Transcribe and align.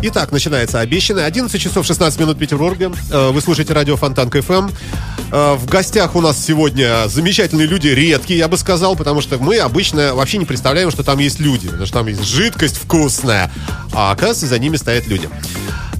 Итак, 0.00 0.30
начинается 0.30 0.78
обещанное. 0.80 1.24
11 1.26 1.60
часов 1.60 1.84
16 1.84 2.20
минут 2.20 2.38
Петербурга. 2.38 2.92
Э, 3.10 3.30
Вы 3.30 3.40
слушаете 3.40 3.72
радио 3.72 3.96
Фонтан 3.96 4.30
КФМ. 4.30 4.68
Э, 5.32 5.54
В 5.56 5.66
гостях 5.66 6.14
у 6.14 6.20
нас 6.20 6.42
сегодня 6.42 7.08
замечательные 7.08 7.66
люди, 7.66 7.88
редкие, 7.88 8.38
я 8.38 8.46
бы 8.46 8.56
сказал, 8.58 8.94
потому 8.94 9.20
что 9.20 9.38
мы 9.38 9.58
обычно 9.58 10.14
вообще 10.14 10.38
не 10.38 10.44
представляем, 10.44 10.92
что 10.92 11.02
там 11.02 11.18
есть 11.18 11.40
люди, 11.40 11.66
потому 11.66 11.86
что 11.86 11.94
там 11.98 12.06
есть 12.06 12.24
жидкость 12.24 12.76
вкусная, 12.76 13.50
а 13.92 14.12
оказывается, 14.12 14.46
за 14.46 14.58
ними 14.60 14.76
стоят 14.76 15.08
люди. 15.08 15.28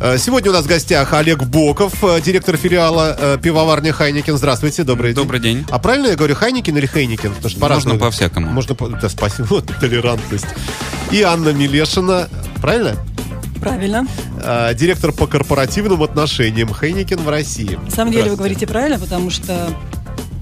Э, 0.01 0.17
Сегодня 0.17 0.51
у 0.53 0.55
нас 0.55 0.65
в 0.65 0.69
гостях 0.69 1.12
Олег 1.12 1.42
Боков, 1.42 1.92
директор 2.25 2.56
филиала 2.56 3.37
пивоварни 3.42 3.91
Хайникин. 3.91 4.37
Здравствуйте, 4.39 4.84
добрый 4.84 5.12
день. 5.12 5.25
Добрый 5.25 5.41
день. 5.41 5.67
А 5.70 5.80
правильно 5.80 6.06
я 6.06 6.15
говорю 6.15 6.37
Хайникин 6.37 6.77
или 6.77 6.87
Хайникин? 6.87 7.34
Потому 7.34 7.48
что 7.51 7.59
Можно 7.59 7.61
по-разному. 7.61 7.98
по-всякому. 7.98 8.47
Можно 8.48 8.75
по... 8.77 8.89
Да, 8.91 9.09
спасибо, 9.09 9.47
вот 9.51 9.67
толерантность. 9.80 10.47
И 11.11 11.20
Анна 11.23 11.48
Милешина, 11.48 12.28
правильно? 12.62 12.95
Правильно. 13.61 14.07
Э, 14.43 14.75
директор 14.75 15.12
по 15.12 15.27
корпоративным 15.27 16.03
отношениям 16.03 16.73
Хайникен 16.73 17.19
в 17.19 17.29
России. 17.29 17.79
На 17.84 17.91
самом 17.91 18.12
деле 18.12 18.31
вы 18.31 18.37
говорите 18.37 18.67
правильно, 18.67 18.98
потому 18.98 19.31
что 19.31 19.71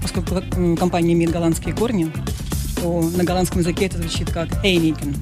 поскольку 0.01 0.41
компания 0.77 1.13
имеет 1.13 1.31
голландские 1.31 1.73
корни, 1.75 2.11
то 2.81 3.01
на 3.15 3.23
голландском 3.23 3.59
языке 3.59 3.85
это 3.85 3.97
звучит 3.97 4.31
как 4.31 4.49
Heineken. 4.63 5.15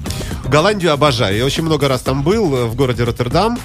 Голландию 0.48 0.92
обожаю. 0.92 1.36
Я 1.36 1.44
очень 1.44 1.64
много 1.64 1.88
раз 1.88 2.02
там 2.02 2.22
был, 2.22 2.54
э, 2.54 2.64
в 2.66 2.76
городе 2.76 3.04
Роттердам. 3.04 3.58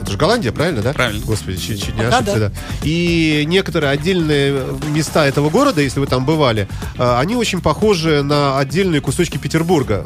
Это 0.00 0.10
же 0.10 0.18
Голландия, 0.18 0.52
правильно, 0.52 0.82
да? 0.82 0.92
Правильно. 0.92 1.24
Господи, 1.24 1.56
чуть, 1.58 1.84
чуть 1.84 1.96
не 1.96 2.02
ошибся, 2.02 2.38
да. 2.38 2.48
да. 2.48 2.52
И 2.82 3.44
некоторые 3.46 3.90
отдельные 3.90 4.64
места 4.88 5.26
этого 5.26 5.48
города, 5.48 5.80
если 5.80 6.00
вы 6.00 6.06
там 6.06 6.24
бывали, 6.24 6.68
э, 6.98 7.16
они 7.18 7.36
очень 7.36 7.60
похожи 7.60 8.22
на 8.22 8.58
отдельные 8.58 9.00
кусочки 9.00 9.38
Петербурга. 9.38 10.04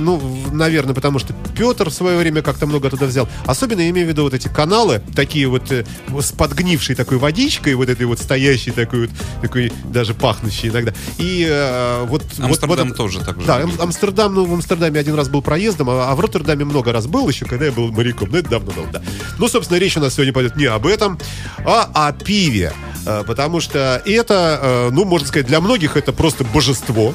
Ну, 0.00 0.20
наверное, 0.52 0.94
потому 0.94 1.18
что 1.18 1.34
Петр 1.56 1.90
в 1.90 1.92
свое 1.92 2.18
время 2.18 2.42
как-то 2.42 2.66
много 2.66 2.90
туда 2.90 3.06
взял. 3.06 3.28
Особенно 3.46 3.80
я 3.80 3.90
имею 3.90 4.06
в 4.06 4.10
виду 4.10 4.22
вот 4.22 4.34
эти 4.34 4.48
каналы, 4.48 5.02
такие 5.14 5.46
вот 5.46 5.70
э, 5.70 5.84
с 6.20 6.32
подгнившей 6.32 6.94
такой 6.94 7.18
водичкой, 7.18 7.74
вот 7.74 7.88
этой 7.88 8.06
вот 8.06 8.18
стоящей 8.18 8.70
такой 8.70 9.02
вот, 9.02 9.10
такой 9.42 9.72
даже 9.84 10.14
пахнущей 10.14 10.70
иногда. 10.70 10.92
И 11.18 11.46
э, 11.48 12.04
вот... 12.06 12.24
Амстердам 12.38 12.88
вот, 12.88 12.96
тоже 12.96 13.20
так 13.20 13.40
же 13.40 13.46
Да, 13.46 13.58
выглядит. 13.58 13.80
Амстердам, 13.80 14.34
ну, 14.34 14.44
в 14.44 14.54
Амстердаме 14.54 14.98
один 14.98 15.14
раз 15.14 15.28
был 15.28 15.42
проездом, 15.42 15.90
а, 15.90 16.10
а 16.10 16.14
в 16.14 16.20
Роттердаме 16.20 16.64
много 16.64 16.92
раз 16.92 17.06
был 17.06 17.28
еще, 17.28 17.44
когда 17.44 17.66
я 17.66 17.72
был 17.72 17.92
моряком. 17.92 18.30
Ну, 18.30 18.38
это 18.38 18.50
давно 18.50 18.72
было, 18.72 18.86
да. 18.92 19.02
Ну, 19.38 19.48
собственно, 19.48 19.78
речь 19.78 19.96
у 19.96 20.00
нас 20.00 20.14
сегодня 20.14 20.32
пойдет 20.32 20.56
не 20.56 20.66
об 20.66 20.86
этом, 20.86 21.18
а 21.64 21.90
о 21.92 22.12
пиве. 22.12 22.72
Э, 23.06 23.24
Потому 23.26 23.60
что 23.60 24.02
это, 24.04 24.58
э, 24.62 24.88
ну, 24.92 25.04
можно 25.04 25.26
сказать, 25.26 25.46
для 25.46 25.60
многих 25.60 25.96
это 25.96 26.12
просто 26.12 26.44
божество. 26.44 27.14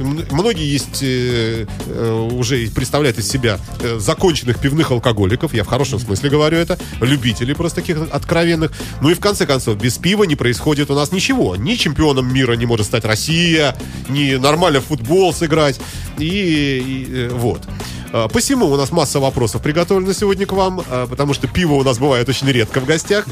Многие 0.00 0.66
есть 0.66 1.02
э, 1.02 1.66
э, 1.86 2.28
уже 2.32 2.68
представляют 2.74 3.18
из 3.18 3.28
себя 3.28 3.58
э, 3.80 3.98
законченных 3.98 4.58
пивных 4.58 4.90
алкоголиков, 4.90 5.52
я 5.52 5.64
в 5.64 5.66
хорошем 5.66 5.98
смысле 5.98 6.30
говорю 6.30 6.56
это, 6.58 6.78
любителей 7.00 7.54
просто 7.54 7.80
таких 7.80 7.98
откровенных. 8.10 8.72
Ну 9.02 9.10
и 9.10 9.14
в 9.14 9.20
конце 9.20 9.46
концов, 9.46 9.76
без 9.76 9.98
пива 9.98 10.24
не 10.24 10.36
происходит 10.36 10.90
у 10.90 10.94
нас 10.94 11.12
ничего. 11.12 11.56
Ни 11.56 11.74
чемпионом 11.74 12.32
мира 12.32 12.54
не 12.54 12.66
может 12.66 12.86
стать 12.86 13.04
Россия, 13.04 13.76
ни 14.08 14.36
нормально 14.36 14.80
в 14.80 14.86
футбол 14.86 15.34
сыграть. 15.34 15.80
И, 16.18 16.26
и, 16.26 17.28
вот. 17.32 17.60
А, 18.12 18.28
Посему 18.28 18.66
у 18.66 18.76
нас 18.76 18.90
масса 18.92 19.20
вопросов 19.20 19.62
приготовлена 19.62 20.14
сегодня 20.14 20.46
к 20.46 20.52
вам, 20.52 20.82
а, 20.88 21.06
потому 21.06 21.34
что 21.34 21.46
пиво 21.46 21.74
у 21.74 21.82
нас 21.82 21.98
бывает 21.98 22.28
очень 22.28 22.48
редко 22.48 22.80
в 22.80 22.86
гостях. 22.86 23.26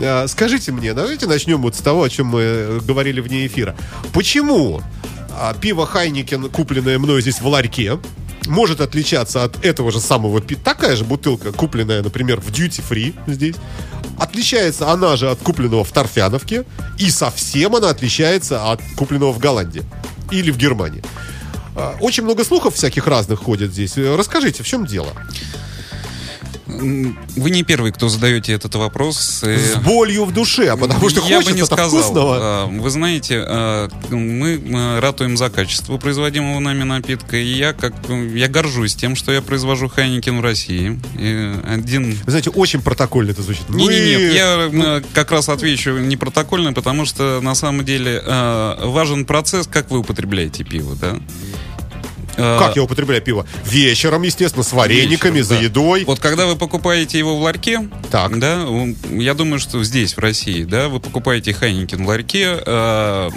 А, 0.00 0.26
Скажите 0.26 0.72
мне, 0.72 0.94
давайте 0.94 1.26
начнем 1.26 1.60
вот 1.62 1.74
с 1.74 1.78
того, 1.78 2.02
о 2.02 2.08
чем 2.08 2.28
мы 2.28 2.80
говорили 2.82 3.20
вне 3.20 3.46
эфира. 3.46 3.76
Почему 4.12 4.82
а, 5.38 5.54
пиво 5.54 5.86
Хайникен, 5.86 6.48
купленное 6.50 6.98
мной 6.98 7.20
здесь 7.22 7.40
в 7.40 7.46
ларьке, 7.46 7.98
может 8.46 8.80
отличаться 8.80 9.42
от 9.44 9.64
этого 9.64 9.90
же 9.90 10.00
самого 10.00 10.40
пи- 10.40 10.54
Такая 10.56 10.96
же 10.96 11.04
бутылка, 11.04 11.52
купленная, 11.52 12.02
например, 12.02 12.40
в 12.40 12.50
Duty 12.50 12.82
Free 12.88 13.14
здесь. 13.26 13.56
Отличается 14.18 14.90
она 14.90 15.16
же 15.16 15.30
от 15.30 15.38
купленного 15.40 15.82
в 15.84 15.90
Торфяновке. 15.92 16.64
И 16.98 17.10
совсем 17.10 17.74
она 17.74 17.88
отличается 17.90 18.70
от 18.70 18.80
купленного 18.96 19.32
в 19.32 19.38
Голландии. 19.38 19.82
Или 20.30 20.50
в 20.50 20.56
Германии. 20.58 21.02
А, 21.76 21.96
Очень 22.00 22.24
много 22.24 22.44
слухов 22.44 22.74
всяких 22.74 23.06
разных 23.06 23.40
ходят 23.40 23.72
здесь. 23.72 23.96
Э, 23.96 24.14
Расскажите, 24.16 24.62
в 24.62 24.66
чем 24.66 24.86
дело? 24.86 25.08
Вы 26.66 27.50
не 27.50 27.62
первый, 27.62 27.92
кто 27.92 28.08
задаете 28.08 28.52
этот 28.52 28.74
вопрос. 28.76 29.40
э, 29.42 29.58
С 29.58 29.76
болью 29.76 30.24
в 30.24 30.32
душе, 30.32 30.74
потому 30.76 31.08
что 31.10 31.20
я 31.28 31.40
бы 31.42 31.52
не 31.52 31.64
сказал. 31.64 31.88
вкусного. 31.88 32.36
А, 32.40 32.66
Вы 32.66 32.90
знаете, 32.90 33.44
а, 33.46 33.88
мы 34.10 35.00
ратуем 35.00 35.36
за 35.36 35.50
качество 35.50 35.98
производимого 35.98 36.60
нами 36.60 36.84
напитка, 36.84 37.36
и 37.36 37.44
я 37.44 37.72
как 37.72 37.94
я 38.34 38.48
горжусь 38.48 38.94
тем, 38.94 39.14
что 39.14 39.32
я 39.32 39.42
произвожу 39.42 39.88
Хайникен 39.88 40.38
в 40.38 40.42
России. 40.42 40.98
И 41.18 41.52
один 41.68 42.12
Вы 42.24 42.30
знаете, 42.30 42.50
очень 42.50 42.80
протокольно 42.80 43.32
это 43.32 43.42
звучит. 43.42 43.68
Не, 43.68 43.86
не, 43.86 44.00
нет, 44.00 44.32
я 44.32 44.70
э, 44.72 45.02
как 45.12 45.32
раз 45.32 45.48
отвечу 45.48 45.98
не 45.98 46.16
протокольно, 46.16 46.72
потому 46.72 47.04
что 47.04 47.40
на 47.42 47.54
самом 47.54 47.84
деле 47.84 48.22
э, 48.24 48.76
важен 48.86 49.26
процесс, 49.26 49.66
как 49.66 49.90
вы 49.90 49.98
употребляете 49.98 50.64
пиво, 50.64 50.96
да? 50.96 51.16
Э, 52.36 52.58
Как 52.58 52.76
я 52.76 52.82
употребляю 52.82 53.22
пиво? 53.22 53.46
Вечером, 53.64 54.22
естественно, 54.22 54.64
с 54.64 54.72
варениками, 54.72 55.34
вечером, 55.38 55.48
за 55.48 55.54
да. 55.56 55.60
едой. 55.62 56.04
Вот 56.04 56.20
когда 56.20 56.46
вы 56.46 56.56
покупаете 56.56 57.18
его 57.18 57.36
в 57.36 57.42
ларьке, 57.42 57.88
Так. 58.10 58.38
да, 58.38 58.66
я 59.10 59.34
думаю, 59.34 59.58
что 59.60 59.82
здесь, 59.84 60.14
в 60.16 60.18
России, 60.18 60.64
да, 60.64 60.88
вы 60.88 61.00
покупаете 61.00 61.52
Хайникин 61.54 62.04
в 62.04 62.08
ларьке, 62.08 62.58
э, 62.64 63.30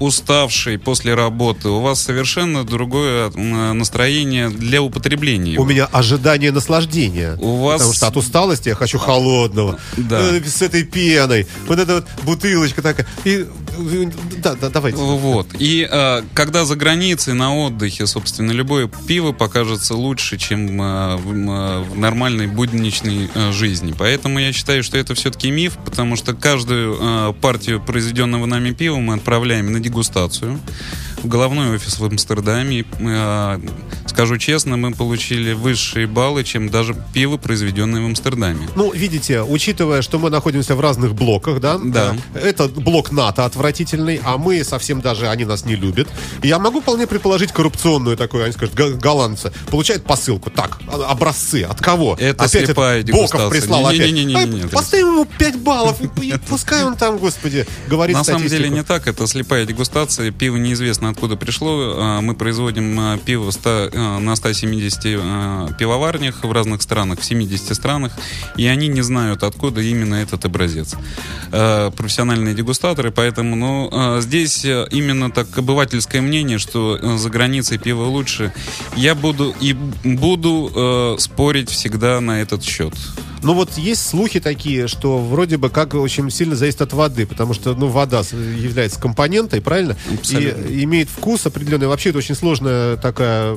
уставший 0.00 0.78
после 0.78 1.14
работы, 1.14 1.68
у 1.68 1.80
вас 1.80 2.00
совершенно 2.00 2.64
другое 2.64 3.30
э, 3.34 3.72
настроение 3.72 4.48
для 4.48 4.80
употребления. 4.82 5.50
У 5.52 5.54
его. 5.54 5.64
меня 5.64 5.84
ожидание 5.86 6.52
наслаждения. 6.52 7.34
У 7.40 7.56
вас- 7.56 7.78
Потому 7.80 7.94
что 7.94 8.06
от 8.06 8.16
усталости 8.16 8.68
я 8.68 8.74
хочу 8.74 8.98
холодного. 8.98 9.78
Да. 9.96 10.20
Э, 10.20 10.40
С 10.44 10.62
этой 10.62 10.84
пеной. 10.84 11.46
Вот 11.66 11.78
эта 11.78 11.96
вот 11.96 12.06
бутылочка 12.22 12.80
такая. 12.82 13.06
И, 13.24 13.44
э, 13.76 14.04
да, 14.38 14.54
да, 14.54 14.68
давайте. 14.70 14.98
Вот. 14.98 15.48
И 15.58 15.86
э, 15.90 16.22
когда 16.34 16.64
за 16.64 16.76
границей 16.76 17.34
на 17.34 17.54
отдыхе, 17.56 18.06
собственно, 18.06 18.37
любое 18.38 18.90
пиво 19.06 19.32
покажется 19.32 19.94
лучше, 19.94 20.38
чем 20.38 20.80
э, 20.80 21.16
в, 21.16 21.32
э, 21.32 21.82
в 21.82 21.98
нормальной 21.98 22.46
будничной 22.46 23.30
э, 23.34 23.52
жизни. 23.52 23.94
Поэтому 23.96 24.38
я 24.38 24.52
считаю, 24.52 24.82
что 24.82 24.98
это 24.98 25.14
все-таки 25.14 25.50
миф, 25.50 25.76
потому 25.84 26.16
что 26.16 26.34
каждую 26.34 27.34
партию 27.34 27.80
произведенного 27.80 28.46
нами 28.46 28.72
пива 28.72 28.96
мы 28.96 29.14
отправляем 29.14 29.72
на 29.72 29.80
дегустацию 29.80 30.58
головной 31.24 31.74
офис 31.74 31.98
в 31.98 32.04
Амстердаме. 32.04 32.84
Э, 33.00 33.58
скажу 34.06 34.38
честно, 34.38 34.76
мы 34.76 34.92
получили 34.92 35.52
высшие 35.52 36.06
баллы, 36.06 36.44
чем 36.44 36.68
даже 36.68 36.94
пиво, 37.12 37.36
произведенное 37.36 38.00
в 38.02 38.06
Амстердаме. 38.06 38.68
Ну, 38.76 38.92
видите, 38.92 39.42
учитывая, 39.42 40.02
что 40.02 40.18
мы 40.18 40.30
находимся 40.30 40.74
в 40.74 40.80
разных 40.80 41.14
блоках, 41.14 41.60
да? 41.60 41.78
Да. 41.82 42.16
э, 42.34 42.48
Это 42.48 42.68
блок 42.68 43.12
НАТО 43.12 43.44
отвратительный, 43.44 44.20
а 44.24 44.38
мы 44.38 44.62
совсем 44.64 45.00
даже, 45.00 45.28
они 45.28 45.44
нас 45.44 45.64
не 45.64 45.76
любят. 45.76 46.08
Я 46.42 46.58
могу 46.58 46.80
вполне 46.80 47.06
предположить 47.06 47.52
коррупционную 47.52 48.16
такую, 48.16 48.44
они 48.44 48.52
скажут, 48.52 48.74
голландцы. 48.74 49.52
Получают 49.70 50.04
посылку. 50.04 50.50
Так, 50.50 50.78
а- 50.88 51.10
образцы. 51.10 51.62
От 51.62 51.80
кого? 51.80 52.16
Это 52.18 52.44
опять 52.44 52.66
слепая 52.66 53.00
этот 53.00 53.10
Боков 53.12 53.50
прислал 53.50 53.86
опять. 53.86 54.00
Не-не-не-не-не. 54.00 54.62
Ай, 54.62 54.68
Поставим 54.68 55.06
ему 55.08 55.24
5 55.24 55.56
баллов. 55.60 55.96
и- 56.22 56.34
Пускай 56.48 56.84
он 56.84 56.96
там, 56.96 57.18
господи, 57.18 57.66
говорит 57.88 58.16
На 58.16 58.24
самом 58.24 58.46
деле 58.46 58.68
не 58.68 58.82
так, 58.82 59.06
это 59.06 59.26
слепая 59.26 59.64
дегустация. 59.66 60.30
Пиво 60.30 60.56
неизвестно 60.56 61.07
откуда 61.10 61.36
пришло. 61.36 61.94
А, 61.96 62.20
Мы 62.20 62.34
производим 62.34 62.98
а, 62.98 63.18
пиво 63.18 63.50
в 63.50 63.52
100, 63.52 63.90
а, 63.92 64.18
на 64.18 64.36
170 64.36 65.00
а, 65.06 65.72
пивоварнях 65.78 66.44
в 66.44 66.52
разных 66.52 66.82
странах, 66.82 67.20
в 67.20 67.24
70 67.24 67.74
странах, 67.74 68.12
и 68.56 68.66
они 68.66 68.88
не 68.88 69.02
знают, 69.02 69.42
откуда 69.42 69.80
именно 69.80 70.16
этот 70.16 70.44
образец. 70.44 70.94
Профессиональные 71.50 72.54
дегустаторы, 72.54 73.10
поэтому 73.10 73.56
ну, 73.56 74.20
здесь 74.20 74.64
именно 74.64 75.30
так 75.30 75.56
обывательское 75.56 76.20
мнение, 76.20 76.58
что 76.58 77.16
за 77.16 77.30
границей 77.30 77.78
пиво 77.78 78.04
лучше. 78.04 78.52
Я 78.96 79.14
буду 79.14 79.54
и 79.60 79.72
буду 80.04 81.16
спорить 81.18 81.70
всегда 81.70 82.20
на 82.20 82.42
этот 82.42 82.62
счет. 82.62 82.94
Ну 83.42 83.54
вот 83.54 83.76
есть 83.78 84.06
слухи 84.06 84.40
такие, 84.40 84.88
что 84.88 85.18
вроде 85.18 85.56
бы 85.56 85.70
как 85.70 85.94
очень 85.94 86.30
сильно 86.30 86.56
зависит 86.56 86.82
от 86.82 86.92
воды, 86.92 87.26
потому 87.26 87.54
что 87.54 87.74
ну, 87.74 87.88
вода 87.88 88.20
является 88.20 89.00
компонентой, 89.00 89.60
правильно? 89.60 89.96
Абсолютно. 90.12 90.66
И 90.66 90.84
имеет 90.84 91.08
вкус 91.08 91.46
определенный. 91.46 91.86
Вообще 91.86 92.10
это 92.10 92.18
очень 92.18 92.34
сложная 92.34 92.96
такая 92.96 93.56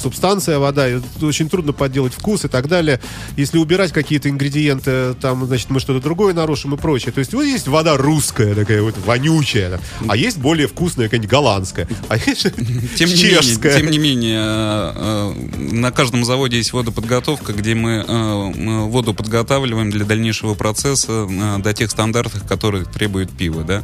субстанция 0.00 0.58
вода, 0.58 0.88
и 0.88 1.00
очень 1.22 1.48
трудно 1.48 1.72
подделать 1.72 2.14
вкус 2.14 2.44
и 2.44 2.48
так 2.48 2.68
далее. 2.68 3.00
Если 3.36 3.58
убирать 3.58 3.92
какие-то 3.92 4.28
ингредиенты, 4.28 5.14
там, 5.14 5.46
значит, 5.46 5.70
мы 5.70 5.80
что-то 5.80 6.00
другое 6.00 6.34
нарушим 6.34 6.74
и 6.74 6.76
прочее. 6.76 7.12
То 7.12 7.20
есть 7.20 7.32
вот 7.32 7.42
есть 7.42 7.68
вода 7.68 7.96
русская 7.96 8.54
такая 8.54 8.82
вот 8.82 8.94
вонючая, 9.04 9.70
да, 9.70 9.80
а 10.08 10.16
есть 10.16 10.38
более 10.38 10.68
вкусная 10.68 11.06
какая-нибудь 11.06 11.30
голландская, 11.30 11.88
а 12.08 12.16
есть 12.16 12.46
Тем 12.96 13.08
не, 13.08 13.16
чешская. 13.16 13.76
менее, 13.76 13.80
тем 13.80 13.90
не 13.90 13.98
менее, 13.98 14.40
э, 14.40 14.92
э, 14.94 15.74
на 15.74 15.90
каждом 15.90 16.24
заводе 16.24 16.58
есть 16.58 16.72
водоподготовка, 16.72 17.52
где 17.52 17.74
мы 17.74 18.04
э, 18.06 18.52
мы 18.56 18.88
воду 18.88 19.13
подготавливаем 19.14 19.90
для 19.90 20.04
дальнейшего 20.04 20.54
процесса 20.54 21.26
э, 21.28 21.58
до 21.58 21.72
тех 21.72 21.90
стандартов, 21.90 22.46
которые 22.46 22.84
требует 22.84 23.30
пиво. 23.30 23.64
Да? 23.64 23.82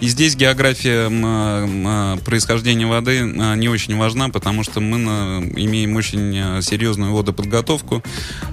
И 0.00 0.08
здесь 0.08 0.36
география 0.36 1.06
м, 1.06 1.24
м, 1.24 2.18
происхождения 2.20 2.86
воды 2.86 3.18
э, 3.18 3.56
не 3.56 3.68
очень 3.68 3.96
важна, 3.96 4.28
потому 4.28 4.64
что 4.64 4.80
мы 4.80 4.98
имеем 5.56 5.96
очень 5.96 6.36
э, 6.36 6.62
серьезную 6.62 7.12
водоподготовку, 7.12 8.02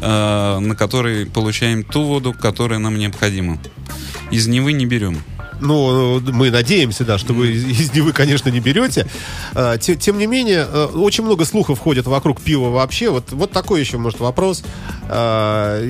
э, 0.01 0.59
на 0.59 0.75
которой 0.75 1.25
получаем 1.25 1.83
ту 1.83 2.03
воду, 2.03 2.33
которая 2.33 2.79
нам 2.79 2.97
необходима. 2.97 3.59
Из 4.31 4.47
Невы 4.47 4.73
не 4.73 4.85
берем. 4.85 5.21
Ну, 5.61 6.19
мы 6.19 6.51
надеемся, 6.51 7.05
да, 7.05 7.17
что 7.17 7.33
вы 7.33 7.51
из 7.51 7.93
Невы, 7.93 8.11
конечно, 8.13 8.49
не 8.49 8.59
берете. 8.59 9.07
А, 9.53 9.77
те- 9.77 9.95
Тем 9.95 10.17
не 10.17 10.27
менее, 10.27 10.67
э, 10.69 10.85
очень 10.93 11.23
много 11.23 11.45
слухов 11.45 11.79
ходят 11.79 12.05
вокруг 12.07 12.41
пива 12.41 12.69
вообще. 12.69 13.09
Вот, 13.09 13.31
вот 13.31 13.51
такой 13.51 13.79
еще, 13.79 13.97
может, 13.97 14.19
вопрос. 14.19 14.63
А, 15.07 15.87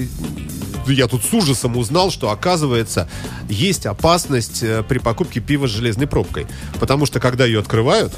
Я 0.87 1.07
тут 1.07 1.23
с 1.25 1.33
ужасом 1.33 1.77
узнал, 1.77 2.11
что, 2.11 2.29
оказывается, 2.29 3.09
есть 3.49 3.87
опасность 3.87 4.61
э, 4.61 4.83
при 4.87 4.99
покупке 4.99 5.39
пива 5.39 5.67
с 5.67 5.71
железной 5.71 6.05
пробкой. 6.05 6.45
Потому 6.79 7.07
что, 7.07 7.19
когда 7.19 7.43
ее 7.45 7.59
открывают, 7.59 8.13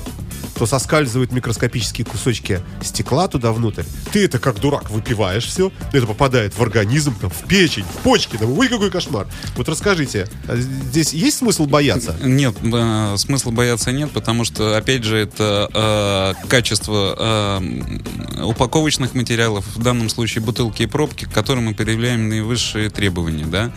то 0.57 0.65
соскальзывают 0.65 1.31
микроскопические 1.31 2.05
кусочки 2.05 2.61
стекла 2.81 3.27
туда 3.27 3.51
внутрь. 3.51 3.83
Ты 4.11 4.25
это 4.25 4.39
как 4.39 4.59
дурак 4.59 4.89
выпиваешь 4.89 5.45
все, 5.45 5.71
это 5.93 6.07
попадает 6.07 6.57
в 6.57 6.61
организм, 6.61 7.15
там, 7.19 7.29
в 7.29 7.47
печень, 7.47 7.83
в 7.83 8.01
почки. 8.03 8.37
Там, 8.37 8.57
ой, 8.57 8.67
какой 8.67 8.89
кошмар. 8.89 9.27
Вот 9.55 9.69
расскажите, 9.69 10.27
а 10.47 10.55
здесь 10.57 11.13
есть 11.13 11.37
смысл 11.37 11.65
бояться? 11.65 12.15
Нет, 12.23 12.55
э, 12.63 13.15
смысла 13.17 13.51
бояться 13.51 13.91
нет, 13.91 14.11
потому 14.11 14.43
что, 14.43 14.75
опять 14.75 15.03
же, 15.03 15.17
это 15.17 15.69
э, 15.73 16.47
качество 16.47 17.15
э, 17.17 18.43
упаковочных 18.43 19.13
материалов, 19.13 19.65
в 19.75 19.81
данном 19.81 20.09
случае 20.09 20.43
бутылки 20.43 20.83
и 20.83 20.87
пробки, 20.87 21.25
к 21.25 21.31
которым 21.31 21.65
мы 21.65 21.73
предъявляем 21.73 22.29
наивысшие 22.29 22.89
требования, 22.89 23.45
да. 23.45 23.71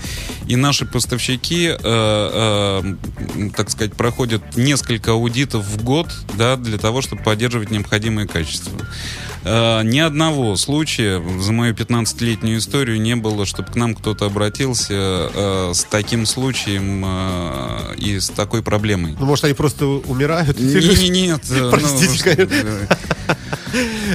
И 0.47 0.57
наши 0.57 0.87
поставщики, 0.87 1.69
э, 1.69 1.77
э, 1.83 3.51
так 3.57 3.71
сказать, 3.71 3.95
проходят 3.95 4.57
несколько 4.57 5.13
аудитов 5.13 5.65
в 5.65 5.83
год, 5.83 6.09
да, 6.35 6.57
для 6.57 6.70
того, 6.79 7.03
чтобы 7.03 7.23
поддерживать 7.23 7.71
необходимое 7.71 8.27
качество. 8.27 8.73
Э, 9.43 9.83
ни 9.83 9.99
одного 9.99 10.57
случая 10.57 11.23
за 11.41 11.53
мою 11.53 11.75
15-летнюю 11.75 12.59
историю 12.59 13.01
не 13.01 13.17
было, 13.17 13.47
чтобы 13.47 13.71
к 13.71 13.77
нам 13.77 13.95
кто-то 13.95 14.27
обратился 14.27 14.93
э, 14.93 15.71
с 15.75 15.85
таким 15.85 16.27
случаем 16.27 17.03
э, 17.07 17.95
и 17.97 18.21
с 18.21 18.29
такой 18.29 18.63
проблемой. 18.63 19.17
Ну, 19.19 19.27
может, 19.27 19.45
они 19.47 19.55
просто 19.55 19.87
умирают? 19.87 20.59
Не, 20.59 21.09
не, 21.09 21.21
нет. 21.27 21.41
э, 21.51 21.55
ну, 21.59 21.71
Простите, 21.71 22.15
что- 22.15 22.25
конечно. 22.37 22.89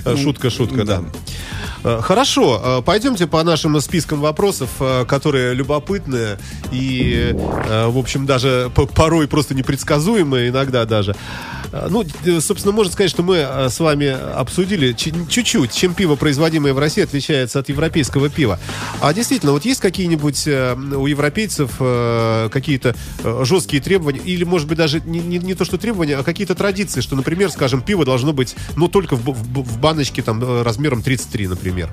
Э, 0.06 0.18
Шутка, 0.22 0.50
шутка, 0.52 0.84
да. 0.84 1.04
Э, 1.84 2.02
Хорошо, 2.04 2.84
пойдемте 2.86 3.26
по 3.26 3.44
нашим 3.44 3.80
спискам 3.82 4.20
вопросов, 4.22 4.70
которые 5.08 5.54
любопытные 5.56 6.38
и, 6.72 7.32
в 7.34 7.98
общем, 7.98 8.26
даже 8.26 8.72
порой 8.96 9.28
просто 9.28 9.56
непредсказуемые, 9.56 10.50
иногда 10.50 10.86
даже. 10.86 11.16
Ну, 11.90 12.06
собственно, 12.40 12.74
можно 12.74 12.92
сказать, 12.92 13.12
что 13.12 13.22
мы 13.22 13.38
с 13.70 13.80
вами 13.80 14.08
обсудили 14.08 14.94
чуть-чуть, 15.30 15.74
чем 15.74 15.94
пиво, 15.94 16.16
производимое 16.16 16.74
в 16.74 16.80
России, 16.80 17.04
отличается 17.04 17.60
от 17.60 17.70
европейского 17.70 18.30
пива. 18.30 18.60
А 19.02 19.14
действительно, 19.14 19.52
вот 19.52 19.66
есть 19.66 19.82
какие-нибудь 19.82 20.48
э, 20.48 20.76
у 20.76 21.06
европейцев 21.08 21.72
э, 21.80 22.50
какие-то 22.52 22.96
э, 23.24 23.42
жесткие 23.44 23.82
требования, 23.82 24.22
или, 24.24 24.44
может 24.44 24.68
быть, 24.68 24.78
даже 24.78 25.02
не, 25.02 25.20
не- 25.20 25.40
не 25.40 25.54
то, 25.54 25.66
что 25.66 25.78
требования, 25.78 26.18
а 26.18 26.24
какие-то 26.24 26.56
традиции, 26.56 27.02
что, 27.02 27.16
например, 27.16 27.50
скажем, 27.52 27.82
пиво 27.82 28.06
должно 28.06 28.34
быть, 28.34 28.56
ну, 28.76 28.88
только 28.88 29.16
в, 29.16 29.24
в 29.26 29.66
в 29.76 29.80
баночке 29.80 30.22
там 30.22 30.42
размером 30.64 31.04
33, 31.04 31.48
например. 31.48 31.90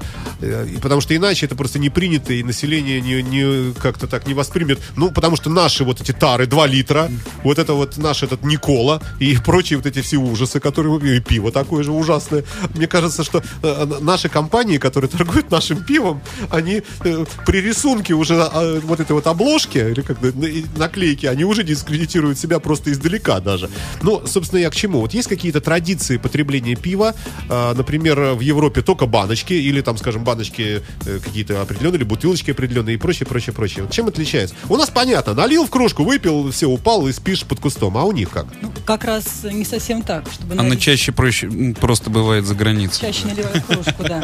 Потому 0.81 1.01
что 1.01 1.17
иначе 1.17 1.47
это 1.47 1.57
просто 1.57 1.79
не 1.79 1.91
принято, 1.91 2.33
и 2.33 2.43
население 2.43 3.01
не, 3.01 3.23
не 3.23 3.75
как-то 3.75 4.07
так 4.07 4.27
не 4.27 4.35
воспримет. 4.35 4.79
Ну, 4.97 5.11
потому 5.11 5.37
что 5.37 5.51
наши 5.51 5.85
вот 5.85 6.01
эти 6.01 6.13
тары 6.13 6.47
2 6.47 6.67
литра, 6.67 7.11
вот 7.43 7.59
это 7.59 7.75
вот 7.75 7.97
наш 7.97 8.23
этот 8.23 8.45
Никола 8.45 9.03
и 9.19 9.37
прочие 9.45 9.79
вот 9.79 9.87
эти 9.87 10.01
все 10.01 10.19
ужасы, 10.19 10.61
которые 10.61 11.17
и 11.17 11.21
пиво 11.21 11.51
такое 11.51 11.83
же 11.83 11.93
ужасное. 11.93 12.45
Мне 12.75 12.87
кажется, 12.87 13.12
что 13.25 13.43
э, 13.63 13.87
наши 14.01 14.29
компании, 14.29 14.79
которые 14.79 15.11
торгуют 15.11 15.51
нашим 15.51 15.85
пивом, 15.85 16.21
они 16.51 16.83
э, 17.05 17.25
при 17.47 17.61
рисунке 17.61 18.15
уже 18.15 18.35
э, 18.35 18.81
вот 18.85 19.01
этой 19.01 19.13
вот 19.13 19.27
обложки, 19.27 19.79
или 19.79 20.01
как 20.03 20.21
на- 20.23 20.47
и 20.47 20.65
наклейки, 20.77 21.27
они 21.27 21.45
уже 21.45 21.63
дискредитируют 21.63 22.39
себя 22.39 22.59
просто 22.59 22.91
издалека 22.93 23.41
даже. 23.41 23.69
Ну, 24.03 24.27
собственно, 24.27 24.61
я 24.61 24.71
к 24.71 24.75
чему? 24.75 25.01
Вот 25.01 25.15
есть 25.15 25.29
какие-то 25.29 25.61
традиции 25.61 26.17
потребления 26.17 26.75
пива, 26.77 27.15
э, 27.49 27.75
например, 27.75 28.21
в 28.35 28.41
Европе 28.41 28.83
только 28.83 29.07
баночки, 29.07 29.53
или 29.53 29.81
там, 29.83 29.97
скажем, 29.99 30.25
баночки 30.25 30.83
э, 31.07 31.19
какие-то 31.23 31.61
определенные, 31.63 31.99
или 31.99 32.05
бутылочки 32.05 32.51
определенные, 32.53 32.95
и 32.95 32.99
прочее, 32.99 33.27
прочее, 33.27 33.53
прочее. 33.55 33.87
Чем 33.91 34.07
отличается? 34.09 34.55
У 34.69 34.77
нас 34.77 34.91
понятно, 34.91 35.35
налил 35.35 35.67
в 35.67 35.71
кружку, 35.71 36.05
выпил, 36.05 36.51
все, 36.51 36.67
упал 36.69 37.07
и 37.09 37.13
спишь 37.13 37.43
под 37.45 37.61
кустом, 37.61 37.97
а 37.97 38.05
у 38.05 38.13
них 38.13 38.31
как? 38.31 38.47
Ну, 38.63 38.73
как 38.87 39.05
раз 39.05 39.45
не 39.45 39.65
совсем 39.65 40.03
так, 40.03 40.25
чтобы 40.33 40.53
Она 40.55 40.63
налить- 40.65 40.81
чаще 40.81 41.13
проще 41.13 41.75
просто 41.81 42.11
бывает 42.11 42.45
за 42.47 42.55
границей. 42.55 43.01
Чаще 43.03 43.27
наливают 43.27 43.65
кружку, 43.65 44.05
да. 44.05 44.23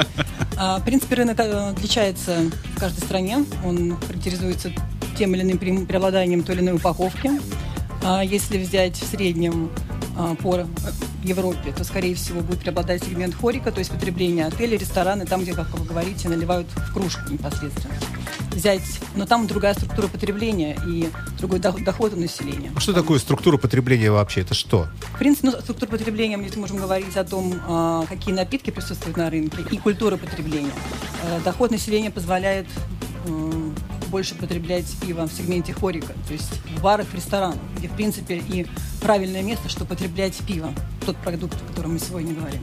А, 0.56 0.78
в 0.78 0.84
принципе, 0.84 1.16
рынок 1.16 1.40
э, 1.40 1.70
отличается 1.70 2.48
в 2.76 2.78
каждой 2.78 3.00
стране. 3.00 3.44
Он 3.64 3.96
характеризуется 4.06 4.70
тем 5.18 5.34
или 5.34 5.42
иным 5.42 5.84
преобладанием 5.84 6.44
той 6.44 6.54
или 6.54 6.62
иной 6.62 6.74
упаковки. 6.74 7.32
А 8.04 8.22
если 8.22 8.56
взять 8.56 8.96
в 8.96 9.04
среднем 9.04 9.68
по 10.42 10.56
э, 10.56 10.66
Европе, 11.22 11.72
то, 11.76 11.84
скорее 11.84 12.14
всего, 12.14 12.40
будет 12.40 12.60
преобладать 12.60 13.04
сегмент 13.04 13.34
хорика, 13.34 13.70
то 13.70 13.78
есть 13.78 13.90
потребление 13.90 14.46
отели, 14.46 14.76
рестораны, 14.76 15.26
там, 15.26 15.42
где, 15.42 15.54
как 15.54 15.70
вы 15.78 15.84
говорите, 15.84 16.28
наливают 16.28 16.66
в 16.74 16.92
кружку 16.92 17.30
непосредственно. 17.30 17.94
Взять, 18.50 18.82
но 19.14 19.24
там 19.26 19.46
другая 19.46 19.74
структура 19.74 20.08
потребления 20.08 20.76
и 20.88 21.08
другой 21.38 21.60
дох- 21.60 21.82
доход 21.84 22.14
у 22.14 22.16
населения. 22.16 22.72
А 22.74 22.80
Что 22.80 22.92
такое 22.92 23.18
структура 23.20 23.56
потребления 23.56 24.10
вообще? 24.10 24.40
Это 24.40 24.54
что? 24.54 24.88
В 25.14 25.18
принципе, 25.18 25.50
ну, 25.50 25.60
структура 25.60 25.90
потребления, 25.90 26.36
мы 26.36 26.48
можем 26.56 26.78
говорить 26.78 27.16
о 27.16 27.24
том, 27.24 27.54
а, 27.68 28.04
какие 28.08 28.34
напитки 28.34 28.70
присутствуют 28.70 29.16
на 29.16 29.30
рынке 29.30 29.58
и 29.70 29.76
культура 29.76 30.16
потребления. 30.16 30.72
Э, 31.22 31.40
Доход 31.44 31.70
населения 31.70 32.10
позволяет 32.10 32.66
больше 34.08 34.34
потреблять 34.34 34.86
пиво 35.00 35.26
в 35.26 35.32
сегменте 35.32 35.72
хорика, 35.72 36.12
то 36.26 36.32
есть 36.32 36.50
в 36.76 36.82
барах, 36.82 37.06
в 37.06 37.14
ресторанах, 37.14 37.58
где, 37.76 37.88
в 37.88 37.92
принципе, 37.92 38.36
и 38.36 38.66
правильное 39.00 39.42
место, 39.42 39.68
чтобы 39.68 39.90
потреблять 39.90 40.36
пиво, 40.46 40.72
тот 41.06 41.16
продукт, 41.18 41.54
о 41.54 41.68
котором 41.70 41.94
мы 41.94 41.98
сегодня 41.98 42.34
говорим. 42.34 42.62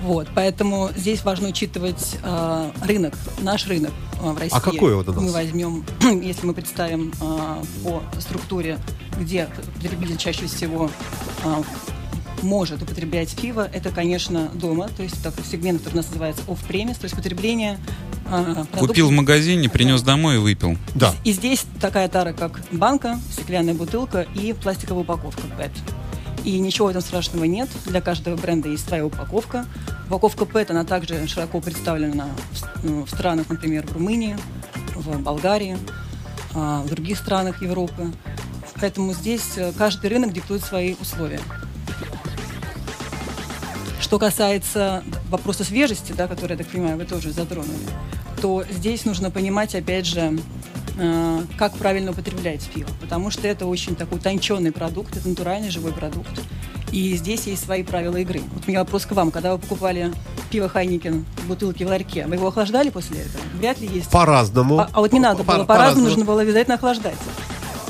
Вот, 0.00 0.28
поэтому 0.34 0.90
здесь 0.96 1.24
важно 1.24 1.48
учитывать 1.48 2.18
э, 2.22 2.70
рынок, 2.82 3.14
наш 3.40 3.66
рынок 3.66 3.92
э, 4.20 4.30
в 4.30 4.38
России. 4.38 4.58
какой 4.60 4.94
он 4.94 5.08
у 5.08 5.12
нас? 5.12 5.22
Мы 5.22 5.32
возьмем, 5.32 5.84
если 6.22 6.46
мы 6.46 6.52
представим 6.52 7.12
э, 7.20 7.62
по 7.82 8.02
структуре, 8.20 8.78
где 9.18 9.48
потребитель 9.76 10.16
чаще 10.16 10.46
всего 10.46 10.90
э, 11.44 11.62
может 12.42 12.82
употреблять 12.82 13.34
пиво, 13.34 13.68
это, 13.72 13.90
конечно, 13.90 14.50
дома, 14.54 14.88
то 14.88 15.02
есть 15.02 15.22
такой 15.22 15.44
сегмент, 15.44 15.78
который 15.78 15.94
у 15.94 15.96
нас 15.98 16.08
называется 16.08 16.42
off-premise, 16.46 16.98
то 16.98 17.04
есть 17.04 17.16
потребление 17.16 17.78
продуктов. 18.42 18.80
Купил 18.80 19.08
в 19.08 19.12
магазине, 19.12 19.68
принес 19.68 20.02
домой 20.02 20.36
и 20.36 20.38
выпил. 20.38 20.76
Да. 20.94 21.14
И 21.24 21.32
здесь 21.32 21.64
такая 21.80 22.08
тара, 22.08 22.32
как 22.32 22.60
банка, 22.72 23.18
стеклянная 23.30 23.74
бутылка 23.74 24.26
и 24.34 24.52
пластиковая 24.52 25.02
упаковка 25.02 25.42
PET. 25.58 25.70
И 26.44 26.58
ничего 26.58 26.88
в 26.88 26.90
этом 26.90 27.02
страшного 27.02 27.44
нет. 27.44 27.68
Для 27.86 28.00
каждого 28.00 28.36
бренда 28.36 28.68
есть 28.68 28.86
своя 28.86 29.06
упаковка. 29.06 29.66
Упаковка 30.08 30.44
PET, 30.44 30.70
она 30.70 30.84
также 30.84 31.26
широко 31.26 31.60
представлена 31.60 32.26
в, 32.52 32.84
ну, 32.84 33.04
в 33.04 33.10
странах, 33.10 33.48
например, 33.48 33.86
в 33.86 33.92
Румынии, 33.92 34.36
в 34.94 35.18
Болгарии, 35.20 35.78
а, 36.54 36.82
в 36.82 36.88
других 36.88 37.18
странах 37.18 37.62
Европы. 37.62 38.12
Поэтому 38.80 39.14
здесь 39.14 39.56
э, 39.56 39.72
каждый 39.76 40.10
рынок 40.10 40.32
диктует 40.32 40.62
свои 40.62 40.94
условия. 41.00 41.40
Что 44.00 44.18
касается 44.18 45.02
вопроса 45.30 45.64
свежести, 45.64 46.12
да, 46.12 46.28
который, 46.28 46.52
я 46.52 46.58
так 46.58 46.66
понимаю, 46.66 46.98
вы 46.98 47.04
тоже 47.04 47.32
затронули, 47.32 47.78
то 48.44 48.62
здесь 48.70 49.06
нужно 49.06 49.30
понимать, 49.30 49.74
опять 49.74 50.04
же, 50.04 50.38
э, 50.98 51.40
как 51.56 51.72
правильно 51.78 52.10
употреблять 52.10 52.60
пиво. 52.74 52.90
Потому 53.00 53.30
что 53.30 53.48
это 53.48 53.64
очень 53.64 53.96
такой 53.96 54.18
утонченный 54.18 54.70
продукт, 54.70 55.16
это 55.16 55.26
натуральный 55.26 55.70
живой 55.70 55.94
продукт. 55.94 56.42
И 56.92 57.16
здесь 57.16 57.46
есть 57.46 57.64
свои 57.64 57.82
правила 57.82 58.18
игры. 58.18 58.42
Вот 58.52 58.64
у 58.66 58.70
меня 58.70 58.80
вопрос 58.80 59.06
к 59.06 59.12
вам. 59.12 59.30
Когда 59.30 59.54
вы 59.54 59.58
покупали 59.58 60.12
пиво 60.50 60.68
Хайникен 60.68 61.24
в 61.38 61.48
бутылке 61.48 61.86
в 61.86 61.88
ларьке, 61.88 62.26
вы 62.26 62.34
его 62.34 62.48
охлаждали 62.48 62.90
после 62.90 63.20
этого? 63.20 63.42
Вряд 63.54 63.80
ли 63.80 63.88
есть. 63.88 64.10
По-разному. 64.10 64.80
А, 64.80 64.90
а 64.92 65.00
вот 65.00 65.14
не 65.14 65.20
надо 65.20 65.42
По- 65.42 65.54
было, 65.54 65.64
по-разному 65.64 66.08
нужно 66.08 66.26
было 66.26 66.42
обязательно 66.42 66.74
охлаждать. 66.74 67.16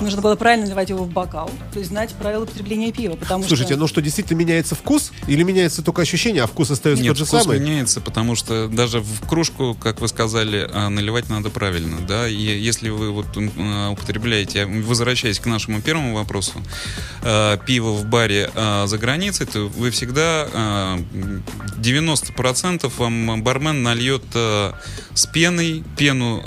Нужно 0.05 0.21
было 0.21 0.37
правильно 0.37 0.67
наливать 0.67 0.91
его 0.91 1.03
в 1.05 1.09
бокал, 1.11 1.51
то 1.73 1.79
есть 1.79 1.91
знать 1.91 2.11
правила 2.13 2.43
употребления 2.45 2.93
пива, 2.93 3.17
потому 3.17 3.43
Слушайте, 3.43 3.73
что... 3.73 3.81
ну 3.81 3.87
что, 3.89 4.03
действительно 4.03 4.37
меняется 4.37 4.75
вкус? 4.75 5.13
Или 5.29 5.43
меняется 5.45 5.83
только 5.83 6.03
ощущение, 6.03 6.43
а 6.43 6.47
вкус 6.47 6.71
остается 6.71 7.03
Нет, 7.03 7.13
тот 7.13 7.17
же 7.17 7.25
вкус 7.25 7.43
самый? 7.45 7.59
меняется, 7.59 8.03
потому 8.03 8.35
что 8.35 8.69
даже 8.69 9.01
в 9.01 9.27
кружку, 9.27 9.75
как 9.81 10.03
вы 10.03 10.09
сказали, 10.09 10.69
а, 10.71 10.91
наливать 10.91 11.31
надо 11.31 11.49
правильно, 11.49 12.01
да, 12.07 12.29
и 12.29 12.35
если 12.37 12.91
вы 12.91 13.13
вот 13.13 13.27
а, 13.37 13.91
употребляете, 13.93 14.67
возвращаясь 14.67 15.39
к 15.41 15.47
нашему 15.47 15.81
первому 15.81 16.15
вопросу, 16.15 16.63
а, 17.23 17.57
пиво 17.57 17.93
в 17.93 18.05
баре 18.05 18.51
за 18.55 18.99
границей, 18.99 19.47
то 19.47 19.61
вы 19.69 19.91
всегда 19.91 20.47
а, 20.53 20.97
м, 21.15 21.43
90% 21.79 22.93
вам 22.99 23.43
бармен 23.43 23.83
нальет 23.83 24.23
с 24.35 25.27
пеной, 25.33 25.83
пену 25.97 26.43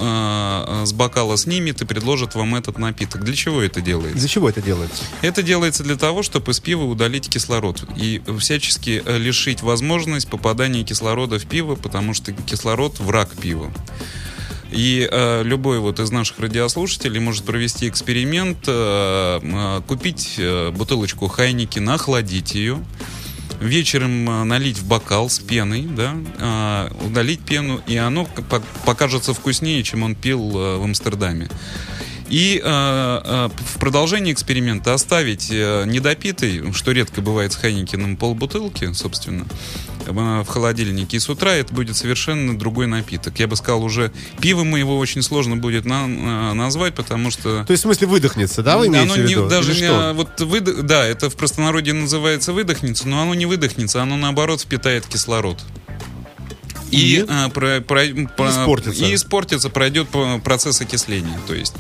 с 0.86 0.94
бокала 0.94 1.38
снимет 1.38 1.82
и 1.82 1.86
предложит 1.86 2.36
вам 2.36 2.54
этот 2.56 2.78
напиток. 2.78 3.24
Для 3.24 3.36
чего 3.36 3.47
это 3.62 3.82
делается? 3.82 4.18
Из-за 4.18 4.28
чего 4.28 4.50
это 4.50 4.62
делается? 4.62 5.04
Это 5.22 5.44
делается 5.44 5.84
для 5.84 5.96
того, 5.96 6.24
чтобы 6.24 6.52
из 6.52 6.60
пива 6.60 6.84
удалить 6.84 7.30
кислород 7.30 7.84
и 7.98 8.22
всячески 8.40 9.02
э, 9.06 9.18
лишить 9.18 9.62
возможность 9.62 10.30
попадания 10.30 10.84
кислорода 10.84 11.40
в 11.40 11.46
пиво, 11.46 11.76
потому 11.76 12.14
что 12.14 12.32
кислород 12.34 13.00
враг 13.00 13.30
пива. 13.40 13.72
И 14.72 15.08
э, 15.10 15.44
любой 15.44 15.80
вот 15.80 16.00
из 16.00 16.12
наших 16.12 16.40
радиослушателей 16.40 17.20
может 17.20 17.46
провести 17.46 17.88
эксперимент, 17.88 18.58
э, 18.68 19.40
э, 19.42 19.82
купить 19.88 20.36
э, 20.38 20.72
бутылочку 20.72 21.28
Хайники, 21.28 21.80
охладить 21.80 22.54
ее, 22.54 22.80
вечером 23.60 24.30
э, 24.30 24.44
налить 24.44 24.78
в 24.78 24.88
бокал 24.88 25.30
с 25.30 25.40
пеной, 25.40 25.84
да, 25.84 26.16
э, 26.40 27.06
удалить 27.06 27.40
пену, 27.42 27.82
и 27.88 27.96
оно 27.98 28.28
покажется 28.86 29.34
вкуснее, 29.34 29.84
чем 29.84 30.04
он 30.04 30.16
пил 30.16 30.42
э, 30.58 30.78
в 30.78 30.84
Амстердаме. 30.84 31.50
И 32.30 32.62
э, 32.64 32.68
э, 33.24 33.50
в 33.76 33.80
продолжении 33.80 34.34
эксперимента 34.34 34.94
оставить 34.94 35.48
э, 35.50 35.86
недопитый, 35.86 36.74
что 36.74 36.92
редко 36.92 37.22
бывает 37.22 37.54
с 37.54 37.56
Хайникиным, 37.56 38.18
полбутылки, 38.18 38.92
собственно, 38.94 39.46
э, 40.06 40.12
в 40.12 40.46
холодильнике. 40.48 41.18
И 41.18 41.20
с 41.22 41.30
утра 41.30 41.54
это 41.54 41.74
будет 41.74 41.96
совершенно 41.96 42.58
другой 42.58 42.88
напиток. 42.88 43.40
Я 43.40 43.48
бы 43.48 43.56
сказал, 43.56 43.82
уже 43.84 44.12
пивом 44.42 44.76
его 44.76 44.98
очень 44.98 45.22
сложно 45.22 45.56
будет 45.56 45.86
на- 45.86 46.06
э, 46.06 46.54
назвать, 46.54 46.96
потому 46.96 47.32
что... 47.32 47.64
То 47.66 47.72
есть, 47.72 47.84
в 47.84 47.88
смысле, 47.88 48.08
выдохнется, 48.08 48.62
да, 48.62 48.78
вы 48.78 48.88
имеете 48.88 49.06
оно 49.06 49.14
в 49.14 49.18
не- 49.26 49.32
виду? 49.34 49.48
даже 49.48 49.72
Или 49.72 49.82
не, 49.82 49.88
что? 49.88 50.14
вот 50.14 50.42
выдох- 50.42 50.82
да, 50.84 51.06
это 51.06 51.30
в 51.30 51.36
простонародье 51.38 51.94
называется 51.94 52.52
выдохнется, 52.52 53.08
но 53.08 53.22
оно 53.22 53.36
не 53.36 53.46
выдохнется, 53.46 54.02
оно 54.02 54.18
наоборот 54.18 54.60
впитает 54.62 55.06
кислород. 55.08 55.60
И, 56.92 57.18
И? 57.18 57.26
а, 57.28 57.50
про- 57.50 57.82
про- 57.82 58.06
про- 58.36 58.50
испортится. 58.50 59.06
и 59.06 59.14
испортится, 59.16 59.70
пройдет 59.70 60.08
процесс 60.44 60.82
окисления. 60.82 61.40
То 61.48 61.54
есть 61.54 61.74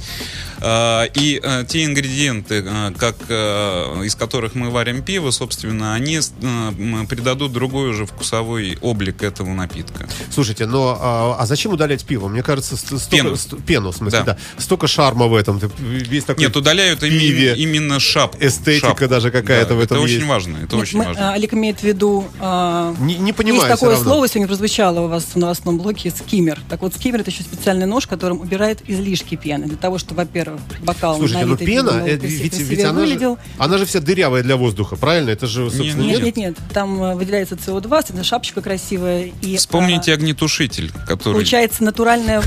и 0.62 1.40
а, 1.44 1.64
те 1.66 1.86
ингредиенты, 1.86 2.64
а, 2.68 2.92
как, 2.98 3.16
а, 3.30 4.02
из 4.04 4.16
которых 4.16 4.56
мы 4.56 4.70
варим 4.70 5.04
пиво, 5.04 5.32
собственно, 5.32 5.94
они 5.94 6.20
а, 6.20 7.06
придадут 7.08 7.52
другой 7.54 7.90
уже 7.90 8.06
вкусовой 8.06 8.78
облик 8.82 9.24
этого 9.24 9.54
напитка. 9.54 10.08
Слушайте, 10.32 10.66
но 10.66 10.98
а, 11.00 11.36
а 11.40 11.46
зачем 11.46 11.74
удалять 11.74 12.06
пиво? 12.06 12.28
Мне 12.28 12.44
кажется, 12.44 12.76
ст- 12.76 12.86
столько, 13.00 13.10
Пену. 13.10 13.36
ст- 13.36 13.64
пену, 13.66 13.92
в 13.92 13.96
смысле, 13.98 14.20
да. 14.20 14.26
Да. 14.34 14.38
Столько 14.58 14.88
шарма 14.88 15.28
в 15.28 15.36
этом. 15.36 15.60
Весь 15.80 16.24
такой 16.24 16.44
Нет, 16.44 16.56
удаляют 16.56 17.00
пиве. 17.02 17.56
именно 17.56 18.00
шапку. 18.00 18.38
Эстетика 18.42 18.88
шапку. 18.90 19.08
даже 19.08 19.32
какая-то 19.32 19.70
Да, 19.70 19.76
в 19.76 19.80
этом 19.80 19.98
Это 20.00 20.08
есть. 20.08 20.18
очень 20.18 20.28
важно. 20.28 20.58
Это 20.58 20.76
Нет, 20.76 20.84
очень 20.84 20.98
мы- 20.98 21.06
важно. 21.06 21.30
а, 21.32 21.34
Олег 21.34 21.54
имеет 21.54 21.80
в 21.80 21.84
виду... 21.84 22.26
а, 22.40 22.96
Не, 23.00 23.16
не 23.18 23.34
понимаю 23.34 23.64
Есть 23.70 23.80
такое 23.80 23.96
слово, 23.98 24.28
сегодня 24.28 24.48
прозвучало 24.48 25.02
у 25.02 25.08
вас 25.08 25.24
в 25.24 25.36
новостном 25.36 25.78
блоке, 25.78 26.12
скиммер. 26.12 26.60
Так 26.70 26.82
вот, 26.82 26.94
скиммер 26.96 27.22
это 27.22 27.30
еще 27.32 27.44
специальный 27.44 27.86
нож, 27.86 28.08
которым 28.08 28.40
убирает 28.42 28.80
излишки 28.88 29.36
пены. 29.36 29.68
Для 29.68 29.78
того, 29.78 29.98
чтобы, 29.98 30.18
во-первых, 30.24 30.47
бокал 30.82 31.18
Слушайте, 31.18 31.46
ну 31.46 31.58
пена, 31.58 32.04
э, 32.06 32.16
ведь, 32.18 32.58
ведь 32.60 32.84
она, 32.84 33.00
выглядел. 33.01 33.36
же, 33.36 33.42
она 33.58 33.77
же 33.77 33.86
вся 33.86 34.00
дырявая 34.00 34.44
для 34.44 34.56
воздуха, 34.58 34.96
правильно? 34.96 35.30
Это 35.30 35.48
же, 35.48 35.70
собственно, 35.70 36.01
Не, 36.01 36.08
Нет, 36.08 36.24
нет? 36.24 36.24
нет, 36.24 36.38
нет. 36.38 36.58
Там 36.74 37.01
э, 37.04 37.16
выделяется 37.16 37.56
СО2, 37.56 38.06
это 38.10 38.24
шапочка 38.24 38.62
красивая. 38.62 39.32
И, 39.42 39.58
Вспомните 39.58 40.12
а, 40.12 40.16
огнетушитель, 40.16 40.92
который... 41.08 41.34
Получается 41.34 41.84
натуральная, 41.84 42.42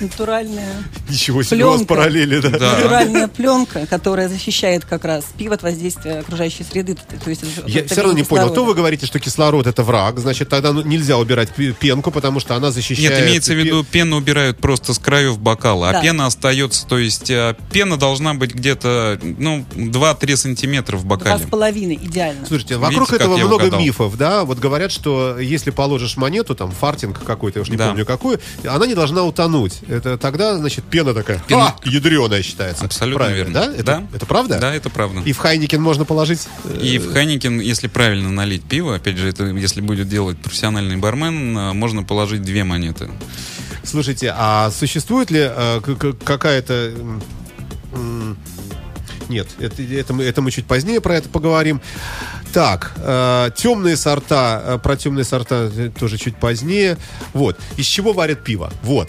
натуральная, 0.00 0.74
Ничего 1.08 1.42
себе 1.42 1.64
у 1.64 1.68
вас 1.68 1.76
Пленка. 1.78 1.94
параллели, 1.94 2.38
да? 2.40 2.50
Да. 2.50 2.76
натуральная 2.76 3.28
пленка, 3.28 3.86
которая 3.86 4.28
защищает 4.28 4.84
как 4.84 5.04
раз 5.04 5.24
пиво 5.36 5.54
от 5.54 5.62
воздействия 5.62 6.18
окружающей 6.18 6.64
среды. 6.64 6.94
То 6.94 7.30
есть 7.30 7.42
Я 7.66 7.84
все 7.84 8.02
равно 8.02 8.12
не 8.18 8.24
понял. 8.24 8.52
То 8.52 8.64
вы 8.64 8.74
говорите, 8.74 9.06
что 9.06 9.18
кислород 9.18 9.66
это 9.66 9.82
враг, 9.82 10.18
значит, 10.18 10.48
тогда 10.48 10.72
ну, 10.72 10.82
нельзя 10.82 11.16
убирать 11.18 11.48
пенку, 11.78 12.10
потому 12.10 12.40
что 12.40 12.54
она 12.56 12.70
защищает... 12.70 13.10
Нет, 13.10 13.22
имеется 13.26 13.52
в 13.54 13.56
виду, 13.56 13.84
пену 13.84 14.16
убирают 14.16 14.58
просто 14.58 14.94
с 14.94 14.98
краев 14.98 15.38
бокала, 15.38 15.92
Да. 15.92 15.98
а 15.98 16.02
пена 16.02 16.26
остается, 16.26 16.86
то 16.86 16.98
есть 16.98 17.30
э, 17.30 17.37
пена 17.72 17.96
должна 17.96 18.34
быть 18.34 18.54
где-то, 18.54 19.18
ну, 19.22 19.64
2-3 19.74 20.36
сантиметра 20.36 20.96
в 20.96 21.04
Два 21.04 21.16
бокале. 21.16 21.44
с 21.44 21.48
половиной, 21.48 21.96
идеально. 21.96 22.46
Слушайте, 22.46 22.74
Видите, 22.74 22.90
вокруг 22.90 23.08
как 23.08 23.20
этого 23.20 23.36
много 23.36 23.54
угадал? 23.54 23.80
мифов, 23.80 24.16
да? 24.16 24.44
Вот 24.44 24.58
говорят, 24.58 24.92
что 24.92 25.38
если 25.38 25.70
положишь 25.70 26.16
монету, 26.16 26.54
там, 26.54 26.70
фартинг 26.70 27.22
какой-то, 27.24 27.58
я 27.58 27.62
уж 27.62 27.68
не 27.68 27.76
Да. 27.76 27.88
помню 27.88 28.04
какую, 28.06 28.40
она 28.66 28.86
не 28.86 28.94
должна 28.94 29.22
утонуть. 29.24 29.80
Это 29.88 30.18
тогда, 30.18 30.56
значит, 30.56 30.84
пена 30.84 31.14
такая, 31.14 31.42
Пена- 31.46 31.74
а, 31.82 31.88
ядреная 31.88 32.42
считается. 32.42 32.84
Абсолютно 32.84 33.24
Правильно, 33.26 33.44
верно. 33.44 33.54
Да? 33.54 33.72
Это, 33.74 33.84
Да. 33.84 34.02
это 34.14 34.26
правда? 34.26 34.58
Да, 34.58 34.74
это 34.74 34.90
правда. 34.90 35.20
И 35.24 35.32
в 35.32 35.38
Хайникен 35.38 35.80
можно 35.82 36.04
положить... 36.04 36.46
э, 36.64 36.78
И 36.82 36.98
в 36.98 37.12
Хайникен, 37.12 37.60
если 37.60 37.86
правильно 37.88 38.30
налить 38.30 38.62
пиво, 38.64 38.94
опять 38.94 39.16
же, 39.16 39.28
это 39.28 39.44
если 39.46 39.80
будет 39.80 40.08
делать 40.08 40.38
профессиональный 40.38 40.96
бармен, 40.96 41.56
э, 41.56 41.72
можно 41.72 42.02
положить 42.02 42.42
две 42.42 42.64
монеты. 42.64 43.08
Слушайте, 43.88 44.34
а 44.36 44.70
существует 44.70 45.30
ли 45.30 45.40
э, 45.50 45.80
какая-то... 46.22 46.92
Нет, 49.30 49.48
это, 49.58 49.82
это, 49.82 50.12
мы, 50.12 50.24
это 50.24 50.42
мы 50.42 50.50
чуть 50.50 50.66
позднее 50.66 51.00
про 51.00 51.16
это 51.16 51.30
поговорим. 51.30 51.80
Так, 52.52 52.92
э, 52.96 53.50
темные 53.56 53.96
сорта, 53.96 54.62
э, 54.64 54.78
про 54.82 54.96
темные 54.96 55.24
сорта 55.24 55.70
э, 55.74 55.90
тоже 55.98 56.16
чуть 56.18 56.36
позднее. 56.36 56.96
Вот, 57.34 57.58
из 57.76 57.86
чего 57.86 58.12
варят 58.12 58.42
пиво? 58.42 58.72
Вот, 58.82 59.08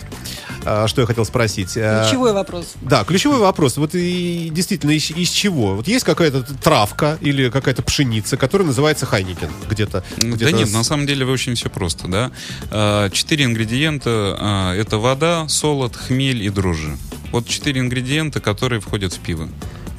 Э, 0.66 0.88
что 0.88 1.02
я 1.02 1.08
хотел 1.08 1.26
спросить. 1.26 1.78
Э, 1.78 2.02
Ключевой 2.04 2.34
вопрос. 2.34 2.74
Да, 2.82 3.04
ключевой 3.06 3.40
вопрос. 3.40 3.78
Вот 3.78 3.92
и 3.96 4.50
действительно, 4.52 4.92
из, 4.92 5.10
из 5.12 5.30
чего? 5.30 5.76
Вот 5.76 5.88
есть 5.88 6.04
какая-то 6.04 6.44
травка 6.44 7.18
или 7.22 7.50
какая-то 7.50 7.82
пшеница, 7.82 8.36
которая 8.36 8.68
называется 8.68 9.06
хайникен 9.06 9.50
где-то? 9.70 10.04
Ну, 10.22 10.36
где-то 10.36 10.52
Да 10.52 10.58
нет, 10.58 10.72
на 10.74 10.84
самом 10.84 11.08
деле 11.08 11.26
очень 11.26 11.56
все 11.56 11.70
просто, 11.70 12.08
да. 12.08 12.32
Э, 12.72 13.10
Четыре 13.12 13.46
ингредиента 13.46 14.74
это 14.76 14.98
вода, 14.98 15.48
солод, 15.48 15.96
хмель 15.96 16.44
и 16.44 16.50
дрожжи. 16.50 16.98
Вот 17.32 17.48
четыре 17.48 17.80
ингредиента, 17.82 18.40
которые 18.40 18.82
входят 18.82 19.14
в 19.14 19.20
пиво. 19.20 19.48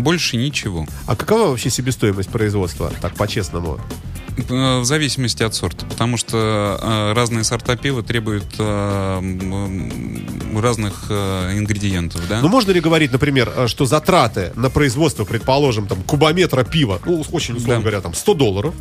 Больше 0.00 0.38
ничего. 0.38 0.86
А 1.06 1.14
какова 1.14 1.48
вообще 1.48 1.68
себестоимость 1.68 2.30
производства, 2.30 2.90
так 3.02 3.14
по-честному? 3.14 3.78
В 4.36 4.84
зависимости 4.84 5.42
от 5.42 5.54
сорта, 5.54 5.86
потому 5.86 6.16
что 6.16 6.78
э, 6.80 7.12
разные 7.14 7.44
сорта 7.44 7.76
пива 7.76 8.02
требуют 8.02 8.44
э, 8.58 9.20
разных 10.60 11.06
э, 11.08 11.58
ингредиентов, 11.58 12.20
да. 12.28 12.40
Ну, 12.40 12.48
можно 12.48 12.70
ли 12.72 12.80
говорить, 12.80 13.12
например, 13.12 13.50
что 13.66 13.86
затраты 13.86 14.52
на 14.56 14.70
производство, 14.70 15.24
предположим, 15.24 15.86
там, 15.86 16.02
кубометра 16.02 16.64
пива, 16.64 17.00
ну, 17.04 17.24
очень 17.32 17.54
условно 17.56 17.76
Да. 17.76 17.80
говоря, 17.80 18.00
там, 18.00 18.14
100 18.14 18.34
долларов, 18.34 18.74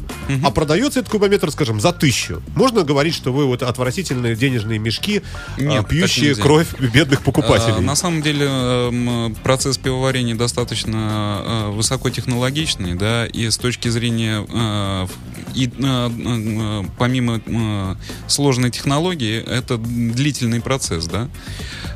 а 0.43 0.51
продается 0.51 0.99
этот 0.99 1.11
кубометр, 1.11 1.51
скажем, 1.51 1.79
за 1.79 1.91
тысячу. 1.93 2.41
Можно 2.55 2.83
говорить, 2.83 3.15
что 3.15 3.31
вы 3.33 3.45
вот 3.45 3.63
отвратительные 3.63 4.35
денежные 4.35 4.79
мешки, 4.79 5.21
Нет, 5.57 5.87
пьющие 5.87 6.35
кровь 6.35 6.67
бедных 6.79 7.23
покупателей? 7.23 7.77
А, 7.77 7.81
На 7.81 7.95
самом 7.95 8.21
деле 8.21 8.45
м, 8.47 9.35
процесс 9.43 9.77
пивоварения 9.77 10.35
достаточно 10.35 11.69
высокотехнологичный, 11.71 12.95
да, 12.95 13.25
и 13.25 13.49
с 13.49 13.57
точки 13.57 13.87
зрения 13.89 14.45
и 15.55 15.67
э, 15.67 15.72
э, 15.79 16.84
помимо 16.98 17.41
э, 17.46 17.96
сложной 18.27 18.69
технологии, 18.72 19.41
это 19.41 19.77
длительный 19.77 20.62
процесс, 20.62 21.05
да. 21.08 21.27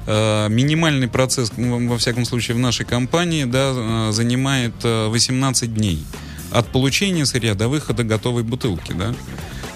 Э, 0.08 0.48
Минимальный 0.50 1.08
процесс, 1.08 1.52
м, 1.58 1.88
во 1.88 1.98
всяком 1.98 2.26
случае, 2.26 2.56
в 2.56 2.60
нашей 2.60 2.86
компании, 2.86 3.46
да, 3.46 3.72
э, 3.74 4.12
занимает 4.12 4.74
э, 4.84 5.08
18 5.08 5.74
дней 5.74 6.04
от 6.52 6.68
получения 6.68 7.26
сырья 7.26 7.56
до 7.56 7.68
выхода 7.68 8.04
готовой 8.04 8.44
бутылки, 8.44 8.94
да. 8.94 9.14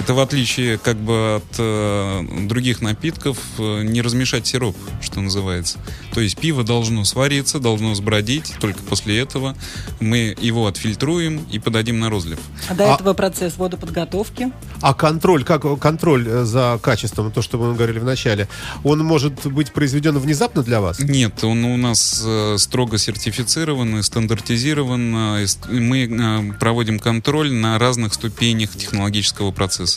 Это 0.08 0.14
в 0.14 0.20
отличие 0.22 0.78
как 0.78 0.96
бы 0.96 1.36
от 1.36 1.56
э, 1.58 2.24
других 2.48 2.80
напитков 2.82 3.38
э, 3.58 3.82
не 3.84 4.02
размешать 4.02 4.48
сироп, 4.48 4.78
что 5.02 5.20
называется. 5.20 5.80
То 6.14 6.22
есть 6.22 6.38
пиво 6.40 6.64
должно 6.64 7.04
свариться, 7.04 7.60
должно 7.60 7.94
сбродить, 7.94 8.54
только 8.62 8.82
после 8.84 9.20
этого 9.20 9.54
мы 10.00 10.34
его 10.40 10.66
отфильтруем 10.68 11.46
и 11.52 11.60
подадим 11.60 12.00
на 12.00 12.10
розлив. 12.10 12.40
А 12.70 12.74
до 12.74 12.90
А- 12.90 12.96
этого 12.96 13.12
процесс 13.16 13.58
водоподготовки. 13.58 14.54
А 14.82 14.94
контроль, 14.94 15.44
как 15.44 15.78
контроль 15.82 16.26
э, 16.26 16.46
за 16.46 16.80
качеством, 16.82 17.30
то, 17.34 17.42
что 17.42 17.58
мы 17.58 17.74
говорили 17.76 18.00
в 18.00 18.06
начале, 18.06 18.48
он 18.86 19.00
может 19.04 19.46
быть 19.48 19.74
произведен 19.74 20.18
внезапно 20.18 20.64
для 20.64 20.80
вас? 20.80 21.00
Нет, 21.00 21.44
он 21.44 21.66
у 21.66 21.76
нас 21.76 22.24
э, 22.26 22.56
строго 22.60 22.98
сертифицирован 22.98 23.98
и 24.00 24.02
стандартизирован. 24.04 25.36
э, 25.36 25.44
и 25.44 25.48
ст- 25.48 25.68
и 25.70 25.82
мы 25.82 26.06
э, 26.06 26.54
проводим 26.62 26.98
контроль 26.98 27.52
на 27.52 27.78
разных 27.78 28.14
ступенях 28.14 28.70
технологического 28.72 29.52
процесса. 29.52 29.97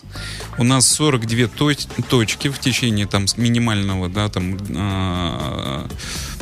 У 0.58 0.64
нас 0.64 0.88
42 0.88 1.46
точ- 1.46 1.88
точки 2.08 2.48
в 2.48 2.58
течение 2.58 3.06
там 3.06 3.26
минимального, 3.36 4.08
да, 4.08 4.28
там 4.28 4.58
а, 4.76 5.88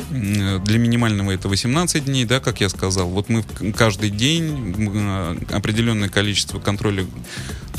для 0.09 0.77
минимального 0.77 1.31
это 1.31 1.47
18 1.47 2.05
дней, 2.05 2.25
да, 2.25 2.39
как 2.39 2.61
я 2.61 2.69
сказал. 2.69 3.09
Вот 3.09 3.29
мы 3.29 3.43
каждый 3.75 4.09
день 4.09 4.91
а, 4.95 5.37
определенное 5.51 6.09
количество 6.09 6.59
контроля 6.59 7.05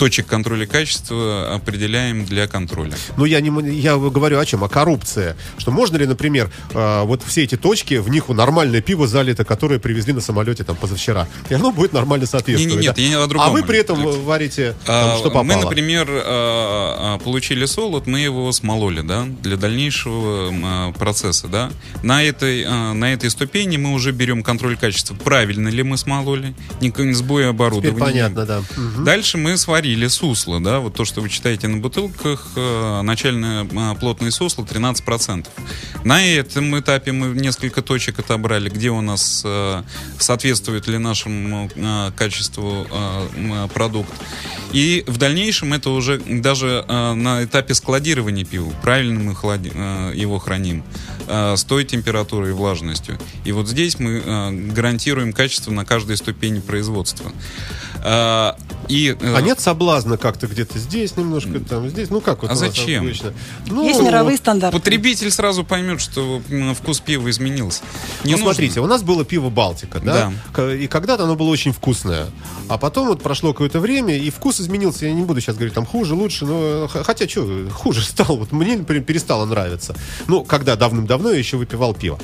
точек 0.01 0.27
контроля 0.27 0.67
качества 0.67 1.55
определяем 1.55 2.25
для 2.25 2.47
контроля. 2.47 2.95
Ну, 3.19 3.27
я, 3.27 3.43
не, 3.43 3.51
я 3.79 3.99
говорю 3.99 4.39
о 4.39 4.47
чем? 4.47 4.65
О 4.65 4.69
коррупции. 4.69 5.37
Что 5.59 5.73
можно 5.73 5.99
ли, 5.99 6.07
например, 6.07 6.51
э, 6.73 7.03
вот 7.03 7.23
все 7.23 7.45
эти 7.45 7.59
точки, 7.59 7.97
в 7.97 8.09
них 8.09 8.29
нормальное 8.29 8.81
пиво 8.81 9.07
залито, 9.07 9.45
которое 9.45 9.79
привезли 9.79 10.15
на 10.15 10.23
самолете 10.23 10.65
там 10.65 10.77
позавчера. 10.77 11.29
И 11.51 11.55
оно 11.55 11.71
будет 11.71 11.93
нормально 11.93 12.25
соответствовать. 12.25 12.77
Не-не-нет, 12.77 12.97
да? 12.97 13.03
я 13.03 13.23
о 13.23 13.27
другом, 13.27 13.49
А 13.49 13.51
вы 13.51 13.63
при 13.63 13.79
этом 13.79 14.03
варите 14.25 14.75
А, 14.87 15.11
там, 15.11 15.19
что 15.19 15.31
попало. 15.31 15.69
Мы, 15.69 15.70
например, 15.71 16.09
а, 16.11 17.15
а, 17.15 17.19
получили 17.19 17.65
солод, 17.65 18.09
мы 18.09 18.19
его 18.19 18.51
смололи, 18.51 19.03
да, 19.03 19.25
для 19.25 19.57
дальнейшего 19.57 20.51
а, 20.53 20.93
процесса, 20.93 21.47
да. 21.47 21.71
На 22.03 22.25
этой, 22.25 22.65
на 22.65 23.13
этой 23.13 23.31
ступени 23.31 23.77
мы 23.77 23.93
уже 23.93 24.11
берем 24.11 24.43
контроль 24.43 24.77
качества, 24.77 25.15
правильно 25.15 25.69
ли 25.69 25.85
мы 25.85 25.97
смололи, 25.97 26.55
никакой 26.81 27.13
сбоя 27.13 27.45
Теперь 27.45 27.51
оборудования. 27.51 27.99
понятно, 27.99 28.47
да. 28.47 28.63
Мгм. 28.77 29.05
Дальше 29.05 29.39
мы 29.39 29.57
сварили 29.57 30.09
сусло, 30.09 30.61
да, 30.61 30.81
вот 30.81 30.95
то, 30.95 31.05
что 31.05 31.21
вы 31.21 31.29
читаете 31.29 31.69
на 31.69 31.77
бутылках, 31.77 32.49
э, 32.57 33.03
начальное 33.03 33.65
э, 33.65 33.95
плотное 34.01 34.33
сусло 34.33 34.65
13%. 34.65 35.47
На 36.05 36.25
этом 36.27 36.79
этапе 36.81 37.13
мы 37.13 37.29
несколько 37.29 37.81
точек 37.81 38.19
отобрали, 38.19 38.69
где 38.71 38.91
у 38.91 39.01
нас 39.03 39.43
э, 39.45 39.83
соответствует 40.19 40.89
ли 40.89 40.99
нашему 40.99 41.71
э, 41.75 42.11
качеству 42.17 42.87
э, 42.91 43.69
продукт. 43.73 44.13
И 44.73 45.05
в 45.07 45.17
дальнейшем 45.17 45.60
это 45.67 45.91
уже 45.91 46.19
даже 46.19 46.85
э, 46.87 47.13
на 47.15 47.45
этапе 47.45 47.75
складирования 47.75 48.45
пива, 48.45 48.73
правильно 48.83 49.21
мы 49.21 49.35
хлади- 49.35 49.73
э, 49.75 50.13
его 50.15 50.39
храним, 50.39 50.83
э, 51.29 51.57
с 51.57 51.65
той 51.65 51.85
температурой 51.85 52.51
и 52.51 52.53
влажностью. 52.53 53.19
И 53.45 53.53
вот 53.53 53.69
здесь 53.69 53.99
мы 53.99 54.23
э, 54.25 54.51
гарантируем 54.73 55.33
качество 55.33 55.71
на 55.71 55.85
каждой 55.85 56.17
ступени 56.17 56.61
производства. 56.61 57.33
Э, 58.05 58.53
И, 58.91 59.17
э, 59.19 59.35
А 59.37 59.41
нет 59.41 59.61
соблазна 59.61 60.17
как-то 60.17 60.49
где-то 60.49 60.79
здесь 60.79 61.17
немножко, 61.17 61.61
там, 61.61 61.89
здесь? 61.89 62.11
Ну, 62.11 62.21
как 62.21 62.43
вот 62.43 62.51
А 62.51 62.57
зачем? 62.57 63.05
обычно? 63.05 63.33
Ну, 63.69 63.87
Есть 63.87 64.03
мировые 64.03 64.37
стандарты. 64.37 64.77
Потребитель 64.77 65.31
сразу 65.31 65.63
поймет, 65.65 66.01
что 66.01 66.43
вкус 66.77 66.99
пива 67.01 67.31
изменился. 67.31 67.83
Не 68.25 68.33
ну, 68.33 68.39
нужно. 68.39 68.45
смотрите, 68.47 68.81
у 68.81 68.87
нас 68.87 69.03
было 69.03 69.25
пиво 69.25 69.49
Балтика, 69.49 70.01
да? 70.01 70.33
К- 70.53 70.75
И 70.75 70.89
когда-то 70.89 71.25
оно 71.25 71.37
было 71.37 71.49
очень 71.49 71.73
вкусное. 71.73 72.27
А 72.69 72.79
потом 72.79 73.07
вот 73.09 73.23
прошло 73.23 73.53
какое-то 73.53 73.79
время, 73.81 74.17
и 74.17 74.29
вкус 74.31 74.61
изменился. 74.61 75.07
Я 75.07 75.13
не 75.13 75.23
буду 75.23 75.41
сейчас 75.41 75.55
говорить, 75.57 75.75
там 75.75 75.87
хуже, 75.87 76.15
лучше, 76.15 76.47
но 76.47 76.89
хотя 76.89 77.29
что, 77.29 77.69
хуже 77.73 78.03
стал. 78.05 78.37
Вот 78.37 78.51
мне, 78.53 78.77
например, 78.77 79.05
перестало 79.05 79.45
нравиться. 79.45 79.95
Ну, 80.27 80.45
когда 80.45 80.75
давным-давно 80.77 81.31
я 81.31 81.39
еще 81.39 81.57
выпивал 81.57 81.95
пиво. 81.95 82.19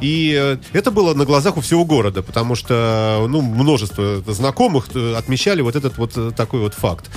И 0.00 0.36
э, 0.38 0.56
это 0.72 0.90
было 0.90 1.14
на 1.14 1.24
глазах 1.24 1.56
у 1.56 1.60
всего 1.60 1.84
города, 1.84 2.22
потому 2.22 2.54
что, 2.54 3.26
ну, 3.28 3.40
множество 3.40 4.22
знакомых 4.26 4.88
э, 4.94 5.14
отмечали 5.14 5.60
вот 5.60 5.76
этот 5.76 5.98
вот 5.98 6.16
э, 6.16 6.32
такой 6.36 6.60
вот 6.60 6.74
факт. 6.74 7.10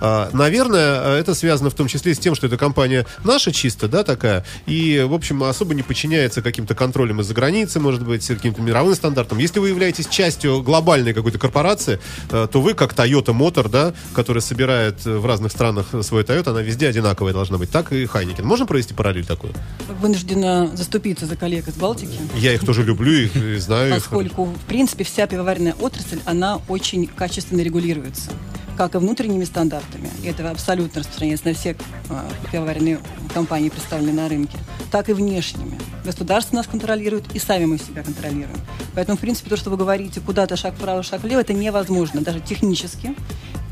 А, 0.00 0.30
Наверное, 0.32 1.00
э, 1.02 1.18
это 1.20 1.34
связано 1.34 1.70
в 1.70 1.74
том 1.74 1.86
числе 1.86 2.14
с 2.14 2.18
тем, 2.18 2.34
что 2.34 2.46
эта 2.46 2.56
компания 2.56 3.06
наша 3.24 3.52
чисто, 3.52 3.88
да, 3.88 4.04
такая, 4.04 4.44
и, 4.66 5.04
в 5.06 5.12
общем, 5.12 5.42
особо 5.42 5.74
не 5.74 5.82
подчиняется 5.82 6.42
каким-то 6.42 6.74
контролям 6.74 7.20
из-за 7.20 7.34
границы, 7.34 7.78
может 7.80 8.04
быть, 8.04 8.26
каким-то 8.26 8.62
мировым 8.62 8.94
стандартам. 8.94 9.38
Если 9.38 9.58
вы 9.58 9.68
являетесь 9.68 10.06
частью 10.06 10.62
глобальной 10.62 11.12
какой-то 11.12 11.38
корпорации, 11.38 12.00
э, 12.30 12.48
то 12.50 12.60
вы, 12.60 12.74
как 12.74 12.94
Toyota 12.94 13.36
Motor, 13.36 13.68
да, 13.68 13.92
которая 14.14 14.40
собирает 14.40 15.06
э, 15.06 15.18
в 15.18 15.26
разных 15.26 15.52
странах 15.52 15.86
свой 16.02 16.22
Toyota, 16.22 16.50
она 16.50 16.62
везде 16.62 16.88
одинаковая 16.88 17.32
должна 17.32 17.58
быть, 17.58 17.70
так 17.70 17.92
и 17.92 18.06
Хайникен. 18.06 18.46
Можем 18.46 18.66
провести 18.66 18.94
параллель 18.94 19.26
такую? 19.26 19.52
Вынуждена 20.00 20.70
заступиться 20.74 21.26
за 21.26 21.36
коллег 21.36 21.68
из 21.68 21.74
Балтики. 21.74 22.18
Я 22.36 22.54
их 22.54 22.64
тоже 22.64 22.84
люблю, 22.84 23.12
и 23.12 23.58
знаю. 23.58 23.94
Поскольку, 23.94 24.44
в 24.44 24.64
принципе, 24.66 25.04
вся 25.04 25.26
пивоваренная 25.26 25.74
отрасль, 25.74 26.20
она 26.24 26.60
очень 26.68 27.06
качественно 27.06 27.60
регулируется, 27.60 28.30
как 28.76 28.94
и 28.94 28.98
внутренними 28.98 29.44
стандартами. 29.44 30.10
И 30.22 30.26
это 30.26 30.48
абсолютно 30.50 31.00
распространяется 31.00 31.48
на 31.48 31.54
все 31.54 31.70
э, 31.70 32.30
пивоваренные 32.52 33.00
компании, 33.34 33.68
представленные 33.68 34.14
на 34.14 34.28
рынке, 34.28 34.58
так 34.90 35.08
и 35.08 35.12
внешними. 35.12 35.78
Государство 36.04 36.56
нас 36.56 36.66
контролирует, 36.66 37.24
и 37.34 37.38
сами 37.38 37.64
мы 37.66 37.78
себя 37.78 38.02
контролируем. 38.02 38.56
Поэтому, 38.94 39.18
в 39.18 39.20
принципе, 39.20 39.50
то, 39.50 39.56
что 39.56 39.70
вы 39.70 39.76
говорите, 39.76 40.20
куда-то 40.20 40.56
шаг 40.56 40.74
вправо, 40.74 41.02
шаг 41.02 41.22
влево, 41.22 41.40
это 41.40 41.52
невозможно, 41.52 42.20
даже 42.20 42.40
технически. 42.40 43.14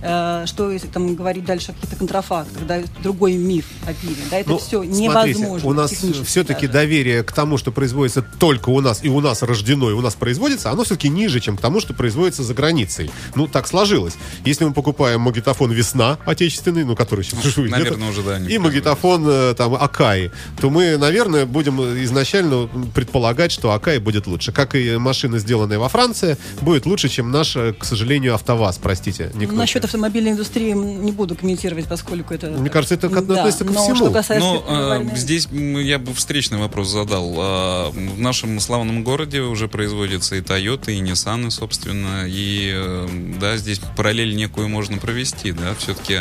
Э, 0.00 0.44
Что, 0.46 0.70
если 0.70 0.86
там 0.86 1.14
говорить 1.14 1.44
дальше 1.44 1.72
о 1.72 1.74
каких-то 1.74 1.96
контрафактах, 1.96 2.66
да, 2.66 2.80
другой 3.02 3.34
миф 3.34 3.66
о 3.86 3.92
пиве, 3.92 4.22
да, 4.30 4.38
это 4.38 4.50
Ну, 4.50 4.58
все 4.58 4.84
смотрите, 4.84 5.02
невозможно. 5.02 5.68
У 5.68 5.72
нас 5.72 5.90
все-таки 5.90 6.66
даже. 6.66 6.72
доверие 6.72 7.22
к 7.24 7.32
тому, 7.32 7.58
что 7.58 7.72
производится 7.72 8.22
только 8.22 8.68
у 8.70 8.80
нас, 8.80 9.02
и 9.02 9.08
у 9.08 9.20
нас 9.20 9.42
рождено, 9.42 9.90
и 9.90 9.92
у 9.92 10.00
нас 10.00 10.14
производится, 10.14 10.70
оно 10.70 10.84
все-таки 10.84 11.08
ниже, 11.08 11.40
чем 11.40 11.56
к 11.56 11.60
тому, 11.60 11.80
что 11.80 11.94
производится 11.94 12.42
за 12.42 12.54
границей. 12.54 13.10
Ну, 13.34 13.48
так 13.48 13.66
сложилось. 13.66 14.14
Если 14.44 14.64
мы 14.64 14.72
покупаем 14.72 15.20
магнитофон 15.20 15.72
«Весна» 15.72 16.18
отечественный, 16.26 16.84
ну, 16.84 16.94
который 16.94 17.24
сейчас 17.24 17.56
наверное, 17.56 18.10
уже, 18.10 18.22
да, 18.22 18.38
и 18.38 18.58
магнитофон 18.58 19.24
э, 19.28 19.54
там 19.56 19.74
«Акаи», 19.74 20.30
то 20.60 20.70
мы, 20.70 20.96
наверное, 20.96 21.44
будем 21.44 21.80
изначально 22.04 22.68
предполагать, 22.94 23.50
что 23.50 23.72
«Акаи» 23.72 23.98
будет 23.98 24.26
лучше. 24.26 24.52
Как 24.52 24.74
и 24.74 24.96
машина, 24.96 25.38
сделанная 25.38 25.78
во 25.78 25.88
Франции, 25.88 26.36
будет 26.60 26.86
лучше, 26.86 27.08
чем 27.08 27.30
наша, 27.30 27.72
к 27.72 27.84
сожалению, 27.84 28.34
«АвтоВАЗ», 28.34 28.78
простите. 28.78 29.32
к 29.34 29.52
Насчет. 29.52 29.87
Автомобильной 29.88 30.32
индустрии 30.32 30.72
не 30.72 31.12
буду 31.12 31.34
комментировать, 31.34 31.86
поскольку 31.86 32.34
это... 32.34 32.48
Мне 32.50 32.70
кажется, 32.70 32.94
это 32.94 33.08
к- 33.08 33.26
Да, 33.26 33.34
относится 33.38 33.64
ко 33.64 33.72
но 33.72 33.82
всему. 33.82 33.96
что 33.96 34.10
касается 34.10 34.46
Ну, 34.48 34.60
пивоваренной- 34.60 35.12
э, 35.14 35.16
здесь 35.16 35.48
м, 35.50 35.78
я 35.78 35.98
бы 35.98 36.14
встречный 36.14 36.58
вопрос 36.58 36.88
задал. 36.88 37.34
А, 37.38 37.90
В 37.90 38.20
нашем 38.20 38.60
славном 38.60 39.02
городе 39.04 39.40
уже 39.40 39.68
производятся 39.68 40.36
и 40.36 40.40
Toyota, 40.40 40.92
и 40.92 41.00
Nissan, 41.00 41.50
собственно, 41.50 42.24
и 42.26 42.70
э, 42.74 43.08
да, 43.40 43.56
здесь 43.56 43.80
параллель 43.96 44.34
некую 44.36 44.68
можно 44.68 44.98
провести, 44.98 45.52
да, 45.52 45.74
все-таки 45.78 46.20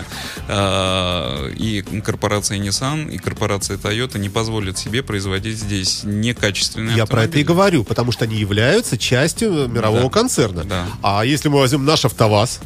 и 1.58 1.84
корпорация 2.03 2.58
Nissan, 2.60 3.12
и 3.12 3.17
корпорация 3.17 3.77
Toyota 3.77 4.17
не 4.17 4.30
позволят 4.30 4.77
себе 4.77 5.03
производить 5.03 5.58
здесь 5.58 6.01
некачественные 6.03 6.95
Я 6.97 7.06
про 7.06 7.23
это 7.23 7.38
и 7.38 7.41
автомобили. 7.41 7.43
говорю, 7.43 7.84
потому 7.84 8.12
что 8.12 8.25
они 8.25 8.36
являются 8.38 8.97
частью 8.97 9.67
мирового 9.67 10.03
Да. 10.03 10.10
концерна. 10.10 10.63
Да. 10.63 10.86
А 11.03 11.25
если 11.25 11.49
мы 11.49 11.60
возьмем 11.60 11.86
наш 11.86 12.06
АвтоВАЗ, 12.06 12.60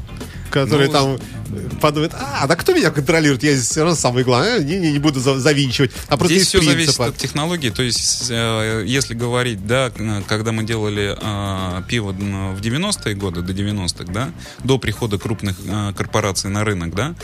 который 0.51 0.87
Ну, 0.87 0.93
там 0.93 1.15
э, 1.15 1.69
подумает, 1.81 2.13
а, 2.13 2.45
да 2.47 2.55
кто 2.55 2.73
меня 2.73 2.91
контролирует? 2.91 3.41
Я 3.43 3.53
здесь 3.55 3.69
все 3.69 3.81
равно 3.81 3.95
самый 3.95 4.23
главный, 4.23 4.63
не, 4.63 4.77
не, 4.79 4.91
не 4.91 4.99
буду 4.99 5.19
за- 5.19 5.39
завинчивать. 5.39 5.91
А 6.07 6.17
просто 6.17 6.35
Здесь 6.35 6.47
все 6.47 6.59
зависит 6.61 6.75
принципа. 6.97 7.05
от 7.07 7.17
технологии. 7.17 7.69
То 7.69 7.81
есть, 7.83 8.27
э, 8.29 8.83
если 8.85 9.13
говорить, 9.15 9.65
да, 9.65 9.89
к- 9.89 10.23
когда 10.27 10.51
мы 10.51 10.63
делали 10.63 11.17
э, 11.19 11.81
пиво 11.87 12.11
в 12.11 12.61
90-е 12.61 13.15
годы, 13.15 13.41
до 13.41 13.53
90-х, 13.53 14.11
да, 14.11 14.29
до 14.63 14.77
прихода 14.77 15.17
крупных 15.17 15.55
э, 15.65 15.93
корпораций 15.97 16.49
на 16.49 16.63
рынок, 16.63 16.93
да, 16.93 17.15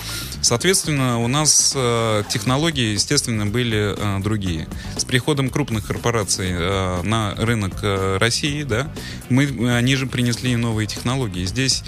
соответственно, 0.41 1.19
у 1.19 1.27
нас 1.27 1.73
э, 1.75 2.23
технологии, 2.29 2.93
естественно, 2.93 3.45
были 3.45 3.93
э, 3.97 4.19
другие. 4.23 4.67
С 4.97 5.03
приходом 5.05 5.49
крупных 5.49 5.85
корпораций 5.85 6.47
э, 6.51 7.01
на 7.03 7.35
рынок 7.35 7.73
э, 7.81 8.17
России, 8.19 8.63
да, 8.63 8.91
мы, 9.29 9.75
они 9.75 9.95
же 9.95 10.07
принесли 10.07 10.55
новые 10.55 10.87
технологии. 10.87 11.45
Здесь 11.45 11.83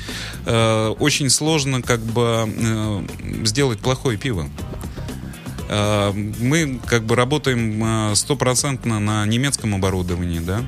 э, 0.45 0.87
очень 0.99 1.28
сложно 1.29 1.81
как 1.81 1.99
бы 1.99 2.45
э, 2.47 3.03
сделать 3.45 3.79
плохое 3.79 4.17
пиво. 4.17 4.47
Э, 5.69 6.11
Мы 6.13 6.79
как 6.85 7.03
бы 7.03 7.15
работаем 7.15 8.11
э, 8.11 8.15
стопроцентно 8.15 8.99
на 8.99 9.25
немецком 9.25 9.75
оборудовании, 9.75 10.39
да, 10.39 10.63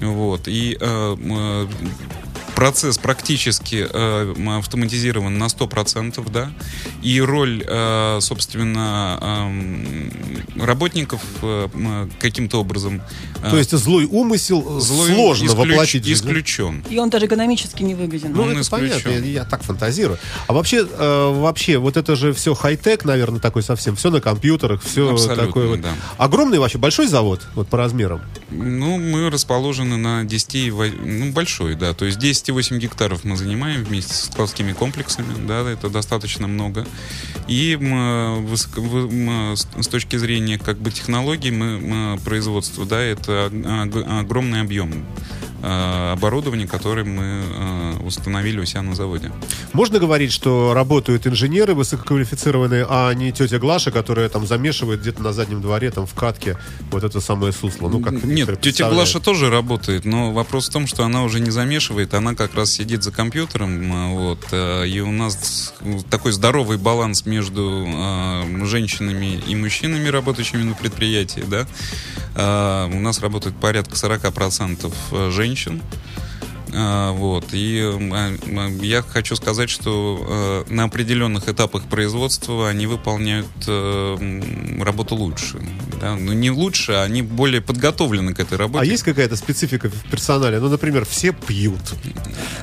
вот, 0.00 0.46
и 0.46 0.76
процесс 2.56 2.96
практически 2.98 3.86
э, 3.88 4.34
автоматизирован 4.58 5.38
на 5.38 5.44
100%, 5.44 6.28
да, 6.32 6.50
и 7.02 7.20
роль, 7.20 7.62
э, 7.64 8.18
собственно, 8.20 9.18
эм, 9.20 10.10
работников 10.60 11.20
э, 11.42 12.08
каким-то 12.18 12.58
образом 12.60 13.02
э, 13.42 13.50
То 13.50 13.58
есть 13.58 13.70
злой 13.76 14.06
умысел 14.06 14.80
злой 14.80 15.12
сложно 15.12 15.46
исключ- 15.46 15.54
воплотить 15.70 16.08
исключен. 16.08 16.82
И 16.88 16.98
он 16.98 17.10
даже 17.10 17.26
экономически 17.26 17.82
не 17.82 17.94
выгоден. 17.94 18.32
Ну, 18.32 18.42
Он 18.42 18.50
это 18.52 18.62
исключен. 18.62 18.88
понятно, 19.02 19.10
я, 19.10 19.18
я 19.18 19.44
так 19.44 19.62
фантазирую. 19.62 20.18
А 20.46 20.52
вообще, 20.54 20.86
э, 20.90 21.32
вообще, 21.40 21.76
вот 21.76 21.96
это 21.98 22.16
же 22.16 22.32
все 22.32 22.54
хай-тек, 22.54 23.04
наверное, 23.04 23.38
такой 23.40 23.62
совсем. 23.62 23.96
Все 23.96 24.10
на 24.10 24.20
компьютерах, 24.22 24.82
все 24.82 25.12
Абсолютно, 25.12 25.46
такое 25.46 25.68
вот. 25.68 25.80
да. 25.82 25.90
Огромный 26.16 26.58
вообще, 26.58 26.78
большой 26.78 27.06
завод, 27.06 27.46
вот 27.54 27.68
по 27.68 27.76
размерам. 27.76 28.22
Ну, 28.50 28.96
мы 28.98 29.28
расположены 29.30 29.98
на 29.98 30.24
10, 30.24 30.54
и 30.54 30.70
во- 30.70 30.86
ну, 30.86 31.32
большой, 31.32 31.74
да, 31.74 31.92
то 31.92 32.06
есть 32.06 32.18
10,8 32.46 32.78
гектаров 32.78 33.24
мы 33.24 33.36
занимаем 33.36 33.84
вместе 33.84 34.14
с 34.14 34.24
складскими 34.26 34.72
комплексами, 34.72 35.46
да, 35.46 35.68
это 35.68 35.88
достаточно 35.88 36.46
много. 36.46 36.86
И 37.48 37.74
м, 37.80 38.46
высоко- 38.46 38.80
в- 38.80 39.12
м, 39.12 39.56
с 39.56 39.88
точки 39.88 40.16
зрения 40.16 40.58
как 40.58 40.78
бы 40.78 40.90
технологий 40.90 41.50
мы, 41.50 41.66
м, 42.14 42.18
производства, 42.20 42.84
да, 42.86 43.00
это 43.00 43.50
ог- 43.52 43.94
ог- 43.96 44.20
огромный 44.20 44.60
объем. 44.60 45.04
Э, 45.66 46.12
оборудование, 46.12 46.66
которое 46.66 47.04
мы 47.04 47.42
э, 47.44 47.96
установили 48.04 48.60
у 48.60 48.64
себя 48.64 48.82
на 48.82 48.94
заводе. 48.94 49.32
Можно 49.72 49.98
говорить, 49.98 50.32
что 50.32 50.72
работают 50.74 51.26
инженеры 51.26 51.74
высококвалифицированные, 51.74 52.86
а 52.88 53.12
не 53.12 53.32
тетя 53.32 53.58
Глаша, 53.58 53.90
которая 53.90 54.28
там 54.28 54.46
замешивает 54.46 55.00
где-то 55.00 55.22
на 55.22 55.32
заднем 55.32 55.60
дворе, 55.60 55.90
там 55.90 56.06
в 56.06 56.14
катке, 56.14 56.56
вот 56.90 57.02
это 57.04 57.20
самое 57.20 57.52
сусло. 57.52 57.88
Ну, 57.88 58.00
как 58.00 58.22
Нет, 58.24 58.60
тетя. 58.60 58.88
Глаша 58.88 59.20
тоже 59.20 59.50
работает, 59.50 60.04
но 60.04 60.32
вопрос 60.32 60.68
в 60.68 60.72
том, 60.72 60.86
что 60.86 61.04
она 61.04 61.24
уже 61.24 61.40
не 61.40 61.50
замешивает, 61.50 62.14
она 62.14 62.34
как 62.34 62.54
раз 62.54 62.70
сидит 62.70 63.02
за 63.02 63.10
компьютером, 63.10 63.92
э, 63.92 64.14
вот, 64.14 64.52
и 64.52 65.00
у 65.00 65.10
нас 65.10 65.74
такой 66.10 66.32
здоровый 66.32 66.78
баланс 66.78 67.26
между 67.26 67.86
женщинами 68.64 69.40
и 69.46 69.54
мужчинами, 69.54 70.08
работающими 70.08 70.62
на 70.62 70.74
предприятии, 70.74 71.44
да. 71.46 71.66
У 72.92 73.00
нас 73.00 73.20
работает 73.20 73.56
порядка 73.56 73.94
40% 73.94 75.30
женщин. 75.30 75.55
А, 75.56 75.78
Вот. 76.76 77.46
И 77.52 77.80
э, 77.80 78.36
э, 78.44 78.70
я 78.82 79.02
хочу 79.02 79.34
сказать, 79.36 79.70
что 79.70 80.64
э, 80.68 80.72
на 80.72 80.84
определенных 80.84 81.48
этапах 81.48 81.84
производства 81.84 82.68
они 82.68 82.86
выполняют 82.86 83.46
э, 83.66 84.80
работу 84.82 85.14
лучше. 85.14 85.58
Да? 86.00 86.16
Ну, 86.16 86.32
не 86.32 86.50
лучше, 86.50 86.92
а 86.92 87.04
они 87.04 87.22
более 87.22 87.62
подготовлены 87.62 88.34
к 88.34 88.40
этой 88.40 88.58
работе. 88.58 88.82
А 88.82 88.84
есть 88.84 89.04
какая-то 89.04 89.36
специфика 89.36 89.88
в 89.88 90.10
персонале? 90.10 90.58
Ну, 90.58 90.68
например, 90.68 91.06
все 91.06 91.32
пьют. 91.32 91.80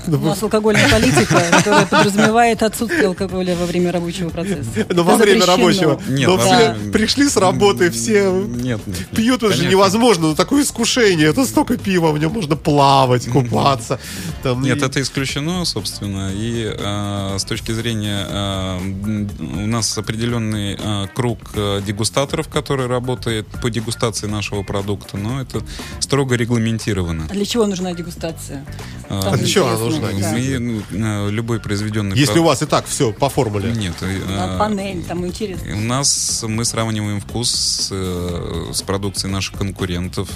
У 0.07 0.11
нас 0.17 0.43
алкогольная 0.43 0.89
политика, 0.89 1.41
которая 1.51 1.85
подразумевает 1.87 2.61
отсутствие 2.61 3.07
алкоголя 3.07 3.55
во 3.55 3.65
время 3.65 3.91
рабочего 3.91 4.29
процесса. 4.29 4.85
Но 4.89 5.03
во 5.03 5.13
Это 5.13 5.23
время 5.23 5.45
рабочего. 5.47 5.99
Нет, 6.07 6.27
Но 6.27 6.37
во 6.37 6.43
все 6.45 6.55
время- 6.55 6.91
пришли 6.91 7.27
с 7.27 7.37
работы, 7.37 7.89
все 7.89 8.29
Нет, 8.31 8.63
нет, 8.63 8.87
нет. 8.87 9.07
пьют, 9.09 9.41
это 9.41 9.53
же 9.53 9.65
невозможно. 9.65 10.27
Ну, 10.27 10.35
такое 10.35 10.61
искушение. 10.63 11.29
Это 11.29 11.45
столько 11.45 11.77
пива, 11.77 12.11
в 12.11 12.19
нем 12.19 12.31
можно 12.31 12.55
плавать, 12.55 13.27
купаться. 13.27 13.99
Там, 14.43 14.61
Нет, 14.61 14.81
и- 14.81 14.85
это 14.85 15.01
исключено, 15.01 15.63
собственно. 15.65 16.31
И 16.33 16.73
э, 16.77 17.35
с 17.39 17.43
точки 17.45 17.71
зрения 17.71 18.25
э, 18.29 19.25
у 19.39 19.67
нас 19.67 19.97
определенный 19.97 20.77
э, 20.79 21.07
круг 21.13 21.39
э, 21.55 21.81
дегустаторов, 21.85 22.47
который 22.49 22.87
работает 22.87 23.47
по 23.61 23.69
дегустации 23.69 24.27
нашего 24.27 24.63
продукта, 24.63 25.17
но 25.17 25.41
это 25.41 25.61
строго 25.99 26.35
регламентировано. 26.35 27.27
А 27.29 27.33
для 27.33 27.45
чего 27.45 27.65
нужна 27.65 27.93
дегустация? 27.93 28.65
А 29.09 29.21
Там 29.21 29.33
А 29.33 29.37
для 29.37 29.47
чего 29.47 29.67
она 29.67 29.77
нужна, 29.79 30.07
да. 30.19 30.37
И, 30.37 30.57
ну, 30.57 30.81
э, 30.91 31.29
любой 31.29 31.59
произведенный 31.59 32.17
Если 32.17 32.31
у 32.39 32.43
продукт- 32.43 32.47
вас 32.49 32.61
и 32.61 32.65
так 32.65 32.85
все 32.87 33.11
по 33.13 33.29
формуле. 33.29 33.71
Нет. 33.71 33.93
э, 34.01 34.19
На 34.35 34.57
панель, 34.57 35.03
там 35.03 35.25
интересно. 35.25 35.75
У 35.75 35.79
нас 35.81 36.43
мы 36.47 36.65
сравниваем 36.65 37.19
вкус 37.21 37.49
с, 37.51 37.89
э, 37.91 38.71
с 38.73 38.81
продукцией 38.81 39.31
наших 39.31 39.57
конкурентов. 39.57 40.29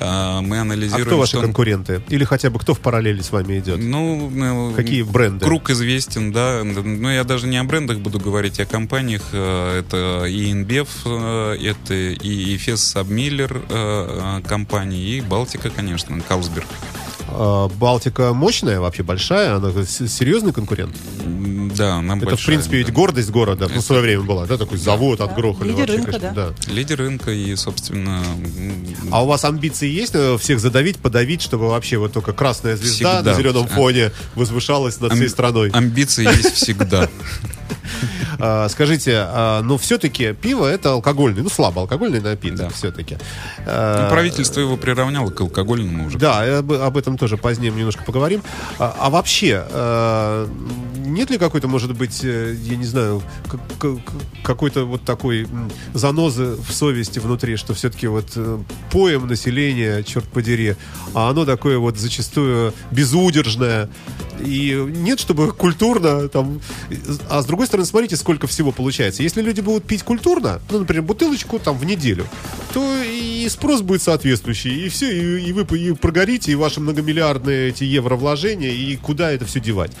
А, 0.00 0.40
Мы 0.40 0.58
А 0.58 0.62
анализируем, 0.62 1.06
кто 1.06 1.18
ваши 1.18 1.32
что- 1.32 1.42
конкуренты? 1.42 2.02
Или 2.08 2.24
хотя 2.24 2.50
бы 2.50 2.58
кто 2.58 2.74
в 2.74 2.80
параллели 2.80 3.20
с 3.20 3.30
вами 3.32 3.58
идет? 3.58 3.78
Ну, 3.80 4.30
э, 4.72 4.74
Какие 4.76 5.02
бренды? 5.02 5.44
Круг 5.44 5.70
известен, 5.70 6.32
да. 6.32 6.62
Но 6.64 7.12
я 7.12 7.24
даже 7.24 7.46
не 7.46 7.56
о 7.56 7.64
брендах 7.64 7.98
буду 7.98 8.18
говорить, 8.18 8.60
а 8.60 8.64
о 8.64 8.66
компаниях. 8.66 9.22
Э, 9.32 9.78
Это 9.78 10.24
и 10.26 10.52
InBev, 10.52 10.88
э, 11.04 11.56
это 11.70 11.94
и 11.94 12.56
Efes 12.56 12.74
Submiller 12.94 13.64
э, 13.68 14.38
э, 14.42 14.48
компании, 14.48 15.16
и 15.16 15.20
Балтика, 15.20 15.70
конечно, 15.70 16.20
Калсберг. 16.20 16.66
А, 17.36 17.68
Балтика 17.68 18.32
мощная, 18.32 18.80
вообще 18.80 19.02
большая, 19.02 19.56
она 19.56 19.70
серьезный 19.84 20.52
конкурент. 20.52 20.94
Да, 21.76 22.00
нам 22.00 22.22
Это, 22.22 22.36
в 22.36 22.44
принципе, 22.46 22.78
ведь 22.78 22.92
гордость 22.92 23.30
города. 23.30 23.68
Ну, 23.72 23.80
в 23.80 23.84
свое 23.84 24.00
время 24.00 24.22
была, 24.22 24.46
да, 24.46 24.56
такой 24.56 24.78
завод 24.78 25.20
отгрохали. 25.20 25.68
Лидер 25.70 25.80
вообще, 25.80 25.96
рынка, 25.96 26.12
конечно, 26.20 26.54
да. 26.66 26.72
Лидер 26.72 26.98
рынка 26.98 27.30
и, 27.32 27.56
собственно, 27.56 28.22
А 29.10 29.24
у 29.24 29.26
вас 29.26 29.44
амбиции 29.44 29.88
есть 29.88 30.14
э, 30.14 30.36
всех 30.38 30.60
задавить, 30.60 30.98
подавить, 30.98 31.42
чтобы 31.42 31.68
вообще 31.68 31.96
вот 31.98 32.12
только 32.12 32.32
красная 32.32 32.76
звезда 32.76 33.16
Всегда. 33.16 33.30
на 33.32 33.36
зеленом 33.36 33.64
А- 33.64 33.74
фоне 33.74 34.12
возвышалась 34.36 35.00
над 35.00 35.14
всей 35.14 35.28
страной? 35.28 35.70
амбиции 35.70 36.24
есть 36.24 36.54
всегда. 36.54 37.08
А, 38.40 38.68
скажите, 38.68 39.26
но 39.62 39.78
все-таки 39.78 40.32
пиво 40.32 40.66
это 40.66 40.92
алкогольный, 40.92 41.42
ну 41.42 41.48
слабо 41.48 41.82
алкогольный 41.82 42.20
напиток 42.20 42.58
Да. 42.58 42.68
все-таки. 42.70 43.16
Ну, 43.58 44.08
Правительство 44.10 44.58
его 44.60 44.76
приравняло 44.76 45.30
к 45.30 45.40
алкогольному 45.40 46.06
уже. 46.08 46.18
Да, 46.18 46.58
об, 46.58 46.72
об 46.72 46.96
этом 46.96 47.16
тоже 47.24 47.38
позднее 47.38 47.70
мы 47.70 47.78
немножко 47.78 48.04
поговорим. 48.04 48.42
А, 48.78 48.94
а 49.00 49.08
вообще, 49.08 49.64
э, 49.66 50.46
нет 51.06 51.30
ли 51.30 51.38
какой-то, 51.38 51.68
может 51.68 51.96
быть, 51.96 52.20
э, 52.22 52.54
я 52.62 52.76
не 52.76 52.84
знаю, 52.84 53.22
какой-то 54.42 54.84
вот 54.84 55.04
такой 55.04 55.46
занозы 55.94 56.56
в 56.56 56.70
совести 56.70 57.20
внутри, 57.20 57.56
что 57.56 57.72
все-таки 57.72 58.08
вот 58.08 58.32
э, 58.36 58.58
поем 58.90 59.26
население, 59.26 60.04
черт 60.04 60.26
подери, 60.26 60.76
а 61.14 61.30
оно 61.30 61.46
такое 61.46 61.78
вот 61.78 61.96
зачастую 61.96 62.74
безудержное. 62.90 63.88
И 64.40 64.74
нет, 64.96 65.18
чтобы 65.20 65.52
культурно 65.52 66.28
там... 66.28 66.60
А 67.30 67.40
с 67.40 67.46
другой 67.46 67.66
стороны, 67.66 67.86
смотрите, 67.86 68.16
сколько 68.16 68.46
всего 68.46 68.72
получается. 68.72 69.22
Если 69.22 69.40
люди 69.40 69.62
будут 69.62 69.84
пить 69.84 70.02
культурно, 70.02 70.60
ну, 70.70 70.80
например, 70.80 71.02
бутылочку 71.02 71.58
там 71.58 71.78
в 71.78 71.86
неделю, 71.86 72.26
то 72.74 73.02
и 73.02 73.48
спрос 73.48 73.80
будет 73.80 74.02
соответствующий, 74.02 74.86
и 74.86 74.88
все, 74.88 75.10
и, 75.10 75.48
и 75.48 75.52
вы 75.52 75.62
и 75.78 75.92
прогорите, 75.92 76.52
и 76.52 76.54
ваши 76.56 76.80
многомиллиардные 77.14 77.68
эти 77.68 77.84
евровложения, 77.84 78.70
и 78.70 78.96
куда 78.96 79.30
это 79.30 79.44
все 79.44 79.60
девать. 79.60 79.92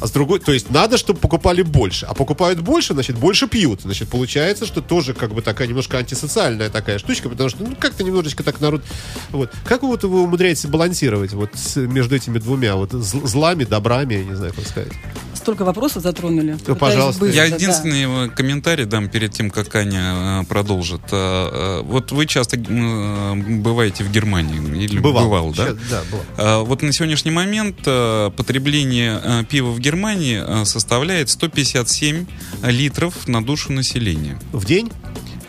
А 0.00 0.06
с 0.06 0.10
другой, 0.12 0.40
то 0.40 0.52
есть 0.52 0.70
надо, 0.70 0.96
чтобы 0.98 1.18
покупали 1.18 1.62
больше. 1.62 2.06
А 2.06 2.14
покупают 2.14 2.60
больше, 2.60 2.94
значит, 2.94 3.16
больше 3.18 3.46
пьют. 3.48 3.82
Значит, 3.82 4.08
получается, 4.08 4.64
что 4.66 4.80
тоже 4.80 5.12
как 5.14 5.34
бы 5.34 5.42
такая 5.42 5.68
немножко 5.68 5.98
антисоциальная 5.98 6.70
такая 6.70 6.98
штучка, 6.98 7.28
потому 7.28 7.50
что, 7.50 7.62
ну, 7.64 7.76
как-то 7.78 8.02
немножечко 8.02 8.42
так 8.42 8.60
народ... 8.60 8.82
Вот. 9.30 9.50
Как 9.64 9.82
вы 9.82 9.88
вот 9.88 10.02
вы 10.04 10.22
умудряетесь 10.22 10.66
балансировать 10.66 11.32
вот 11.34 11.50
с- 11.54 11.76
между 11.76 12.16
этими 12.16 12.38
двумя 12.38 12.76
вот 12.76 12.92
зл- 12.92 13.26
злами, 13.26 13.64
добрами, 13.64 14.14
я 14.14 14.24
не 14.24 14.34
знаю, 14.34 14.54
как 14.54 14.66
сказать. 14.66 14.92
Столько 15.34 15.64
вопросов 15.64 16.02
затронули. 16.02 16.52
Пытаюсь 16.54 16.78
пожалуйста. 16.78 17.20
быстро, 17.20 17.42
Я 17.44 17.48
да. 17.50 17.56
единственный 17.56 18.26
э, 18.26 18.28
комментарий 18.30 18.84
дам 18.84 19.08
перед 19.08 19.32
тем, 19.32 19.50
как 19.50 19.74
Аня 19.74 20.42
э, 20.42 20.44
продолжит. 20.46 21.00
Э, 21.12 21.80
э, 21.80 21.82
Вот 21.82 22.12
вы 22.12 22.26
часто 22.26 22.56
бываете 22.58 24.04
в 24.04 24.10
Германии 24.10 24.84
или 24.84 24.98
бывал, 24.98 25.52
да? 25.52 25.66
Щас- 25.68 25.76
да, 25.90 26.00
бывал. 26.10 26.24
А, 26.40 26.60
Вот 26.60 26.80
на 26.80 26.92
сегодняшний 26.92 27.30
момент 27.30 27.80
э, 27.84 28.30
потребление 28.34 29.20
э, 29.22 29.44
пива 29.44 29.70
в 29.70 29.78
Германии 29.78 30.42
э, 30.42 30.64
составляет 30.64 31.28
157 31.28 32.26
литров 32.62 33.28
на 33.28 33.44
душу 33.44 33.72
населения. 33.72 34.40
В 34.52 34.64
день? 34.64 34.90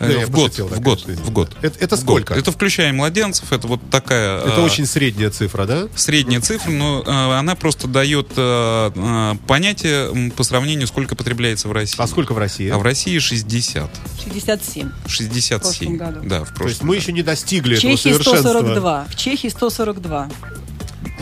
Э, 0.00 0.20
Да, 0.20 0.26
в 0.26 0.30
год, 0.30 0.50
пошутил, 0.50 0.68
да, 0.68 0.76
в 0.76 0.80
год, 0.80 1.04
в 1.06 1.30
год. 1.30 1.56
Это, 1.62 1.78
это 1.82 1.96
В 1.96 2.04
год. 2.04 2.16
сколько? 2.18 2.34
Это 2.34 2.52
включая 2.52 2.92
младенцев, 2.92 3.52
это 3.52 3.66
вот 3.68 3.80
такая... 3.90 4.38
Это 4.40 4.60
э, 4.60 4.64
очень 4.64 4.84
средняя 4.84 5.30
цифра, 5.30 5.64
да? 5.64 5.88
средняя 5.94 6.42
цифра, 6.42 6.70
но 6.70 7.02
э, 7.06 7.10
она 7.10 7.54
просто 7.54 7.88
дает 7.88 8.28
э, 8.36 8.90
э, 8.94 9.34
понятие 9.46 10.30
по 10.32 10.42
сравнению, 10.42 10.88
сколько 10.88 11.16
потребляется 11.16 11.68
в 11.68 11.72
России. 11.72 11.96
А 11.98 12.06
сколько 12.06 12.34
в 12.34 12.38
России? 12.38 12.68
А 12.68 12.76
в 12.76 12.82
России 12.82 13.18
60. 13.18 13.90
67. 14.24 14.90
67. 15.06 15.58
В 15.58 15.62
прошлом 15.62 15.96
году. 15.96 16.20
Да, 16.28 16.44
в 16.44 16.48
прошлом 16.48 16.58
То 16.58 16.68
есть 16.68 16.82
мы 16.82 16.96
еще 16.96 17.12
не 17.12 17.22
достигли 17.22 17.76
В 17.76 17.78
этого 17.78 17.96
Чехии 17.96 18.12
совершенства. 18.12 18.50
142. 18.50 19.06
В 19.08 19.16
Чехии 19.16 19.48
142. 19.48 20.28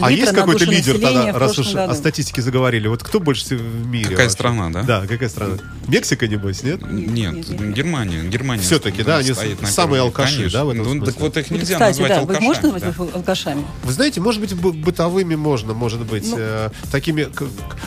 А 0.01 0.11
есть 0.11 0.33
какой-то 0.33 0.65
лидер 0.65 0.99
тогда, 0.99 1.33
раз 1.39 1.59
уж 1.59 1.73
году. 1.75 1.93
о 1.93 1.95
статистике 1.95 2.43
заговорили? 2.43 2.89
Вот 2.89 3.03
кто 3.03 3.21
больше 3.21 3.45
всего 3.45 3.61
в 3.61 3.87
мире? 3.87 4.05
Какая 4.11 4.17
вообще? 4.27 4.31
страна, 4.31 4.71
да? 4.71 4.83
Да, 4.83 5.07
какая 5.07 5.29
страна? 5.29 5.55
Мексика, 5.89 6.27
небось, 6.29 6.63
нет? 6.63 6.81
Нет, 6.91 7.35
нет, 7.35 7.49
нет. 7.61 7.75
Германия. 7.75 8.23
Германия 8.25 8.63
Всё-таки, 8.63 9.03
да, 9.03 9.19
они 9.19 9.33
самые 9.67 10.03
алкаши, 10.03 10.37
конечно. 10.37 10.59
да, 10.61 10.65
в 10.65 10.71
этом 10.71 10.85
Ну, 10.85 10.91
смысле? 10.93 11.13
так 11.13 11.21
вот 11.21 11.37
их 11.37 11.51
Вот, 11.51 11.59
нельзя 11.59 11.75
кстати, 11.75 11.89
назвать 12.01 12.09
да, 12.11 12.15
вы 12.17 12.21
алкашами. 12.23 12.47
можно 12.47 12.73
назвать 12.73 12.97
да. 12.97 13.05
их 13.05 13.15
алкашами? 13.15 13.65
Вы 13.85 13.93
знаете, 13.93 14.21
может 14.21 14.41
быть, 14.41 14.55
бы- 14.55 14.73
бытовыми 14.73 15.35
можно, 15.35 15.75
может 15.75 16.01
быть, 16.01 16.29
Ну. 16.31 16.37
э, 16.39 16.71
такими... 16.93 17.29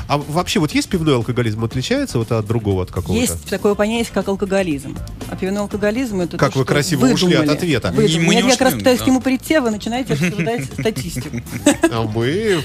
А 0.07 0.17
вообще, 0.17 0.59
вот 0.59 0.71
есть 0.71 0.89
пивной 0.89 1.15
алкоголизм? 1.15 1.63
Отличается 1.63 2.17
вот 2.17 2.31
от 2.31 2.45
другого, 2.45 2.83
от 2.83 2.91
какого-то? 2.91 3.13
Есть 3.19 3.45
такое 3.45 3.75
понятие, 3.75 4.11
как 4.13 4.27
алкоголизм. 4.27 4.97
А 5.29 5.35
пивной 5.35 5.61
алкоголизм 5.61 6.21
это 6.21 6.37
Как 6.37 6.53
то, 6.53 6.59
вы 6.59 6.65
что 6.65 6.73
красиво 6.73 7.05
ушли 7.05 7.33
от 7.33 7.41
выдумали. 7.41 7.57
ответа. 7.57 7.91
Выдумали. 7.91 8.25
Мы 8.25 8.35
не 8.35 8.41
Я 8.41 8.49
как 8.51 8.61
раз 8.61 8.73
пытаюсь 8.75 8.99
да. 8.99 9.05
к 9.05 9.07
нему 9.07 9.21
прийти, 9.21 9.55
а 9.55 9.61
вы 9.61 9.71
начинаете 9.71 10.13
обсуждать 10.13 10.65
статистику. 10.65 11.41
А 12.03 12.11
мы 12.13 12.61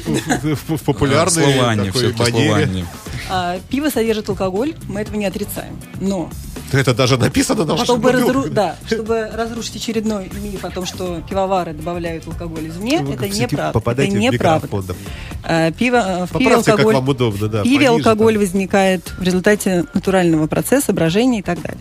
в, 0.67 0.85
популярной 0.85 1.55
такой 1.55 2.13
манере. 2.15 2.87
А, 3.31 3.59
Пиво 3.69 3.91
содержит 3.91 4.29
алкоголь, 4.29 4.75
мы 4.89 5.01
этого 5.01 5.17
не 5.17 5.27
отрицаем. 5.27 5.79
Но 6.01 6.31
Это 6.73 6.95
даже 6.95 7.19
написано 7.19 7.65
на 7.65 7.73
вашем 7.73 7.85
чтобы, 7.87 8.11
разру- 8.11 8.49
да, 8.49 8.77
чтобы 8.87 9.31
разрушить 9.33 9.77
очередной 9.77 10.31
миф 10.43 10.65
о 10.65 10.71
том, 10.71 10.87
что 10.87 11.23
пивовары 11.29 11.73
добавляют 11.73 12.27
алкоголь 12.27 12.69
извне, 12.69 13.01
Вы 13.01 13.15
это 13.15 13.29
неправда. 13.29 13.91
Это 13.91 14.09
неправда. 14.09 14.69
А, 15.45 15.71
Пиво, 15.73 15.97
э, 15.97 16.27
в 16.27 16.33
пиве 16.33 16.45
Поправьте, 16.45 16.71
как 16.71 16.81
алкоголь, 16.81 16.95
вам 16.95 17.09
удобно, 17.09 17.49
да. 17.49 17.63
пиве 17.63 17.77
пониже 17.77 17.89
алкоголь 17.89 18.35
там. 18.35 18.43
возникает 18.43 19.13
в 19.19 19.23
результате 19.23 19.85
натурального 19.95 20.47
процесса, 20.47 20.93
брожения 20.93 21.41
и 21.41 21.43
так 21.43 21.61
далее. 21.61 21.81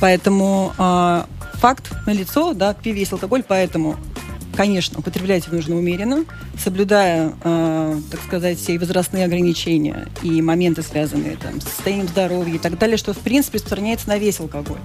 Поэтому 0.00 0.72
а, 0.78 1.26
факт 1.54 1.90
налицо, 2.06 2.54
да, 2.54 2.74
в 2.74 2.76
пиве 2.76 3.00
есть 3.00 3.12
алкоголь, 3.12 3.42
поэтому 3.46 3.96
Конечно, 4.58 4.98
употреблять 4.98 5.46
его 5.46 5.54
нужно 5.54 5.76
умеренно, 5.76 6.24
соблюдая, 6.60 7.32
э, 7.44 8.00
так 8.10 8.20
сказать, 8.24 8.58
все 8.58 8.76
возрастные 8.76 9.24
ограничения 9.24 10.08
и 10.24 10.42
моменты, 10.42 10.82
связанные 10.82 11.36
там, 11.36 11.60
с 11.60 11.64
состоянием 11.64 12.08
здоровья 12.08 12.56
и 12.56 12.58
так 12.58 12.76
далее, 12.76 12.96
что, 12.96 13.12
в 13.12 13.18
принципе, 13.18 13.58
распространяется 13.58 14.08
на 14.08 14.18
весь 14.18 14.40
алкоголь. 14.40 14.80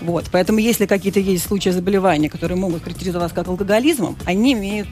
Вот. 0.00 0.24
Поэтому, 0.32 0.60
если 0.60 0.86
какие-то 0.86 1.20
есть 1.20 1.46
случаи 1.46 1.68
заболевания, 1.68 2.30
которые 2.30 2.56
могут 2.56 2.84
характеризоваться 2.84 3.34
как 3.34 3.48
алкоголизмом, 3.48 4.16
они 4.24 4.54
имеют 4.54 4.88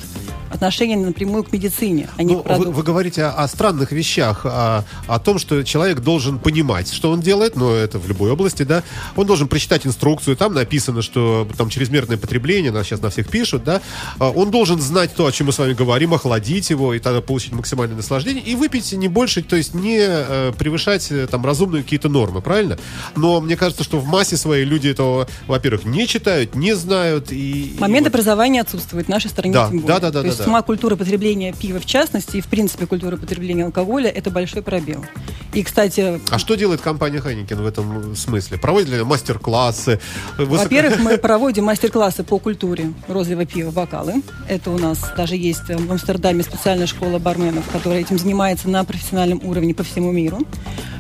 отношение 0.50 0.96
напрямую 0.96 1.44
к 1.44 1.52
медицине, 1.52 2.08
а 2.16 2.22
не 2.22 2.34
Ну, 2.34 2.42
к 2.42 2.58
вы, 2.58 2.70
вы 2.72 2.82
говорите 2.82 3.22
о, 3.24 3.30
о 3.30 3.48
странных 3.48 3.92
вещах, 3.92 4.44
о, 4.44 4.84
о 5.06 5.18
том, 5.20 5.38
что 5.38 5.62
человек 5.62 6.00
должен 6.00 6.38
понимать, 6.38 6.92
что 6.92 7.10
он 7.10 7.20
делает, 7.20 7.56
но 7.56 7.72
это 7.72 7.98
в 7.98 8.08
любой 8.08 8.32
области, 8.32 8.64
да. 8.64 8.82
Он 9.16 9.26
должен 9.26 9.46
прочитать 9.46 9.86
инструкцию, 9.86 10.36
там 10.36 10.52
написано, 10.54 11.02
что 11.02 11.48
там 11.56 11.70
чрезмерное 11.70 12.16
потребление, 12.16 12.72
нас 12.72 12.86
сейчас 12.86 13.00
на 13.00 13.10
всех 13.10 13.28
пишут, 13.28 13.62
да. 13.64 13.80
А, 14.18 14.30
Он 14.30 14.50
должен 14.50 14.80
знать 14.80 15.14
то, 15.14 15.26
о 15.26 15.32
чем 15.32 15.46
мы 15.48 15.52
с 15.52 15.58
вами 15.58 15.72
говорим, 15.72 16.14
охладить 16.14 16.70
его 16.70 16.94
и 16.94 16.98
тогда 16.98 17.20
получить 17.20 17.52
максимальное 17.52 17.96
наслаждение 17.96 18.42
и 18.42 18.54
выпить 18.54 18.92
не 18.92 19.08
больше, 19.08 19.42
то 19.42 19.56
есть 19.56 19.74
не 19.74 19.98
э, 20.00 20.52
превышать 20.58 21.10
э, 21.10 21.26
там 21.26 21.44
разумные 21.44 21.82
какие-то 21.82 22.08
нормы, 22.08 22.40
правильно? 22.40 22.78
Но 23.16 23.40
мне 23.40 23.56
кажется, 23.56 23.84
что 23.84 23.98
в 23.98 24.06
массе 24.06 24.36
своей 24.36 24.64
люди 24.64 24.88
этого, 24.88 25.28
во-первых, 25.46 25.84
не 25.84 26.06
читают, 26.06 26.54
не 26.54 26.74
знают 26.74 27.32
и... 27.32 27.74
и 27.76 27.78
Момент 27.80 28.06
вот- 28.06 28.14
образования 28.14 28.60
отсутствует 28.62 29.06
в 29.06 29.08
нашей 29.08 29.30
стране 29.30 29.52
Да, 29.52 29.70
да, 29.72 29.98
да, 30.00 30.10
да, 30.10 30.20
То 30.20 30.26
есть 30.26 30.38
да, 30.38 30.44
сама 30.44 30.62
культура 30.62 30.96
потребления 30.96 31.52
пива 31.52 31.78
в 31.80 31.86
частности 31.86 32.38
и 32.38 32.40
в 32.40 32.46
принципе 32.46 32.86
культура 32.86 33.16
потребления 33.16 33.64
алкоголя 33.64 34.08
это 34.10 34.30
большой 34.30 34.62
пробел. 34.62 35.04
И, 35.52 35.62
кстати, 35.62 36.20
А 36.30 36.38
что 36.38 36.54
делает 36.54 36.80
компания 36.80 37.18
Heineken 37.18 37.62
в 37.62 37.66
этом 37.66 38.14
смысле? 38.14 38.58
Проводит 38.58 38.88
ли 38.90 39.02
мастерклассы? 39.02 40.00
Высоко- 40.38 40.62
Во-первых, 40.64 41.00
мы 41.00 41.18
проводим 41.18 41.64
мастер-классы 41.64 42.22
по 42.24 42.38
культуре 42.38 42.92
розового 43.08 43.44
пива 43.46 43.70
бокалы. 44.00 44.22
Это 44.48 44.70
у 44.70 44.78
нас 44.78 44.98
даже 45.16 45.36
есть 45.36 45.68
в 45.68 45.90
Амстердаме 45.90 46.42
специальная 46.42 46.86
школа 46.86 47.18
барменов, 47.18 47.68
которая 47.70 48.00
этим 48.00 48.18
занимается 48.18 48.68
на 48.68 48.84
профессиональном 48.84 49.40
уровне 49.44 49.74
по 49.74 49.82
всему 49.82 50.10
миру. 50.10 50.40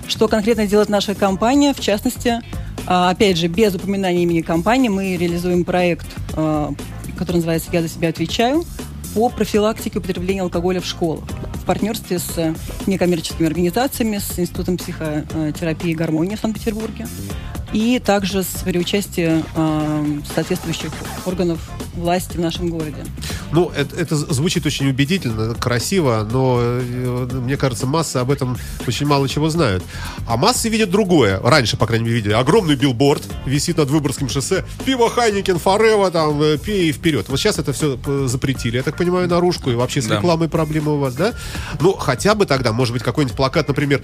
Что 0.06 0.28
конкретно 0.28 0.66
делает 0.66 0.88
наша 0.88 1.14
компания? 1.14 1.72
В 1.72 1.80
частности, 1.80 2.40
а, 2.86 3.10
опять 3.10 3.36
же, 3.36 3.46
без 3.46 3.74
упоминания 3.74 4.22
имени 4.22 4.40
компании, 4.40 4.88
мы 4.88 5.16
реализуем 5.16 5.64
проект, 5.64 6.06
а, 6.34 6.72
который 7.16 7.36
называется 7.36 7.68
«Я 7.72 7.82
за 7.82 7.88
себя 7.88 8.08
отвечаю», 8.08 8.64
по 9.14 9.28
профилактике 9.28 9.98
употребления 9.98 10.42
алкоголя 10.42 10.80
в 10.80 10.86
школах 10.86 11.24
в 11.54 11.64
партнерстве 11.64 12.20
с 12.20 12.54
некоммерческими 12.86 13.46
организациями, 13.46 14.18
с 14.18 14.38
Институтом 14.38 14.76
психотерапии 14.76 15.90
и 15.90 15.94
гармонии 15.94 16.36
в 16.36 16.40
Санкт-Петербурге 16.40 17.06
и 17.72 18.00
также 18.04 18.42
с, 18.42 18.62
при 18.64 18.78
участии 18.78 19.44
э, 19.54 20.20
соответствующих 20.34 20.92
органов 21.26 21.70
власти 21.94 22.36
в 22.36 22.40
нашем 22.40 22.70
городе. 22.70 23.04
Ну, 23.52 23.70
это, 23.76 23.96
это 23.96 24.16
звучит 24.16 24.64
очень 24.66 24.88
убедительно, 24.88 25.54
красиво, 25.54 26.26
но 26.30 26.58
э, 26.60 27.28
мне 27.32 27.56
кажется, 27.56 27.86
массы 27.86 28.18
об 28.18 28.30
этом 28.30 28.56
очень 28.86 29.06
мало 29.06 29.28
чего 29.28 29.50
знают. 29.50 29.82
А 30.26 30.36
массы 30.36 30.68
видят 30.68 30.90
другое. 30.90 31.40
Раньше, 31.40 31.76
по 31.76 31.86
крайней 31.86 32.04
мере, 32.04 32.16
видели. 32.16 32.32
Огромный 32.32 32.76
билборд 32.76 33.22
висит 33.46 33.76
над 33.78 33.90
Выборгским 33.90 34.28
шоссе. 34.28 34.64
Пиво 34.84 35.10
Хайникен, 35.10 35.58
forever, 35.58 36.10
там, 36.10 36.40
э, 36.42 36.58
пей 36.58 36.90
и 36.90 36.92
вперед. 36.92 37.28
Вот 37.28 37.38
сейчас 37.38 37.58
это 37.58 37.72
все 37.72 37.98
запретили, 38.26 38.76
я 38.76 38.82
так 38.82 38.96
понимаю, 38.96 39.28
наружку. 39.28 39.70
И 39.70 39.74
вообще 39.74 40.00
с 40.00 40.06
Да. 40.06 40.16
рекламой 40.16 40.48
проблемы 40.48 40.94
у 40.94 40.98
вас, 40.98 41.14
да? 41.14 41.34
Ну, 41.80 41.92
хотя 41.94 42.34
бы 42.34 42.46
тогда, 42.46 42.72
может 42.72 42.92
быть, 42.92 43.02
какой-нибудь 43.02 43.36
плакат, 43.36 43.66
например, 43.68 44.02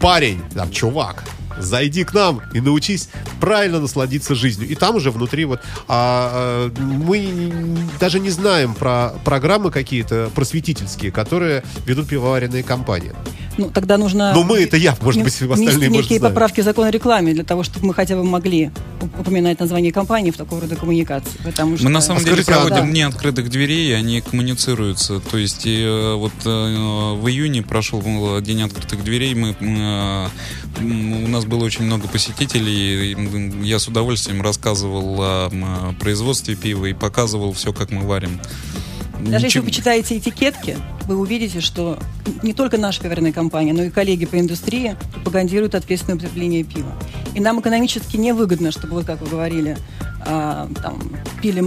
парень, 0.00 0.40
там, 0.54 0.70
чувак, 0.70 1.24
Зайди 1.58 2.04
к 2.04 2.12
нам 2.14 2.42
и 2.52 2.60
научись 2.60 3.08
правильно 3.40 3.80
насладиться 3.80 4.34
жизнью. 4.34 4.68
И 4.68 4.74
там 4.74 4.96
уже 4.96 5.10
внутри 5.10 5.44
вот 5.44 5.60
а, 5.88 6.68
а, 6.68 6.80
мы 6.80 7.76
даже 8.00 8.20
не 8.20 8.30
знаем 8.30 8.74
про 8.74 9.14
программы 9.24 9.70
какие-то 9.70 10.30
просветительские, 10.34 11.12
которые 11.12 11.62
ведут 11.86 12.08
пивоваренные 12.08 12.62
компании. 12.62 13.12
Ну, 13.58 13.70
тогда 13.70 13.96
нужно... 13.96 14.32
Но 14.34 14.42
мы, 14.42 14.58
это 14.58 14.76
я, 14.76 14.96
может 15.00 15.22
быть, 15.22 15.32
остальные, 15.32 15.66
может, 15.66 15.90
некие 15.90 16.18
знают. 16.18 16.34
поправки 16.34 16.60
закона 16.60 16.88
о 16.88 16.90
рекламе 16.90 17.32
для 17.32 17.44
того, 17.44 17.62
чтобы 17.62 17.86
мы 17.86 17.94
хотя 17.94 18.16
бы 18.16 18.24
могли 18.24 18.70
уп- 19.00 19.20
упоминать 19.20 19.58
название 19.60 19.92
компании 19.92 20.30
в 20.30 20.36
такого 20.36 20.60
рода 20.60 20.76
коммуникации. 20.76 21.38
Потому 21.42 21.76
что... 21.76 21.84
Мы 21.84 21.90
на 21.90 22.00
самом 22.00 22.22
деле 22.24 22.44
проводим 22.44 22.76
да. 22.76 22.86
дни 22.86 23.02
открытых 23.02 23.48
дверей, 23.48 23.90
и 23.90 23.92
они 23.92 24.20
коммуницируются. 24.20 25.20
То 25.20 25.38
есть 25.38 25.66
и, 25.66 25.82
э, 25.82 26.14
вот 26.14 26.32
э, 26.44 26.48
в 26.48 27.26
июне 27.28 27.62
прошел 27.62 28.02
день 28.40 28.62
открытых 28.62 29.02
дверей, 29.02 29.34
мы, 29.34 29.56
э, 29.58 30.28
у 30.80 31.28
нас 31.28 31.44
было 31.44 31.64
очень 31.64 31.84
много 31.84 32.08
посетителей, 32.08 33.16
я 33.62 33.78
с 33.78 33.88
удовольствием 33.88 34.42
рассказывал 34.42 35.16
о 35.20 35.94
производстве 35.98 36.56
пива 36.56 36.86
и 36.86 36.92
показывал 36.92 37.52
все, 37.52 37.72
как 37.72 37.90
мы 37.90 38.06
варим. 38.06 38.40
Даже 39.30 39.46
если 39.46 39.58
вы 39.60 39.66
почитаете 39.66 40.18
этикетки, 40.18 40.76
вы 41.06 41.16
увидите, 41.16 41.60
что 41.60 41.98
не 42.42 42.52
только 42.52 42.78
наша 42.78 43.00
пивоваренная 43.00 43.32
компания, 43.32 43.72
но 43.72 43.82
и 43.84 43.90
коллеги 43.90 44.24
по 44.26 44.38
индустрии 44.38 44.96
пропагандируют 45.14 45.74
ответственное 45.74 46.16
употребление 46.16 46.64
пива. 46.64 46.92
И 47.34 47.40
нам 47.40 47.60
экономически 47.60 48.16
невыгодно, 48.16 48.70
чтобы, 48.70 48.94
вот 48.94 49.04
как 49.04 49.20
вы 49.20 49.28
говорили, 49.28 49.76
а, 50.26 50.68
там, 50.82 51.00
пили 51.42 51.62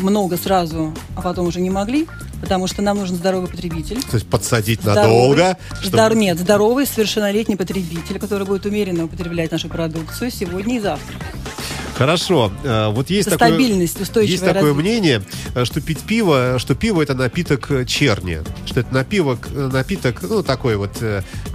много 0.00 0.36
сразу, 0.36 0.92
а 1.14 1.22
потом 1.22 1.46
уже 1.46 1.60
не 1.60 1.70
могли, 1.70 2.06
потому 2.40 2.66
что 2.66 2.82
нам 2.82 2.98
нужен 2.98 3.16
здоровый 3.16 3.48
потребитель. 3.48 4.02
То 4.02 4.16
есть 4.16 4.26
подсадить 4.26 4.80
Здоровый, 4.82 5.36
надолго. 5.36 5.58
чтобы- 5.80 5.88
здор- 5.96 6.14
Нет, 6.16 6.38
здоровый, 6.38 6.86
совершеннолетний 6.86 7.56
потребитель, 7.56 8.18
который 8.18 8.46
будет 8.46 8.66
умеренно 8.66 9.04
употреблять 9.04 9.50
нашу 9.52 9.68
продукцию 9.68 10.30
сегодня 10.30 10.76
и 10.76 10.80
завтра. 10.80 11.14
Хорошо. 11.96 12.52
Э, 12.62 12.88
Вот 12.90 13.08
есть 13.08 13.30
такое, 13.30 13.48
стабильность, 13.48 13.98
устойчивое 14.00 14.30
есть 14.32 14.44
такое 14.44 14.74
развитие. 14.74 14.98
мнение, 15.00 15.64
что 15.64 15.80
пить 15.80 16.00
пиво, 16.00 16.58
что 16.58 16.74
пиво 16.74 17.00
это 17.00 17.14
напиток 17.14 17.70
э, 17.70 17.84
черни, 17.86 18.42
что 18.66 18.80
это 18.80 18.92
напиво, 18.92 19.38
э, 19.48 19.70
напиток, 19.72 20.20
ну 20.22 20.42
такой 20.42 20.76
вот 20.76 20.92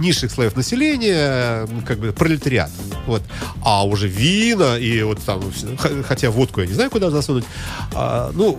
низших 0.00 0.32
слоев 0.32 0.56
населения, 0.56 1.68
как 1.86 1.98
бы 1.98 2.12
пролетариат. 2.12 2.70
Вот. 3.06 3.22
А 3.64 3.86
уже 3.86 4.08
вина 4.08 4.76
и 4.78 5.02
вот 5.02 5.20
там, 5.22 5.42
хотя 6.08 6.30
водку 6.30 6.60
я 6.60 6.66
не 6.66 6.74
знаю, 6.74 6.90
куда 6.90 7.10
засунуть. 7.10 7.44
А, 7.94 8.30
ну, 8.34 8.52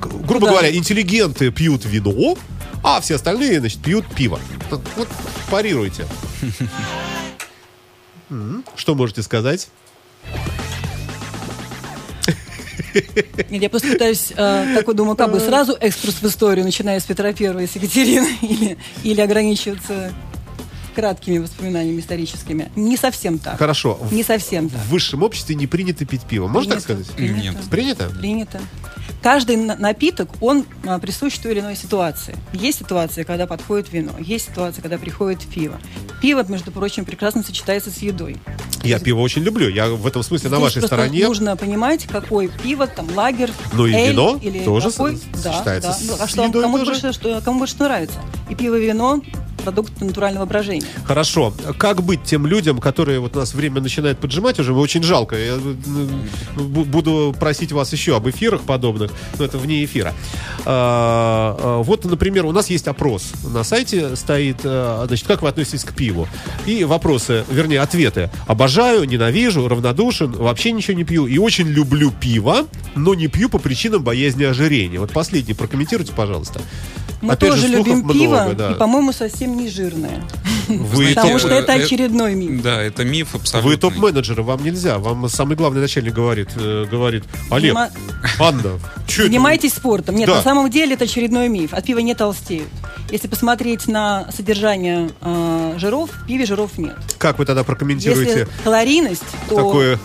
грубо 0.00 0.46
Куда? 0.46 0.50
говоря, 0.52 0.74
интеллигенты 0.74 1.50
пьют 1.50 1.84
вино, 1.84 2.38
а 2.82 3.00
все 3.02 3.16
остальные, 3.16 3.60
значит, 3.60 3.80
пьют 3.80 4.06
пиво. 4.14 4.40
Вот, 4.70 5.08
парируйте. 5.50 6.06
Что 8.74 8.94
можете 8.94 9.22
сказать? 9.22 9.68
Нет, 13.50 13.62
я 13.62 13.70
просто 13.70 13.88
пытаюсь, 13.88 14.32
э, 14.36 14.74
такой 14.74 14.94
думаю, 14.94 15.16
как 15.16 15.32
бы 15.32 15.40
сразу 15.40 15.76
экскурс 15.80 16.14
в 16.14 16.24
историю, 16.24 16.64
начиная 16.64 17.00
с 17.00 17.04
Петра 17.04 17.32
Первого, 17.32 17.66
с 17.66 17.76
Екатерины, 17.76 18.28
или, 18.42 18.76
или 19.04 19.20
ограничиваться 19.20 20.12
краткими 20.96 21.38
воспоминаниями 21.38 22.00
историческими. 22.00 22.70
Не 22.74 22.96
совсем 22.96 23.38
так. 23.38 23.58
Хорошо. 23.58 23.94
В- 24.00 24.12
Не 24.14 24.22
совсем 24.24 24.70
так. 24.70 24.80
В 24.80 24.88
высшем 24.88 25.22
обществе 25.22 25.54
не 25.54 25.66
принято 25.66 26.06
пить 26.06 26.22
пиво. 26.22 26.48
Можно 26.48 26.76
так 26.76 26.84
Принято, 26.84 27.04
сказать? 27.04 27.16
принято. 27.16 27.42
Нет. 27.58 27.64
Принято? 27.70 28.08
Принято. 28.10 28.60
Каждый 29.22 29.56
на- 29.56 29.76
напиток, 29.76 30.30
он 30.40 30.64
а, 30.86 30.98
присущ 30.98 31.36
той 31.38 31.52
или 31.52 31.60
иной 31.60 31.76
ситуации. 31.76 32.34
Есть 32.52 32.78
ситуация, 32.78 33.24
когда 33.24 33.46
подходит 33.46 33.92
вино, 33.92 34.12
есть 34.18 34.46
ситуация, 34.48 34.82
когда 34.82 34.98
приходит 34.98 35.40
пиво. 35.46 35.78
Пиво, 36.22 36.44
между 36.48 36.70
прочим, 36.72 37.04
прекрасно 37.04 37.42
сочетается 37.42 37.90
с 37.90 37.98
едой. 37.98 38.36
Я 38.82 38.98
пиво 39.00 39.20
очень 39.20 39.42
люблю. 39.42 39.68
Я 39.68 39.88
в 39.88 40.06
этом 40.06 40.22
смысле 40.22 40.48
на 40.50 40.56
Здесь 40.56 40.64
вашей 40.64 40.80
просто 40.80 40.96
стороне. 40.96 41.26
нужно 41.26 41.56
понимать, 41.56 42.06
какое 42.06 42.48
пиво, 42.48 42.86
там, 42.86 43.08
лагерь, 43.14 43.50
Ну 43.72 43.86
и 43.86 43.92
эль 43.92 44.10
вино 44.12 44.38
или 44.40 44.60
тоже 44.64 44.90
какой. 44.90 45.16
с- 45.16 45.22
Да, 45.42 45.52
сочетается 45.52 45.88
да. 45.90 45.94
с- 45.94 46.02
Ну, 46.08 46.14
а 46.20 46.26
что, 46.28 46.44
едой 46.44 46.62
кому, 46.62 46.78
тоже? 46.78 46.90
больше, 46.92 47.12
что, 47.12 47.40
кому 47.44 47.58
больше 47.58 47.74
нравится? 47.80 48.18
И 48.48 48.54
пиво, 48.54 48.76
и 48.78 48.86
вино– 48.86 49.20
продукт 49.66 50.00
натурального 50.00 50.46
брожения. 50.46 50.86
Хорошо. 51.04 51.52
Как 51.76 52.00
быть 52.00 52.22
тем 52.22 52.46
людям, 52.46 52.78
которые 52.78 53.18
вот 53.18 53.34
у 53.34 53.40
нас 53.40 53.52
время 53.52 53.80
начинает 53.80 54.16
поджимать 54.18 54.60
уже? 54.60 54.72
Очень 54.72 55.02
жалко. 55.02 55.36
Я 55.36 55.54
э, 55.54 55.74
бу- 56.56 56.84
буду 56.84 57.34
просить 57.38 57.72
вас 57.72 57.92
еще 57.92 58.14
об 58.14 58.28
эфирах 58.28 58.62
подобных, 58.62 59.10
но 59.38 59.44
это 59.44 59.58
вне 59.58 59.84
эфира. 59.84 60.14
А, 60.64 61.56
а, 61.58 61.82
Вот, 61.82 62.04
например, 62.04 62.44
у 62.46 62.52
нас 62.52 62.70
есть 62.70 62.86
опрос 62.86 63.32
на 63.52 63.64
сайте 63.64 64.14
стоит, 64.14 64.58
а, 64.62 65.04
значит, 65.08 65.26
как 65.26 65.42
вы 65.42 65.48
относитесь 65.48 65.82
к 65.82 65.92
пиву? 65.92 66.28
И 66.64 66.84
вопросы, 66.84 67.44
вернее, 67.50 67.80
ответы. 67.80 68.30
Обожаю, 68.46 69.02
ненавижу, 69.02 69.66
равнодушен, 69.66 70.30
вообще 70.30 70.70
ничего 70.70 70.96
не 70.96 71.02
пью 71.02 71.26
и 71.26 71.38
очень 71.38 71.66
люблю 71.66 72.12
пиво, 72.12 72.66
но 72.94 73.14
не 73.14 73.26
пью 73.26 73.48
по 73.48 73.58
причинам 73.58 74.04
боязни 74.04 74.44
ожирения. 74.44 75.00
Вот 75.00 75.10
последний 75.12 75.54
прокомментируйте, 75.54 76.12
пожалуйста. 76.12 76.60
Мы 77.22 77.32
Опять 77.32 77.54
же, 77.54 77.62
тоже 77.62 77.74
слухов 77.74 77.86
любим 77.86 78.08
пиво, 78.08 78.34
много, 78.36 78.54
да. 78.54 78.70
и, 78.72 78.74
по-моему, 78.74 79.12
совсем 79.12 79.56
не 79.56 79.68
жирное. 79.68 80.22
Вы, 80.68 81.08
Потому 81.14 81.32
топ- 81.38 81.40
что 81.40 81.54
это 81.54 81.72
э, 81.72 81.84
очередной 81.84 82.34
миф. 82.34 82.60
Да, 82.62 82.82
это 82.82 83.04
миф 83.04 83.34
абсолютно. 83.34 83.70
Вы 83.70 83.76
топ-менеджеры, 83.76 84.42
вам 84.42 84.62
нельзя. 84.64 84.98
Вам 84.98 85.28
самый 85.28 85.56
главный 85.56 85.80
начальник 85.80 86.12
говорит, 86.12 86.48
э, 86.56 86.84
говорит 86.90 87.24
Олег, 87.50 87.74
Занима- 87.74 87.90
Анна, 88.40 88.62
чё 89.06 89.22
это 89.22 89.30
Занимайтесь 89.30 89.72
спортом. 89.74 90.16
Нет, 90.16 90.28
Да. 90.28 90.36
на 90.36 90.42
самом 90.42 90.70
деле 90.70 90.94
это 90.94 91.04
очередной 91.04 91.48
миф. 91.48 91.72
От 91.72 91.84
пива 91.86 92.00
не 92.00 92.14
толстеют. 92.14 92.68
Если 93.10 93.28
посмотреть 93.28 93.86
на 93.86 94.28
содержание 94.36 95.10
э, 95.20 95.74
жиров, 95.78 96.10
в 96.12 96.26
пиве 96.26 96.44
жиров 96.46 96.76
нет. 96.78 96.96
Как 97.18 97.38
вы 97.38 97.44
тогда 97.46 97.62
прокомментируете 97.62 98.30
Если 98.30 98.48
калорийность, 98.64 99.22
то... 99.48 99.54
такое, 99.56 99.98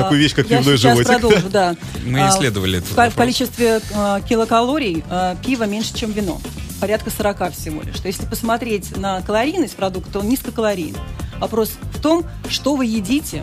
такую 0.00 0.20
вещь, 0.20 0.34
как 0.34 0.48
я 0.48 0.58
пивной 0.58 0.76
животик? 0.76 1.06
продолжу, 1.06 1.48
да. 1.50 1.76
Мы 2.04 2.20
А, 2.20 2.30
исследовали 2.30 2.82
ко- 2.94 3.10
в 3.10 3.14
количестве 3.14 3.80
э, 3.94 4.20
килокалорий 4.28 5.04
э, 5.10 5.36
пиво 5.44 5.64
меньше, 5.64 5.94
чем 5.94 6.12
вино. 6.12 6.40
Порядка 6.80 7.10
40 7.10 7.52
всего 7.52 7.80
лишь. 7.82 8.00
То 8.00 8.08
есть, 8.08 8.18
если 8.18 8.26
посмотреть 8.28 8.96
на 8.96 9.20
калорийность 9.22 9.76
продукта, 9.76 10.18
он 10.18 10.28
низкокалорийный. 10.28 10.98
Вопрос 11.38 11.72
в 11.94 12.00
том, 12.00 12.24
что 12.48 12.74
вы 12.76 12.86
едите, 12.86 13.42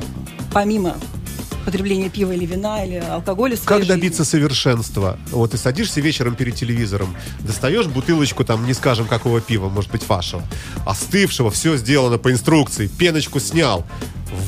помимо 0.54 0.96
потребления 1.66 2.10
пива 2.10 2.32
или 2.32 2.46
вина, 2.46 2.84
или 2.84 2.96
алкоголя 2.96 3.56
Как 3.64 3.80
жизни. 3.80 3.94
добиться 3.94 4.26
совершенства? 4.26 5.20
Вот 5.32 5.52
ты 5.52 5.58
садишься 5.58 6.02
вечером 6.02 6.36
перед 6.36 6.56
телевизором, 6.56 7.16
достаешь 7.42 7.86
бутылочку, 7.86 8.44
там, 8.44 8.66
не 8.66 8.74
скажем, 8.74 9.08
какого 9.08 9.40
пива, 9.42 9.70
может 9.70 9.92
быть, 9.92 10.08
вашего, 10.08 10.42
остывшего, 10.86 11.52
все 11.52 11.78
сделано 11.78 12.18
по 12.18 12.32
инструкции, 12.32 12.88
пеночку 12.88 13.40
снял, 13.40 13.86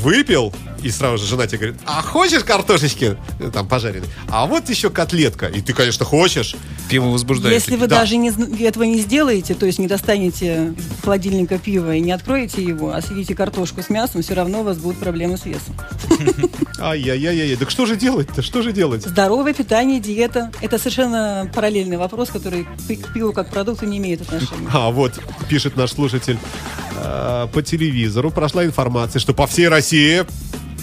выпил, 0.02 0.54
и 0.84 0.90
сразу 0.90 1.18
же 1.20 1.26
жена 1.30 1.48
тебе 1.48 1.58
говорит, 1.60 1.80
а 1.86 2.02
хочешь 2.02 2.44
картошечки 2.44 3.18
там 3.54 3.68
пожаренной? 3.68 4.08
А 4.30 4.46
вот 4.46 4.70
еще 4.70 4.90
котлетка. 4.90 5.46
И 5.48 5.62
ты, 5.62 5.74
конечно, 5.74 6.06
хочешь. 6.06 6.56
Пиво 6.90 7.06
возбуждает. 7.10 7.54
Если 7.54 7.76
вы 7.76 7.88
Да. 7.88 8.00
даже 8.00 8.18
не, 8.18 8.30
этого 8.66 8.84
не 8.84 9.00
сделаете, 9.00 9.54
то 9.54 9.66
есть 9.66 9.80
не 9.80 9.88
достанете 9.88 10.74
из 10.78 11.04
холодильника 11.04 11.58
пива 11.58 11.96
и 11.96 12.02
не 12.02 12.12
откроете 12.12 12.64
его, 12.64 12.92
а 12.94 13.02
съедите 13.02 13.36
картошку 13.36 13.82
с 13.82 13.90
мясом, 13.90 14.22
все 14.22 14.34
равно 14.34 14.62
у 14.62 14.64
вас 14.64 14.78
будут 14.78 14.98
проблемы 15.00 15.38
с 15.38 15.46
весом. 15.46 15.76
Ай-яй-яй-яй. 16.82 17.56
Так 17.56 17.70
что 17.70 17.86
же 17.86 17.96
делать-то? 17.96 18.42
Что 18.42 18.62
же 18.62 18.72
делать? 18.72 19.04
Здоровое 19.04 19.54
питание, 19.54 20.00
диета– 20.00 20.52
это 20.62 20.78
совершенно 20.78 21.50
параллельный 21.54 21.98
вопрос, 21.98 22.30
который 22.30 22.66
к 22.88 23.14
пиву 23.14 23.34
как 23.34 23.52
продукту 23.52 23.86
не 23.86 23.98
имеет 24.00 24.22
отношения. 24.22 24.70
А 24.74 24.90
вот 24.90 25.20
пишет 25.50 25.76
наш 25.76 25.92
слушатель 25.92 26.38
э, 26.98 27.48
по 27.54 27.62
телевизору 27.62 28.32
прошла 28.32 28.66
информация, 28.66 29.20
что 29.20 29.34
по 29.34 29.48
всей 29.48 29.68
России 29.68 30.26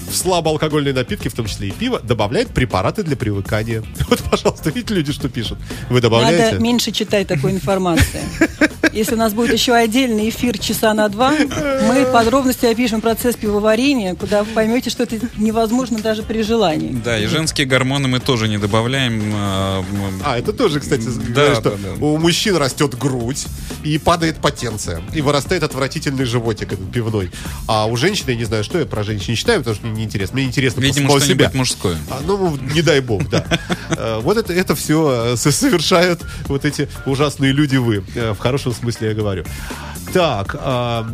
в 0.09 0.17
слабоалкогольные 0.17 0.95
напитки, 0.95 1.29
в 1.29 1.35
том 1.35 1.47
числе 1.47 1.69
и 1.69 1.71
пиво, 1.71 2.01
добавляют 2.01 2.51
препараты 2.51 3.03
для 3.03 3.17
привыкания. 3.17 3.83
Вот, 4.09 4.23
пожалуйста, 4.31 4.71
видите 4.71 4.95
люди, 4.95 5.13
что 5.13 5.29
пишут. 5.29 5.59
Вы 5.91 6.01
добавляете? 6.01 6.45
Надо 6.45 6.59
меньше 6.61 6.93
читать 6.93 7.27
такой 7.27 7.53
информации. 7.53 8.23
Если 8.93 9.15
у 9.15 9.19
нас 9.19 9.33
будет 9.35 9.53
еще 9.53 9.73
отдельный 9.75 10.29
эфир 10.29 10.59
часа 10.59 10.95
на 10.95 11.09
два, 11.09 11.33
мы 11.33 12.07
подробности 12.13 12.67
опишем 12.67 13.01
процесс 13.01 13.37
пивоварения, 13.37 14.15
куда 14.15 14.43
вы 14.45 14.53
поймете, 14.53 14.91
что 14.91 15.03
это 15.05 15.17
невозможно 15.37 15.99
даже 15.99 16.23
при 16.23 16.43
желании. 16.43 16.93
Да, 17.05 17.19
и 17.19 17.27
женские 17.27 17.67
гормоны 17.67 18.09
мы 18.09 18.21
тоже 18.21 18.49
не 18.49 18.59
добавляем. 18.59 19.23
а, 19.35 19.85
А, 20.25 20.39
это 20.39 20.53
тоже, 20.53 20.81
кстати, 20.81 21.05
Да, 21.35 21.55
что 21.55 21.71
да, 21.71 21.77
да. 21.99 22.05
у 22.05 22.17
мужчин 22.19 22.57
растет 22.57 22.97
грудь 22.97 23.47
и 23.85 23.99
падает 23.99 24.37
потенция. 24.37 25.03
И 25.15 25.21
вырастает 25.21 25.63
отвратительный 25.63 26.25
животик 26.25 26.71
пивной. 26.93 27.31
А 27.67 27.87
у 27.87 27.97
женщины, 27.97 28.31
я 28.31 28.37
не 28.37 28.45
знаю, 28.45 28.65
что 28.65 28.79
я 28.79 28.87
про 28.87 29.03
женщин 29.05 29.33
не 29.33 29.37
читаю, 29.37 29.61
потому 29.61 29.77
что 29.77 29.87
мне 29.87 30.01
неинтересно. 30.03 30.35
Мне 30.37 30.45
интересно 30.47 30.81
Видимо, 30.81 31.09
что-нибудь 31.11 31.29
себя. 31.29 31.51
мужское. 31.55 31.97
А, 32.11 32.21
ну, 32.27 32.57
не 32.75 32.83
дай 32.83 33.01
бог, 33.01 33.29
да. 33.29 33.45
Э, 33.91 34.21
Вот 34.23 34.37
это, 34.37 34.53
это 34.53 34.75
все 34.75 35.35
совершают 35.37 36.21
вот 36.47 36.65
эти 36.65 36.89
ужасные 37.07 37.53
люди 37.53 37.77
вы. 37.77 38.05
Э, 38.15 38.33
В 38.33 38.39
хорошем 38.39 38.73
смысле 38.79 39.09
я 39.09 39.15
говорю. 39.15 39.45
Так, 40.13 40.57
а, 40.59 41.07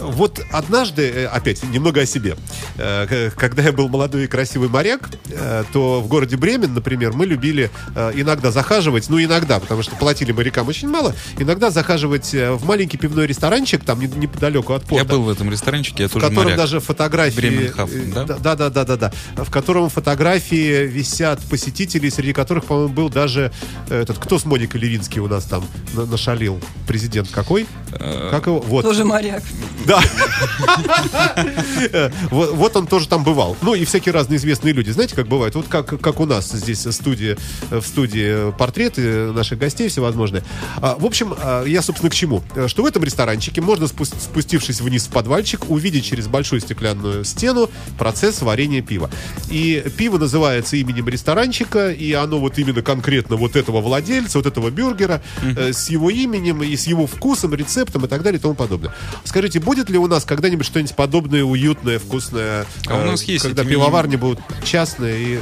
вот 0.00 0.40
однажды, 0.52 1.02
э, 1.10 1.26
опять, 1.26 1.62
немного 1.64 2.00
о 2.02 2.06
себе. 2.06 2.36
Э, 2.76 3.30
Когда 3.36 3.62
я 3.62 3.72
был 3.72 3.88
молодой 3.88 4.24
и 4.24 4.26
красивый 4.26 4.68
моряк, 4.68 5.10
э, 5.28 5.64
то 5.72 6.00
в 6.00 6.08
городе 6.08 6.36
Бремен, 6.36 6.74
например, 6.74 7.12
мы 7.12 7.26
любили 7.26 7.70
иногда 8.14 8.50
захаживать, 8.50 9.08
ну 9.08 9.22
иногда, 9.22 9.60
потому 9.60 9.82
что 9.82 9.96
платили 9.96 10.32
морякам 10.32 10.68
очень 10.68 10.88
мало, 10.88 11.14
иногда 11.38 11.70
захаживать 11.70 12.32
в 12.32 12.64
маленький 12.64 12.96
пивной 12.96 13.26
ресторанчик, 13.26 13.84
там 13.84 14.00
не- 14.00 14.06
неподалеку 14.06 14.72
от 14.74 14.82
порта 14.84 14.96
Я 14.96 15.04
был 15.04 15.22
в 15.22 15.28
этом 15.28 15.50
ресторанчике, 15.50 16.04
я 16.04 16.08
в 16.08 16.12
тоже 16.12 16.26
котором 16.26 16.44
моряк. 16.44 16.58
даже 16.58 16.80
фотографии... 16.80 17.36
Бременхафен, 17.36 18.12
да? 18.12 18.24
Да, 18.24 18.54
да, 18.56 18.70
да, 18.70 18.84
да, 18.84 18.96
да. 18.96 19.12
В 19.44 19.50
котором 19.50 19.88
фотографии 19.88 20.86
висят 20.86 21.40
посетители, 21.48 22.08
среди 22.08 22.32
которых, 22.32 22.64
по-моему, 22.64 22.92
был 22.92 23.08
даже 23.08 23.52
этот, 23.88 24.18
кто 24.18 24.38
с 24.38 24.44
Моникой 24.44 24.80
Левинский 24.80 25.20
у 25.20 25.28
нас 25.28 25.44
там 25.44 25.64
на- 25.94 26.06
нашалил? 26.06 26.60
Президент 26.86 27.30
какой? 27.30 27.66
Как 27.90 28.46
его? 28.46 28.60
Вот. 28.60 28.82
Тоже 28.84 29.04
моряк. 29.04 29.42
Да. 29.90 30.00
Вот, 32.30 32.76
он 32.76 32.86
тоже 32.86 33.08
там 33.08 33.24
бывал. 33.24 33.56
Ну 33.62 33.74
и 33.74 33.84
всякие 33.84 34.12
разные 34.12 34.38
известные 34.38 34.72
люди. 34.72 34.90
Знаете, 34.90 35.16
как 35.16 35.26
бывает? 35.26 35.54
Вот 35.54 35.66
как, 35.68 36.00
как 36.00 36.20
у 36.20 36.26
нас 36.26 36.50
здесь 36.50 36.86
студия, 36.90 37.36
в 37.70 37.82
студии 37.82 38.52
портреты 38.52 39.32
наших 39.32 39.58
гостей 39.58 39.88
всевозможные. 39.88 40.44
А, 40.76 40.96
В 40.98 41.04
общем, 41.04 41.34
а, 41.38 41.64
я, 41.64 41.82
собственно, 41.82 42.10
к 42.10 42.14
чему? 42.14 42.42
Что 42.66 42.82
в 42.82 42.86
этом 42.86 43.02
ресторанчике 43.04 43.60
можно, 43.60 43.84
спус- 43.86 44.14
спустившись 44.20 44.80
вниз 44.80 45.06
в 45.06 45.10
подвальчик, 45.10 45.68
увидеть 45.68 46.04
через 46.04 46.26
большую 46.28 46.60
стеклянную 46.60 47.24
стену 47.24 47.70
процесс 47.98 48.42
варения 48.42 48.82
пива. 48.82 49.10
И 49.50 49.82
пиво 49.96 50.18
называется 50.18 50.76
именем 50.76 51.08
ресторанчика, 51.08 51.90
и 51.90 52.12
оно 52.12 52.38
вот 52.38 52.58
именно 52.58 52.82
конкретно 52.82 53.36
вот 53.36 53.56
этого 53.56 53.80
владельца, 53.80 54.38
вот 54.38 54.46
этого 54.46 54.70
бюргера, 54.70 55.22
э, 55.42 55.72
с 55.72 55.90
его 55.90 56.10
именем 56.10 56.62
и 56.62 56.76
с 56.76 56.86
его 56.86 57.06
вкусом, 57.06 57.54
рецептом 57.54 58.04
и 58.04 58.08
так 58.08 58.22
далее 58.22 58.38
и 58.38 58.42
тому 58.42 58.54
подобное. 58.54 58.94
Скажите, 59.24 59.60
будет 59.60 59.79
ли 59.88 59.98
у 59.98 60.06
нас 60.06 60.24
когда-нибудь 60.24 60.66
что-нибудь 60.66 60.94
подобное, 60.94 61.44
уютное, 61.44 61.98
вкусное? 61.98 62.66
А 62.86 62.96
у 62.96 63.00
э, 63.00 63.04
нас 63.04 63.22
есть 63.22 63.44
Когда 63.44 63.64
пивоварни 63.64 64.16
будут 64.16 64.40
частные 64.64 65.22
и... 65.22 65.40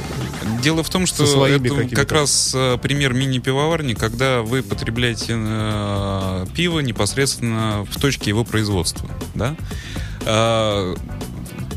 Дело 0.61 0.83
в 0.83 0.89
том, 0.89 1.05
что 1.05 1.47
это 1.47 1.95
как 1.95 2.11
раз 2.11 2.53
э, 2.55 2.77
пример 2.81 3.13
мини-пивоварни, 3.13 3.93
когда 3.93 4.41
вы 4.41 4.63
потребляете 4.63 5.35
э, 5.37 6.45
пиво 6.55 6.79
непосредственно 6.79 7.85
в 7.89 7.99
точке 7.99 8.29
его 8.29 8.43
производства. 8.43 9.09
Да? 9.35 9.55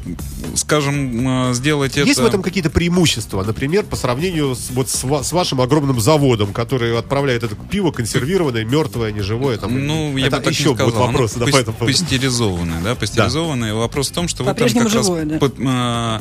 А, 0.05 0.57
скажем, 0.57 1.51
э, 1.51 1.55
сделать 1.55 1.97
это... 1.97 2.07
Есть 2.07 2.21
в 2.21 2.25
этом 2.25 2.43
какие-то 2.43 2.71
преимущества, 2.71 3.43
например, 3.45 3.85
по 3.85 3.97
сравнению 3.97 4.55
с, 4.55 4.71
вот 4.71 4.89
с, 4.89 5.05
ва- 5.05 5.23
с 5.23 5.33
вашим 5.33 5.61
огромным 5.61 6.01
заводом, 6.01 6.53
который 6.53 6.97
отправляет 6.99 7.43
это 7.43 7.55
пиво 7.71 7.91
консервированное, 7.93 8.65
мертвое, 8.65 9.13
неживое? 9.13 9.57
Там, 9.59 9.87
Ну, 9.87 10.17
я 10.17 10.27
это 10.27 10.39
бы 10.39 10.43
так 10.45 10.53
еще 10.53 10.71
не 10.71 10.75
сказал. 10.75 10.91
будут 10.93 11.07
вопросы, 11.07 11.39
да, 11.39 11.45
пас- 11.47 11.53
по 11.53 11.57
этому 11.59 11.77
поводу. 11.79 11.99
Пастеризованное, 11.99 12.81
да, 12.83 12.95
пастеризованное. 12.95 13.75
Вопрос 13.75 14.11
в 14.11 14.13
том, 14.15 14.29
что 14.29 14.45
вы 14.45 14.55
там 14.55 14.69
как 14.69 14.83
раз 14.83 14.93
живое, 14.93 15.25
да. 15.25 15.39
под- 15.39 15.55
э, 15.59 16.21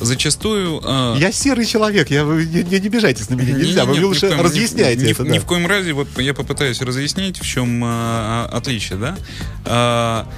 зачастую... 0.00 0.80
э, 0.84 1.16
Я 1.18 1.32
серый 1.32 1.66
человек, 1.66 2.10
я, 2.10 2.24
вы 2.24 2.44
не, 2.46 2.62
не, 2.62 2.80
не 2.80 2.86
обижайтесь 2.86 3.28
на 3.30 3.34
меня, 3.34 3.52
Не- 3.52 3.58
нельзя, 3.64 3.82
не- 3.82 3.88
вы 3.88 3.94
нет, 3.94 4.04
лучше 4.04 4.28
коем- 4.28 4.40
разъясняйте 4.42 5.04
ни, 5.04 5.10
это. 5.12 5.22
ни, 5.24 5.34
да. 5.34 5.40
в 5.40 5.44
коем 5.46 5.66
разе, 5.66 5.92
вот 5.92 6.08
я 6.18 6.34
попытаюсь 6.34 6.80
разъяснить, 6.82 7.38
в 7.40 7.46
чем 7.46 7.82
э, 7.84 8.46
отличие, 8.52 8.98
да. 8.98 9.16
А, 9.64 10.28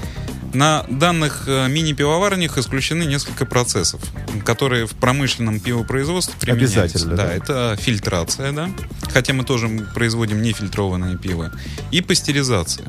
на 0.57 0.85
данных 0.89 1.45
э, 1.47 1.69
мини-пивоварнях 1.69 2.57
исключены 2.59 3.05
несколько 3.05 3.45
процессов, 3.47 4.01
которые 4.45 4.87
в 4.87 4.93
промышленном 4.93 5.61
пивопроизводстве 5.61 6.35
применяются. 6.41 6.81
Обязательно, 6.83 7.17
Да, 7.17 7.27
да. 7.27 7.33
это 7.35 7.77
фильтрация, 7.81 8.53
да, 8.53 8.71
хотя 9.13 9.33
мы 9.35 9.45
тоже 9.45 9.69
производим 9.95 10.43
нефильтрованное 10.43 11.17
пиво, 11.17 11.53
и 11.91 12.01
пастеризация. 12.01 12.87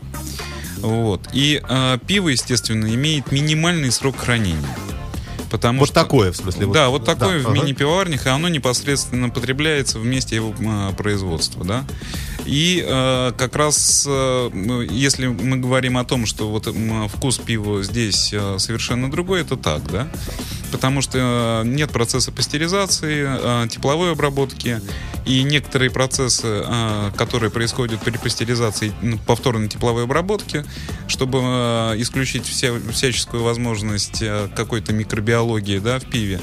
Вот. 0.77 1.27
И 1.33 1.61
э, 1.67 1.97
пиво, 2.07 2.29
естественно, 2.29 2.93
имеет 2.93 3.31
минимальный 3.31 3.91
срок 3.91 4.17
хранения. 4.17 4.77
Потому 5.49 5.79
Вот 5.79 5.87
что- 5.89 5.95
такое, 5.95 6.31
в 6.31 6.35
смысле? 6.35 6.67
да, 6.67 6.89
вот 6.89 7.05
такое 7.05 7.41
да, 7.41 7.47
в 7.47 7.51
ага. 7.51 7.59
мини-пивоварнях, 7.61 8.25
и 8.25 8.29
оно 8.29 8.49
непосредственно 8.49 9.29
потребляется 9.29 9.97
в 9.97 10.05
месте 10.05 10.35
его 10.35 10.53
м, 10.59 10.93
производства, 10.95 11.63
да. 11.63 11.85
И 12.47 12.83
э, 12.87 13.31
как 13.37 13.55
раз, 13.57 14.05
э, 14.07 14.49
ну, 14.53 14.81
если 14.81 15.27
мы 15.27 15.57
говорим 15.57 15.97
о 15.97 16.05
том, 16.05 16.25
что 16.25 16.49
вот 16.49 16.67
м, 16.67 17.07
вкус 17.09 17.37
пива 17.39 17.83
здесь 17.83 18.31
э, 18.33 18.57
совершенно 18.57 19.11
другой, 19.11 19.41
это 19.41 19.57
так, 19.57 19.81
да. 19.91 20.07
Потому 20.71 21.01
что 21.01 21.63
э, 21.63 21.67
нет 21.67 21.91
процесса 21.91 22.31
пастеризации, 22.31 23.25
э, 23.27 23.67
тепловой 23.69 24.11
обработки 24.11 24.81
и 25.25 25.43
некоторые 25.43 25.89
процессы, 25.89 26.47
э, 26.47 27.11
которые 27.15 27.51
происходят 27.51 28.01
при 28.01 28.17
пастеризации 28.17 28.91
ну, 29.01 29.17
повторной 29.17 29.69
тепловой 29.69 30.03
обработки, 30.03 30.65
чтобы 31.07 31.37
исключить 31.97 32.45
вся, 32.45 32.71
всяческую 32.91 33.43
возможность 33.43 34.23
какой-то 34.55 34.93
микробиологии 34.93 35.79
да, 35.79 35.99
в 35.99 36.05
пиве, 36.05 36.39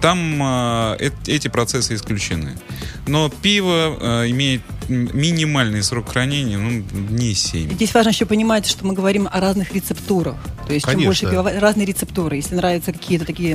там 0.00 0.42
эт- 0.42 1.12
эти 1.26 1.48
процессы 1.48 1.94
исключены. 1.94 2.58
Но 3.06 3.28
пиво 3.28 4.24
имеет 4.28 4.62
минимальный 4.90 5.82
срок 5.82 6.10
хранения, 6.10 6.58
ну, 6.58 6.82
дней 6.92 7.34
7. 7.34 7.72
Здесь 7.72 7.94
важно 7.94 8.10
еще 8.10 8.26
понимать, 8.26 8.66
что 8.66 8.84
мы 8.84 8.92
говорим 8.94 9.28
о 9.30 9.40
разных 9.40 9.72
рецептурах. 9.72 10.36
То 10.66 10.74
есть 10.74 10.84
Конечно. 10.84 11.00
чем 11.00 11.08
больше 11.08 11.30
пива, 11.30 11.60
разные 11.60 11.86
рецептуры. 11.86 12.36
Если 12.36 12.54
нравятся 12.54 12.92
какие-то 12.92 13.24
такие 13.24 13.49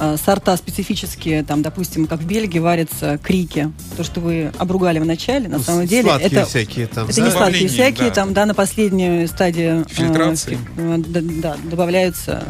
э, 0.00 0.16
сорта 0.24 0.56
специфические, 0.56 1.42
там, 1.42 1.62
допустим, 1.62 2.06
как 2.06 2.20
в 2.20 2.26
Бельгии 2.26 2.58
варятся 2.58 3.18
крики, 3.22 3.70
то, 3.96 4.04
что 4.04 4.20
вы 4.20 4.52
обругали 4.58 4.98
в 4.98 5.04
начале, 5.06 5.48
на 5.48 5.58
Ну, 5.58 5.62
самом 5.62 5.86
деле, 5.86 6.08
сладкие 6.08 6.30
это 6.32 6.46
всякие 6.46 6.86
там. 6.86 7.08
это 7.08 7.16
да? 7.16 7.24
не 7.26 7.30
сладкие 7.30 7.68
всякие, 7.68 8.08
да. 8.08 8.14
там, 8.14 8.34
да, 8.34 8.46
на 8.46 8.54
последнюю 8.54 9.28
стадию 9.28 9.82
э, 9.82 9.84
Фильтрации. 9.94 10.58
э, 10.76 10.96
да, 11.06 11.20
да, 11.22 11.56
добавляются 11.70 12.44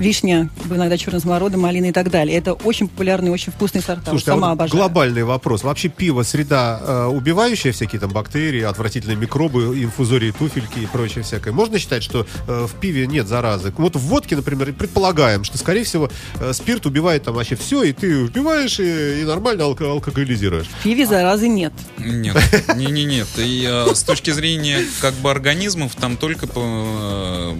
вишня, 0.00 0.48
иногда 0.68 0.96
черная 0.96 1.20
смородина, 1.20 1.60
малина 1.62 1.86
и 1.86 1.92
так 1.92 2.10
далее. 2.10 2.36
Это 2.36 2.54
очень 2.54 2.88
популярные, 2.88 3.32
очень 3.32 3.52
вкусные 3.52 3.82
сорта. 3.82 4.10
Слушайте, 4.10 4.30
а 4.32 4.34
Сама 4.34 4.48
вот 4.48 4.52
обожаю. 4.54 4.76
глобальный 4.80 5.22
вопрос. 5.24 5.62
Вообще 5.62 5.88
пиво 5.88 6.22
среда 6.22 6.80
э, 6.82 7.04
убивающая 7.06 7.72
всякие 7.72 8.00
там 8.00 8.10
бактерии, 8.10 8.62
отвратительные 8.62 9.16
микробы, 9.16 9.82
инфузории, 9.82 10.30
туфельки 10.32 10.78
и 10.80 10.86
прочее 10.86 11.22
всякое. 11.22 11.52
Можно 11.52 11.78
считать, 11.78 12.02
что 12.02 12.26
э, 12.48 12.66
в 12.66 12.80
пиве 12.80 13.06
нет 13.06 13.28
заразы? 13.28 13.72
Вот 13.76 13.96
в 13.96 14.00
водке, 14.00 14.36
например, 14.36 14.72
предполагаем, 14.72 15.44
что, 15.44 15.58
скорее 15.58 15.84
всего, 15.84 16.10
э, 16.40 16.52
спирт 16.54 16.86
убивает 16.86 17.24
там 17.24 17.34
вообще 17.34 17.56
все, 17.56 17.82
и 17.82 17.92
ты 17.92 18.16
убиваешь 18.24 18.80
и, 18.80 19.20
и 19.20 19.24
нормально 19.24 19.62
алко- 19.62 19.90
алкоголизируешь. 19.90 20.66
В 20.66 20.82
пиве 20.82 21.06
заразы 21.06 21.48
нет. 21.48 21.72
Нет, 21.98 22.36
не, 22.76 22.86
не, 22.86 23.04
нет. 23.04 23.28
И 23.36 23.66
э, 23.68 23.94
с 23.94 24.02
точки 24.02 24.30
зрения 24.30 24.78
как 25.00 25.12
бы 25.14 25.30
организмов 25.30 25.94
там 25.94 26.16
только 26.16 26.46
по, 26.46 26.60
э, 26.64 27.54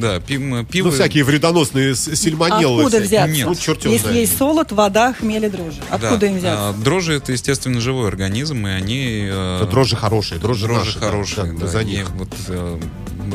да 0.00 0.20
пи- 0.20 0.64
пиво. 0.70 0.88
Ну, 0.88 0.90
всякие 0.92 1.24
вредоносы 1.24 1.61
смертоносные 1.64 1.94
с- 1.94 2.16
сельмонеллы. 2.20 2.82
Откуда 2.84 3.02
взяться? 3.02 3.44
Ну, 3.46 3.54
черт 3.54 3.84
Если 3.84 3.98
знает. 3.98 4.16
есть 4.16 4.36
солод, 4.36 4.72
вода, 4.72 5.12
хмель 5.12 5.46
и 5.46 5.48
дрожжи. 5.48 5.80
Откуда 5.90 6.16
Да. 6.18 6.26
им 6.26 6.38
взяться? 6.38 6.68
А, 6.68 6.72
дрожжи 6.72 7.14
это, 7.14 7.32
естественно, 7.32 7.80
живой 7.80 8.08
организм, 8.08 8.66
и 8.66 8.70
они... 8.70 9.28
э, 9.30 9.58
Да, 9.62 9.66
дрожжи 9.66 9.96
хорошие, 9.96 10.40
дрожжи, 10.40 10.66
дрожжи 10.66 10.86
наши, 10.86 10.98
хорошие, 10.98 11.52
да, 11.52 11.60
да. 11.60 11.66
за 11.66 11.84
них. 11.84 12.10
вот 12.10 12.30
э, 12.48 12.78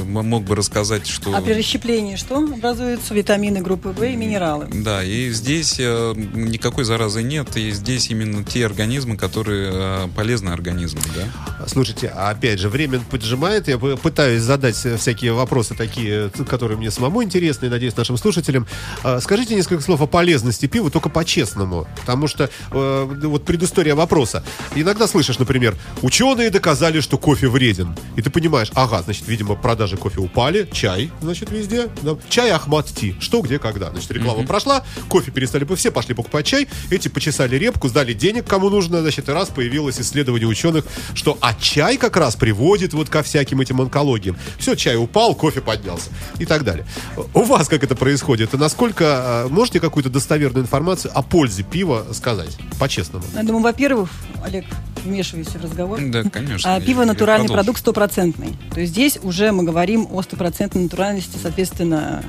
мог 0.05 0.43
бы 0.43 0.55
рассказать, 0.55 1.07
что... 1.07 1.35
А 1.35 1.41
при 1.41 1.53
расщеплении 1.53 2.15
что 2.17 2.37
образуется? 2.37 3.13
Витамины 3.13 3.61
группы 3.61 3.89
В 3.89 4.03
и 4.03 4.15
минералы. 4.15 4.67
Да, 4.71 5.03
и 5.03 5.29
здесь 5.31 5.75
э, 5.79 6.13
никакой 6.15 6.83
заразы 6.83 7.23
нет, 7.23 7.55
и 7.57 7.71
здесь 7.71 8.09
именно 8.09 8.43
те 8.43 8.65
организмы, 8.65 9.17
которые 9.17 9.71
э, 9.73 10.07
полезны 10.15 10.49
организму, 10.49 11.01
да. 11.15 11.65
Слушайте, 11.67 12.11
а 12.15 12.29
опять 12.29 12.59
же, 12.59 12.69
время 12.69 12.99
поджимает. 13.09 13.67
Я 13.67 13.77
пытаюсь 13.77 14.41
задать 14.41 14.75
всякие 14.75 15.33
вопросы 15.33 15.73
такие, 15.75 16.29
которые 16.47 16.77
мне 16.77 16.91
самому 16.91 17.23
интересны, 17.23 17.65
и, 17.67 17.69
надеюсь, 17.69 17.95
нашим 17.95 18.16
слушателям. 18.17 18.67
А, 19.03 19.19
Скажите 19.21 19.55
несколько 19.55 19.81
слов 19.83 20.01
о 20.01 20.07
полезности 20.07 20.65
пива, 20.65 20.89
только 20.89 21.09
по-честному. 21.09 21.87
Потому 21.99 22.27
что 22.27 22.49
э, 22.71 23.09
вот 23.23 23.45
предыстория 23.45 23.95
вопроса. 23.95 24.43
Иногда 24.75 25.07
слышишь, 25.07 25.39
например, 25.39 25.75
ученые 26.01 26.49
доказали, 26.49 26.99
что 27.01 27.17
кофе 27.17 27.47
вреден. 27.47 27.95
И 28.15 28.21
ты 28.21 28.29
понимаешь, 28.29 28.71
ага, 28.73 29.01
значит, 29.01 29.27
видимо, 29.27 29.55
продажи 29.55 29.97
кофе 29.97 30.19
упали, 30.19 30.67
чай, 30.71 31.11
значит, 31.21 31.51
везде. 31.51 31.89
да. 32.01 32.17
Чай 32.29 32.51
Ахмат 32.51 32.87
Ти. 32.87 33.15
Что, 33.19 33.41
где, 33.41 33.59
когда. 33.59 33.91
Значит, 33.91 34.11
реклама 34.11 34.43
прошла, 34.43 34.83
кофе 35.09 35.31
перестали, 35.31 35.65
все 35.75 35.91
пошли 35.91 36.15
покупать 36.15 36.45
чай, 36.45 36.67
эти 36.89 37.07
почесали 37.07 37.55
репку, 37.57 37.87
сдали 37.87 38.13
денег 38.13 38.47
кому 38.47 38.69
нужно, 38.69 39.01
значит, 39.01 39.29
и 39.29 39.31
раз 39.31 39.49
появилось 39.49 39.99
исследование 39.99 40.47
ученых, 40.47 40.85
что 41.13 41.37
а 41.41 41.53
чай 41.53 41.97
как 41.97 42.17
раз 42.17 42.35
приводит 42.35 42.93
вот 42.93 43.09
ко 43.09 43.21
всяким 43.21 43.61
этим 43.61 43.81
онкологиям. 43.81 44.37
Все, 44.57 44.75
чай 44.75 44.95
упал, 44.95 45.35
кофе 45.35 45.61
поднялся 45.61 46.09
и 46.39 46.45
так 46.45 46.63
далее. 46.63 46.85
У 47.33 47.43
вас 47.43 47.67
как 47.67 47.83
это 47.83 47.95
происходит? 47.97 48.53
И 48.53 48.57
насколько 48.57 49.45
э, 49.47 49.53
можете 49.53 49.79
какую-то 49.79 50.09
достоверную 50.09 50.63
информацию 50.63 51.11
о 51.15 51.21
пользе 51.21 51.63
пива 51.63 52.05
сказать? 52.13 52.57
По-честному. 52.79 53.23
Я 53.33 53.43
думаю, 53.43 53.63
во-первых, 53.63 54.09
Олег, 54.43 54.65
вмешиваюсь 55.03 55.47
в 55.47 55.61
разговор. 55.63 55.99
Да, 56.01 56.23
конечно. 56.23 56.75
А 56.75 56.79
я- 56.79 56.85
пиво 56.85 57.01
я 57.01 57.07
натуральный 57.07 57.47
продолжу. 57.47 57.63
продукт 57.65 57.79
стопроцентный. 57.79 58.55
То 58.73 58.79
есть 58.79 58.93
здесь 58.93 59.19
уже 59.23 59.51
мы 59.51 59.63
говорим 59.63 60.07
о 60.11 60.21
стопроцентной 60.21 60.83
натуральности, 60.83 61.37
соответственно, 61.41 62.23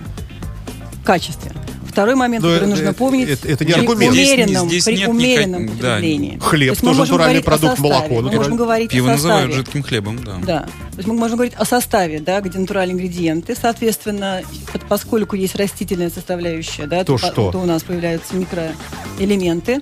качестве. 1.04 1.52
Второй 1.98 2.14
момент, 2.14 2.44
Но 2.44 2.50
который 2.50 2.62
это- 2.68 2.76
нужно 2.76 2.94
помнить, 2.94 3.28
это- 3.28 3.48
это 3.48 3.64
не 3.64 3.72
при 3.72 3.80
аргумент. 3.80 4.12
Здесь- 4.12 4.28
умеренном, 4.32 4.68
здесь 4.68 4.84
при 4.84 4.96
нет 4.98 5.08
умеренном 5.08 5.62
никак- 5.64 5.76
да. 5.80 5.88
потреблении. 5.96 6.38
Хлеб 6.40 6.74
То 6.76 6.80
тоже 6.86 7.00
натуральный 7.00 7.42
продукт, 7.42 7.78
молоко 7.80 8.14
Мы 8.22 8.30
можем 8.30 8.56
говорить 8.56 8.90
Пиво 8.92 9.08
о 9.08 9.12
называют 9.14 9.46
составе. 9.46 9.56
жидким 9.64 9.82
хлебом, 9.82 10.18
да. 10.24 10.36
Да. 10.46 10.60
То 10.60 10.96
есть 10.98 11.08
мы 11.08 11.14
можем 11.14 11.38
говорить 11.38 11.54
о 11.56 11.64
составе, 11.64 12.20
да, 12.20 12.40
где 12.40 12.56
натуральные 12.56 12.94
ингредиенты, 12.94 13.56
соответственно, 13.60 14.42
поскольку 14.88 15.34
есть 15.34 15.56
растительная 15.56 16.10
составляющая, 16.10 16.86
да, 16.86 17.02
То 17.02 17.14
по- 17.14 17.18
что? 17.18 17.50
то 17.50 17.58
у 17.58 17.66
нас 17.66 17.82
появляются 17.82 18.36
микроэлементы, 18.36 19.80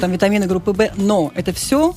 там 0.00 0.10
витамины 0.10 0.46
группы 0.48 0.72
В, 0.72 0.90
но 0.96 1.30
это 1.36 1.52
все 1.52 1.94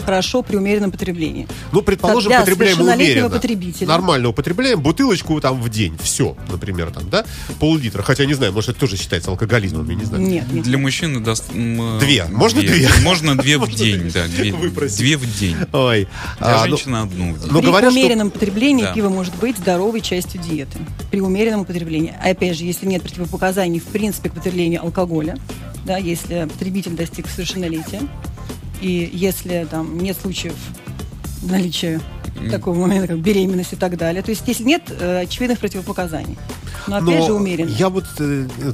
хорошо 0.00 0.42
при 0.42 0.56
умеренном 0.56 0.90
потреблении. 0.90 1.46
Ну, 1.72 1.82
предположим, 1.82 2.30
Для 2.30 2.40
потребляем 2.40 2.80
умеренно. 2.80 3.30
потребителя. 3.30 3.86
Нормально 3.88 4.28
употребляем 4.28 4.80
бутылочку 4.80 5.40
там 5.40 5.60
в 5.60 5.68
день. 5.68 5.96
Все, 6.02 6.36
например, 6.50 6.90
там, 6.90 7.08
да? 7.10 7.24
Пол-литра. 7.58 8.02
Хотя, 8.02 8.24
не 8.24 8.34
знаю, 8.34 8.52
может, 8.52 8.70
это 8.70 8.80
тоже 8.80 8.96
считается 8.96 9.30
алкоголизмом, 9.30 9.88
я 9.88 9.94
не 9.94 10.04
знаю. 10.04 10.22
Нет, 10.22 10.52
нет. 10.52 10.64
Для 10.64 10.78
мужчины 10.78 11.20
даст... 11.20 11.44
Две. 11.52 12.24
Можно 12.30 12.60
две? 12.60 12.88
Можно 13.02 13.36
две 13.36 13.58
в 13.58 13.74
день, 13.74 14.00
две. 14.00 14.10
да. 14.10 14.26
Две, 14.26 15.16
в 15.16 15.38
день. 15.38 15.56
Ой. 15.72 16.08
Для 16.38 16.62
А, 16.62 16.66
ну, 16.66 16.76
женщины 16.76 16.96
одну 16.96 17.34
в 17.34 17.38
день. 17.40 17.48
ну, 17.52 17.60
При 17.62 17.86
умеренном 17.86 18.30
потреблении 18.30 18.86
пиво 18.94 19.08
может 19.08 19.34
быть 19.36 19.56
здоровой 19.58 20.00
частью 20.00 20.40
диеты. 20.40 20.78
При 21.10 21.20
умеренном 21.20 21.60
употреблении. 21.60 22.14
А 22.22 22.30
Опять 22.30 22.56
же, 22.56 22.64
если 22.64 22.86
нет 22.86 23.02
противопоказаний 23.02 23.80
в 23.80 23.84
принципе 23.84 24.30
к 24.30 24.34
потреблению 24.34 24.82
алкоголя, 24.82 25.36
да, 25.84 25.96
если 25.96 26.46
потребитель 26.50 26.92
достиг 26.92 27.26
совершеннолетия, 27.28 28.00
и 28.80 29.10
если 29.12 29.66
там 29.70 29.98
нет 29.98 30.16
случаев 30.16 30.54
наличия 31.42 32.00
такого 32.50 32.78
момента, 32.78 33.08
как 33.08 33.18
беременность 33.18 33.72
и 33.72 33.76
так 33.76 33.96
далее. 33.96 34.22
То 34.22 34.30
есть, 34.30 34.42
если 34.46 34.64
нет 34.64 34.82
э, 34.88 35.20
очевидных 35.22 35.58
противопоказаний. 35.58 36.38
Но 36.86 36.96
опять 36.96 37.20
Но 37.20 37.26
же 37.26 37.32
умеренно. 37.34 37.68
Я 37.70 37.88
вот, 37.88 38.04
э, 38.18 38.46
э, 38.58 38.72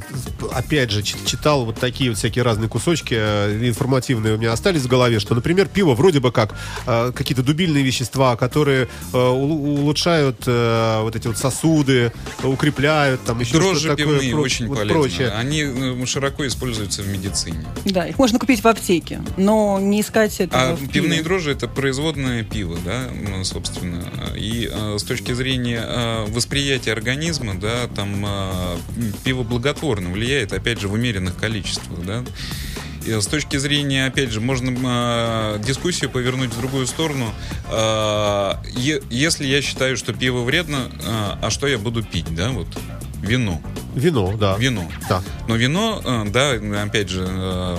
опять 0.51 0.91
же, 0.91 1.03
чит- 1.03 1.25
читал 1.25 1.65
вот 1.65 1.79
такие 1.79 2.09
вот 2.09 2.17
всякие 2.19 2.43
разные 2.43 2.69
кусочки 2.69 3.15
э, 3.17 3.67
информативные 3.67 4.35
у 4.35 4.37
меня 4.37 4.51
остались 4.53 4.81
в 4.83 4.87
голове, 4.87 5.19
что, 5.19 5.35
например, 5.35 5.67
пиво 5.67 5.93
вроде 5.95 6.19
бы 6.19 6.31
как 6.31 6.55
какие-то 6.85 7.43
дубильные 7.43 7.83
вещества, 7.83 8.35
которые 8.35 8.87
улучшают 9.13 10.45
вот 10.45 11.15
эти 11.15 11.27
вот 11.27 11.37
сосуды, 11.37 12.11
укрепляют, 12.43 13.23
там 13.23 13.39
еще 13.39 13.53
Дрожжи 13.53 13.79
что-то 13.81 13.97
такое. 13.97 14.15
пивные 14.19 14.33
про- 14.33 14.41
очень 14.41 14.67
вот 14.67 14.77
полезны. 14.77 14.99
прочее. 15.01 15.29
Они 15.29 16.05
широко 16.05 16.45
используются 16.47 17.01
в 17.01 17.07
медицине. 17.07 17.65
Да, 17.85 18.05
их 18.05 18.17
можно 18.17 18.39
купить 18.39 18.63
в 18.63 18.67
аптеке, 18.67 19.21
но 19.37 19.79
не 19.79 20.01
искать 20.01 20.39
это 20.39 20.71
А 20.71 20.75
в 20.75 20.79
пиве. 20.79 20.91
пивные 20.91 21.23
дрожжи 21.23 21.51
это 21.51 21.67
производное 21.67 22.43
пиво, 22.43 22.77
да, 22.85 23.09
собственно. 23.43 24.03
И 24.35 24.69
с 24.97 25.03
точки 25.03 25.33
зрения 25.33 26.25
восприятия 26.27 26.91
организма, 26.93 27.55
да, 27.55 27.87
там 27.97 28.23
э, 28.25 28.77
пиво 29.23 29.41
благотворно 29.41 30.11
влияет, 30.11 30.53
опять 30.53 30.79
же, 30.79 30.87
в 30.87 30.93
умеренных 30.93 31.35
количествах, 31.35 31.99
да. 32.05 32.23
И 33.07 33.11
с 33.11 33.25
точки 33.25 33.57
зрения, 33.57 34.05
опять 34.05 34.29
же, 34.31 34.39
можно 34.39 35.57
э, 35.57 35.63
дискуссию 35.65 36.09
повернуть 36.11 36.51
в 36.53 36.59
другую 36.59 36.85
сторону. 36.85 37.33
Э, 37.71 38.53
е- 38.75 39.01
если 39.09 39.47
я 39.47 39.61
считаю, 39.63 39.97
что 39.97 40.13
пиво 40.13 40.43
вредно, 40.43 40.91
э, 40.93 41.37
а 41.41 41.49
что 41.49 41.65
я 41.67 41.79
буду 41.79 42.03
пить, 42.03 42.33
да, 42.35 42.49
вот 42.49 42.67
вино, 43.23 43.59
Вино, 43.95 44.37
да. 44.37 44.55
вино. 44.59 44.87
Да. 45.09 45.23
Но 45.47 45.55
вино, 45.55 46.03
да, 46.31 46.51
опять 46.83 47.09
же, 47.09 47.25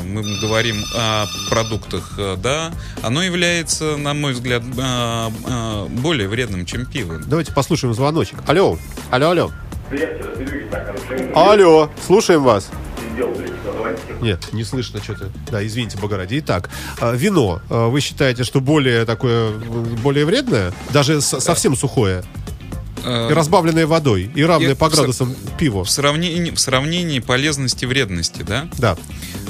мы 0.05 0.23
говорим 0.41 0.83
о 0.97 1.27
продуктах, 1.49 2.19
да, 2.39 2.73
оно 3.03 3.23
является, 3.23 3.97
на 3.97 4.15
мой 4.15 4.33
взгляд, 4.33 4.65
более 4.65 6.27
вредным, 6.29 6.67
чем 6.67 6.87
пиво. 6.87 7.19
Давайте 7.25 7.53
послушаем 7.53 7.95
звоночек. 7.95 8.39
Алло, 8.49 8.77
алло, 9.13 9.31
алло. 9.31 9.53
Алло, 11.35 11.91
слушаем 12.07 12.43
вас. 12.43 12.69
Нет, 14.21 14.53
не 14.53 14.65
слышно 14.65 15.03
что-то. 15.03 15.31
Да, 15.51 15.65
извините, 15.67 15.97
бога 15.99 16.17
ради. 16.17 16.39
Итак, 16.41 16.69
э, 17.01 17.17
вино. 17.17 17.61
э, 17.71 17.87
Вы 17.89 18.01
считаете, 18.01 18.43
что 18.45 18.61
более 18.61 19.05
такое, 19.05 19.53
более 20.03 20.25
вредное? 20.25 20.73
Даже 20.93 21.21
совсем 21.21 21.77
сухое? 21.77 22.23
Э, 23.05 23.29
И 23.31 23.35
разбавленное 23.35 23.87
водой? 23.87 24.31
И 24.35 24.43
равное 24.45 24.71
Я- 24.71 24.77
по 24.77 24.89
градусам 24.89 25.35
пиво? 25.57 25.85
В 25.85 25.91
сравнении, 25.91 26.51
в 26.51 26.59
сравнении 26.59 27.21
полезности 27.21 27.85
и 27.85 27.87
вредности, 27.87 28.43
да, 28.43 28.69
Да. 28.79 28.97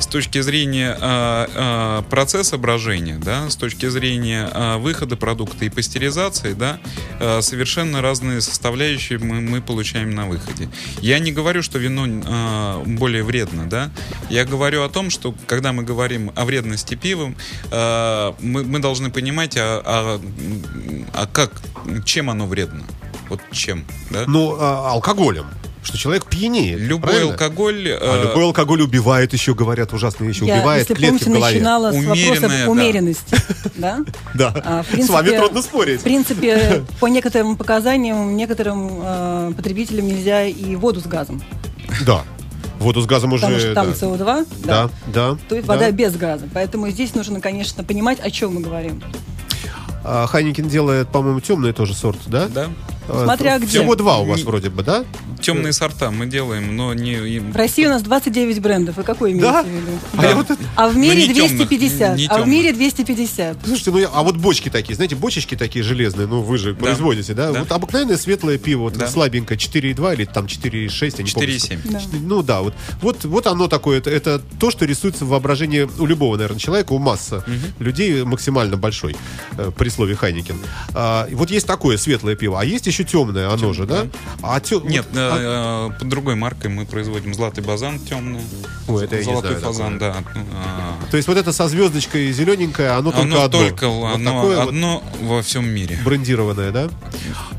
С 0.01 0.07
точки 0.07 0.41
зрения 0.41 0.97
э, 1.01 1.47
э, 1.55 2.03
процесса 2.11 2.59
брожения, 2.59 3.19
да, 3.19 3.49
с 3.51 3.57
точки 3.57 3.87
зрения 3.89 4.51
э, 4.53 4.77
выхода 4.79 5.17
продукта 5.17 5.65
и 5.65 5.69
пастеризации, 5.69 6.53
да, 6.53 6.79
э, 7.21 7.41
совершенно 7.43 8.01
разные 8.03 8.41
составляющие 8.41 9.19
мы, 9.19 9.41
мы 9.41 9.61
получаем 9.61 10.15
на 10.15 10.27
выходе. 10.27 10.69
Я 11.01 11.19
не 11.19 11.33
говорю, 11.33 11.63
что 11.63 11.79
вино 11.79 11.99
более 12.87 13.23
вредно, 13.23 13.69
да, 13.69 13.91
я 14.31 14.45
говорю 14.45 14.83
о 14.83 14.89
том, 14.89 15.11
что 15.11 15.35
когда 15.47 15.73
мы 15.73 15.83
говорим 15.83 16.33
о 16.35 16.45
вредности 16.45 16.95
пива, 16.95 17.35
мы, 17.71 18.65
мы 18.65 18.79
должны 18.79 19.11
понимать, 19.11 19.57
а, 19.57 19.83
а, 19.85 20.21
а 21.13 21.27
как, 21.27 21.53
чем 22.05 22.31
оно 22.31 22.47
вредно, 22.47 22.85
вот 23.29 23.41
чем, 23.53 23.85
да. 24.11 24.25
Ну, 24.27 24.57
а, 24.59 24.91
алкоголем. 24.93 25.47
Что 25.89 25.97
человек 25.97 26.27
пьянеет. 26.27 26.81
Любой 26.81 27.13
правильно? 27.13 27.33
алкоголь... 27.33 27.89
А 27.99 28.21
э, 28.21 28.29
любой 28.29 28.45
алкоголь 28.45 28.83
убивает 28.83 29.33
еще, 29.33 29.55
говорят, 29.55 29.95
ужасные 29.95 30.29
вещи. 30.29 30.45
Я, 30.45 30.57
убивает 30.57 30.83
если 30.83 30.93
клетки 30.93 31.25
помните, 31.25 31.31
в 31.31 31.33
голове. 31.33 31.55
начинала 31.55 31.93
с 31.93 31.95
Умеренная, 31.95 32.65
да. 32.67 32.71
умеренности. 32.71 33.37
Да? 33.77 34.01
Да. 34.35 34.53
А, 34.65 34.85
С 34.85 35.09
вами 35.09 35.31
трудно 35.31 35.63
спорить. 35.63 36.01
В 36.01 36.03
принципе, 36.03 36.85
по 37.01 37.07
некоторым 37.07 37.57
показаниям, 37.57 38.37
некоторым 38.37 39.01
э, 39.03 39.53
потребителям 39.57 40.09
нельзя 40.09 40.45
и 40.45 40.77
воду 40.77 41.01
с 41.01 41.05
газом. 41.05 41.41
Да. 42.05 42.23
Воду 42.81 43.01
с 43.01 43.07
газом 43.07 43.33
уже... 43.33 43.47
Потому 43.47 43.61
что 43.61 43.75
там 43.75 43.87
да. 43.87 43.93
СО2, 43.93 44.47
Да, 44.65 44.91
да. 45.07 45.39
то 45.49 45.55
есть 45.55 45.67
да. 45.67 45.73
вода 45.73 45.91
без 45.91 46.15
газа. 46.17 46.47
Поэтому 46.53 46.91
здесь 46.91 47.15
нужно, 47.15 47.41
конечно, 47.41 47.83
понимать, 47.83 48.21
о 48.21 48.31
чем 48.31 48.57
мы 48.57 48.61
говорим. 48.61 49.03
А, 50.05 50.27
Хайникин 50.27 50.69
делает, 50.69 51.09
по-моему, 51.09 51.41
темный 51.41 51.73
тоже 51.73 51.95
сорт, 51.95 52.19
да? 52.27 52.47
Да. 52.49 52.67
А, 53.09 53.25
Смотря 53.25 53.59
Всего 53.61 53.95
где. 53.95 54.03
два 54.03 54.19
у 54.19 54.27
вас 54.27 54.43
вроде 54.43 54.69
бы, 54.71 54.83
да? 54.83 55.05
Темные 55.41 55.73
сорта 55.73 56.11
мы 56.11 56.27
делаем, 56.27 56.77
но 56.77 56.93
не... 56.95 57.39
В 57.41 57.57
России 57.57 57.87
у 57.87 57.89
нас 57.89 58.03
29 58.03 58.61
брендов. 58.61 58.97
Вы 58.97 59.03
какой 59.05 59.31
имеете 59.33 59.47
Да? 59.51 59.63
в 59.63 59.67
виду? 59.69 59.91
А 60.17 60.35
вот 60.35 60.51
это- 60.51 60.63
А 60.77 60.89
в 60.89 60.95
Ну, 60.95 61.01
мире 61.01 61.27
не 61.29 61.35
темных, 61.35 61.57
250. 61.69 62.17
не 62.19 62.27
а 62.27 62.29
в 62.29 62.31
темных. 62.41 62.47
мире 62.49 62.73
250. 62.73 63.57
Слушайте, 63.65 63.91
ну 63.93 63.99
я- 63.99 64.09
а 64.13 64.23
вот 64.23 64.37
бочки 64.37 64.69
такие, 64.69 64.95
знаете, 64.95 65.15
бочечки 65.17 65.55
такие 65.57 65.83
железные, 65.85 66.27
ну 66.27 66.43
вы 66.43 66.59
же 66.59 66.75
производите, 66.75 67.35
да? 67.35 67.53
Да. 67.53 67.61
Вот 67.61 67.73
обыкновенное 67.73 68.17
светлое 68.17 68.59
пиво, 68.59 68.83
вот 68.83 68.95
Да. 68.99 69.09
слабенькое, 69.09 69.59
4,2 69.59 70.13
или 70.15 70.25
там 70.25 70.47
4,6, 70.47 71.19
я 71.19 71.25
не 71.25 71.31
помню. 71.31 71.49
4,7. 71.49 71.79
Да. 71.91 72.01
Ну 72.21 72.43
да, 72.43 72.61
вот, 72.63 72.75
вот, 73.01 73.25
вот 73.25 73.47
оно 73.47 73.69
такое, 73.69 73.99
это, 73.99 74.11
это 74.11 74.41
то, 74.61 74.71
что 74.71 74.85
рисуется 74.85 75.25
в 75.25 75.29
воображении 75.29 75.89
у 75.99 76.07
любого, 76.07 76.37
наверное, 76.37 76.59
человека, 76.59 76.93
у 76.93 76.99
массы 76.99 77.43
людей 77.79 78.23
максимально 78.25 78.77
большой, 78.77 79.17
э, 79.57 79.71
при 79.77 79.89
слове 79.89 80.15
Хайникин. 80.17 80.57
А, 80.95 81.29
вот 81.33 81.51
есть 81.51 81.67
такое 81.67 81.97
светлое 81.97 82.35
пиво, 82.35 82.61
а 82.61 82.65
есть 82.65 82.87
еще 82.87 82.98
еще 82.99 83.05
темное, 83.09 83.49
оно 83.53 83.73
же, 83.73 83.87
да? 83.87 84.05
да. 84.05 84.11
А 84.43 84.61
тё- 84.61 84.81
Нет, 84.81 85.07
вот, 85.11 85.19
а- 85.19 85.89
э, 85.91 85.95
э, 85.95 85.99
под 85.99 86.09
другой 86.09 86.35
маркой 86.35 86.71
мы 86.71 86.85
производим 86.87 87.35
золотый 87.35 87.63
базан 87.63 87.99
темный. 88.01 88.41
Ой, 88.89 89.05
это 89.05 89.17
я 89.17 89.21
не 89.21 89.25
Золотой 89.25 89.51
знаю 89.59 89.65
фазан, 89.65 89.99
да. 89.99 90.17
А, 90.55 90.99
То 91.11 91.17
есть 91.17 91.29
вот 91.29 91.37
это 91.37 91.53
со 91.53 91.69
звездочкой 91.69 92.33
зелененькое, 92.33 92.91
оно 92.91 93.11
только 93.13 93.23
Оно 93.23 93.43
одно. 93.43 93.59
только 93.59 93.89
Вот 93.89 94.15
одно, 94.15 94.33
такое 94.41 94.57
вот 94.59 94.69
одно 94.69 95.03
во 95.21 95.43
всем 95.43 95.69
мире. 95.69 95.99
брендированное, 96.05 96.71
да? 96.73 96.89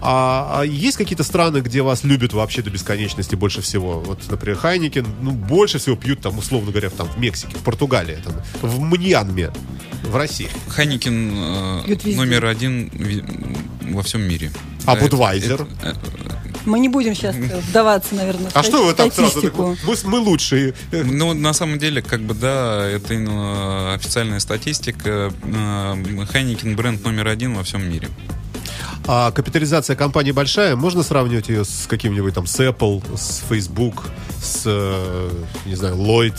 А, 0.02 0.60
а 0.62 0.66
есть 0.66 0.98
какие-то 0.98 1.24
страны, 1.24 1.60
где 1.60 1.82
вас 1.82 2.04
любят 2.04 2.34
вообще 2.34 2.62
до 2.62 2.70
бесконечности 2.70 3.36
больше 3.36 3.62
всего? 3.62 4.00
Вот, 4.00 4.20
например, 4.30 4.58
Хайникен, 4.58 5.06
ну, 5.22 5.32
больше 5.32 5.78
всего 5.80 5.96
пьют 5.96 6.22
там, 6.22 6.38
условно 6.38 6.72
говоря, 6.72 6.90
там, 6.90 7.08
в 7.08 7.18
Мексике, 7.20 7.56
в 7.58 7.64
Португалии, 7.64 8.18
там, 8.24 8.34
в 8.62 8.80
Мьянме, 8.82 9.52
в 10.04 10.16
России. 10.16 10.50
Хайникин 10.70 11.32
э, 11.36 11.96
номер 12.16 12.46
один 12.46 12.90
во 13.94 14.02
всем 14.04 14.22
мире. 14.22 14.52
А 14.90 14.96
Это- 14.96 15.04
Будвайзер? 15.04 15.68
это- 15.84 16.00
Мы 16.66 16.80
не 16.80 16.90
будем 16.90 17.16
сейчас 17.16 17.36
вдаваться, 17.36 18.16
наверное, 18.16 18.50
в 18.50 18.56
А 18.56 18.64
что 18.64 18.84
вы 18.86 18.94
там 18.94 19.12
сразу? 19.12 19.42
Мы, 19.56 19.96
мы 20.04 20.20
лучшие. 20.20 20.74
э, 20.92 21.04
Ну, 21.04 21.34
на 21.34 21.54
самом 21.54 21.80
деле, 21.80 22.02
как 22.02 22.22
бы, 22.22 22.34
да, 22.34 22.86
это 22.86 23.14
э, 23.14 23.94
официальная 23.96 24.40
статистика. 24.40 25.32
Э, 25.44 26.26
Хайникин 26.32 26.76
бренд 26.76 27.04
номер 27.04 27.28
один 27.28 27.54
во 27.56 27.64
всем 27.64 27.90
мире. 27.90 28.10
А 29.08 29.32
капитализация 29.32 29.96
компании 29.96 30.32
большая, 30.32 30.76
можно 30.76 31.04
сравнивать 31.04 31.50
ее 31.50 31.66
с 31.66 31.88
каким-нибудь 31.88 32.34
там, 32.34 32.46
с 32.46 32.60
Apple, 32.60 33.04
с 33.18 33.44
Facebook, 33.50 34.06
с, 34.42 34.64
э, 34.66 35.30
не 35.66 35.76
знаю, 35.76 35.96
Lloyd? 35.96 36.36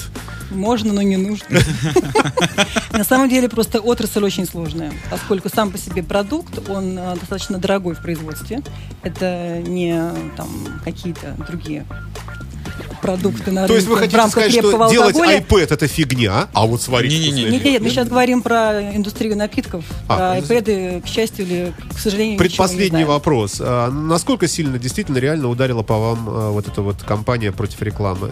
Можно, 0.50 0.92
но 0.92 1.02
не 1.02 1.16
нужно. 1.16 1.46
На 2.92 3.04
самом 3.04 3.28
деле 3.28 3.48
просто 3.48 3.80
отрасль 3.80 4.24
очень 4.24 4.46
сложная, 4.46 4.92
поскольку 5.10 5.48
сам 5.48 5.70
по 5.70 5.78
себе 5.78 6.02
продукт, 6.02 6.68
он 6.68 6.98
э, 6.98 7.16
достаточно 7.16 7.58
дорогой 7.58 7.94
в 7.94 8.02
производстве. 8.02 8.62
Это 9.02 9.62
не 9.66 9.98
там 10.36 10.48
какие-то 10.84 11.34
другие 11.48 11.86
продукты 13.02 13.50
на 13.50 13.66
То 13.66 13.74
есть 13.74 13.86
вы 13.86 13.96
рынке 13.98 14.16
хотите 14.16 14.30
сказать, 14.30 14.52
что 14.52 14.60
крепкого 14.62 14.90
делать 14.90 15.14
алкоголя. 15.16 15.38
iPad 15.40 15.74
это 15.74 15.86
фигня, 15.88 16.48
а 16.52 16.66
вот 16.66 16.82
сварить 16.82 17.10
Не-не-не. 17.12 17.30
вкусное 17.30 17.50
Нет, 17.52 17.64
нет, 17.64 17.82
мы 17.82 17.90
сейчас 17.90 18.08
говорим 18.08 18.42
про 18.42 18.80
индустрию 18.94 19.36
напитков, 19.36 19.84
А, 20.08 20.16
про 20.16 20.38
iPad, 20.38 21.02
к 21.02 21.06
счастью 21.06 21.46
или 21.46 21.72
к 21.94 21.98
сожалению, 21.98 22.32
не 22.32 22.38
Предпоследний 22.38 22.88
знаем. 22.88 23.08
вопрос. 23.08 23.56
А 23.60 23.90
насколько 23.90 24.48
сильно 24.48 24.78
действительно 24.78 25.18
реально 25.18 25.48
ударила 25.48 25.82
по 25.82 25.98
вам 25.98 26.26
а, 26.28 26.50
вот 26.50 26.68
эта 26.68 26.82
вот 26.82 27.02
кампания 27.02 27.52
против 27.52 27.82
рекламы? 27.82 28.30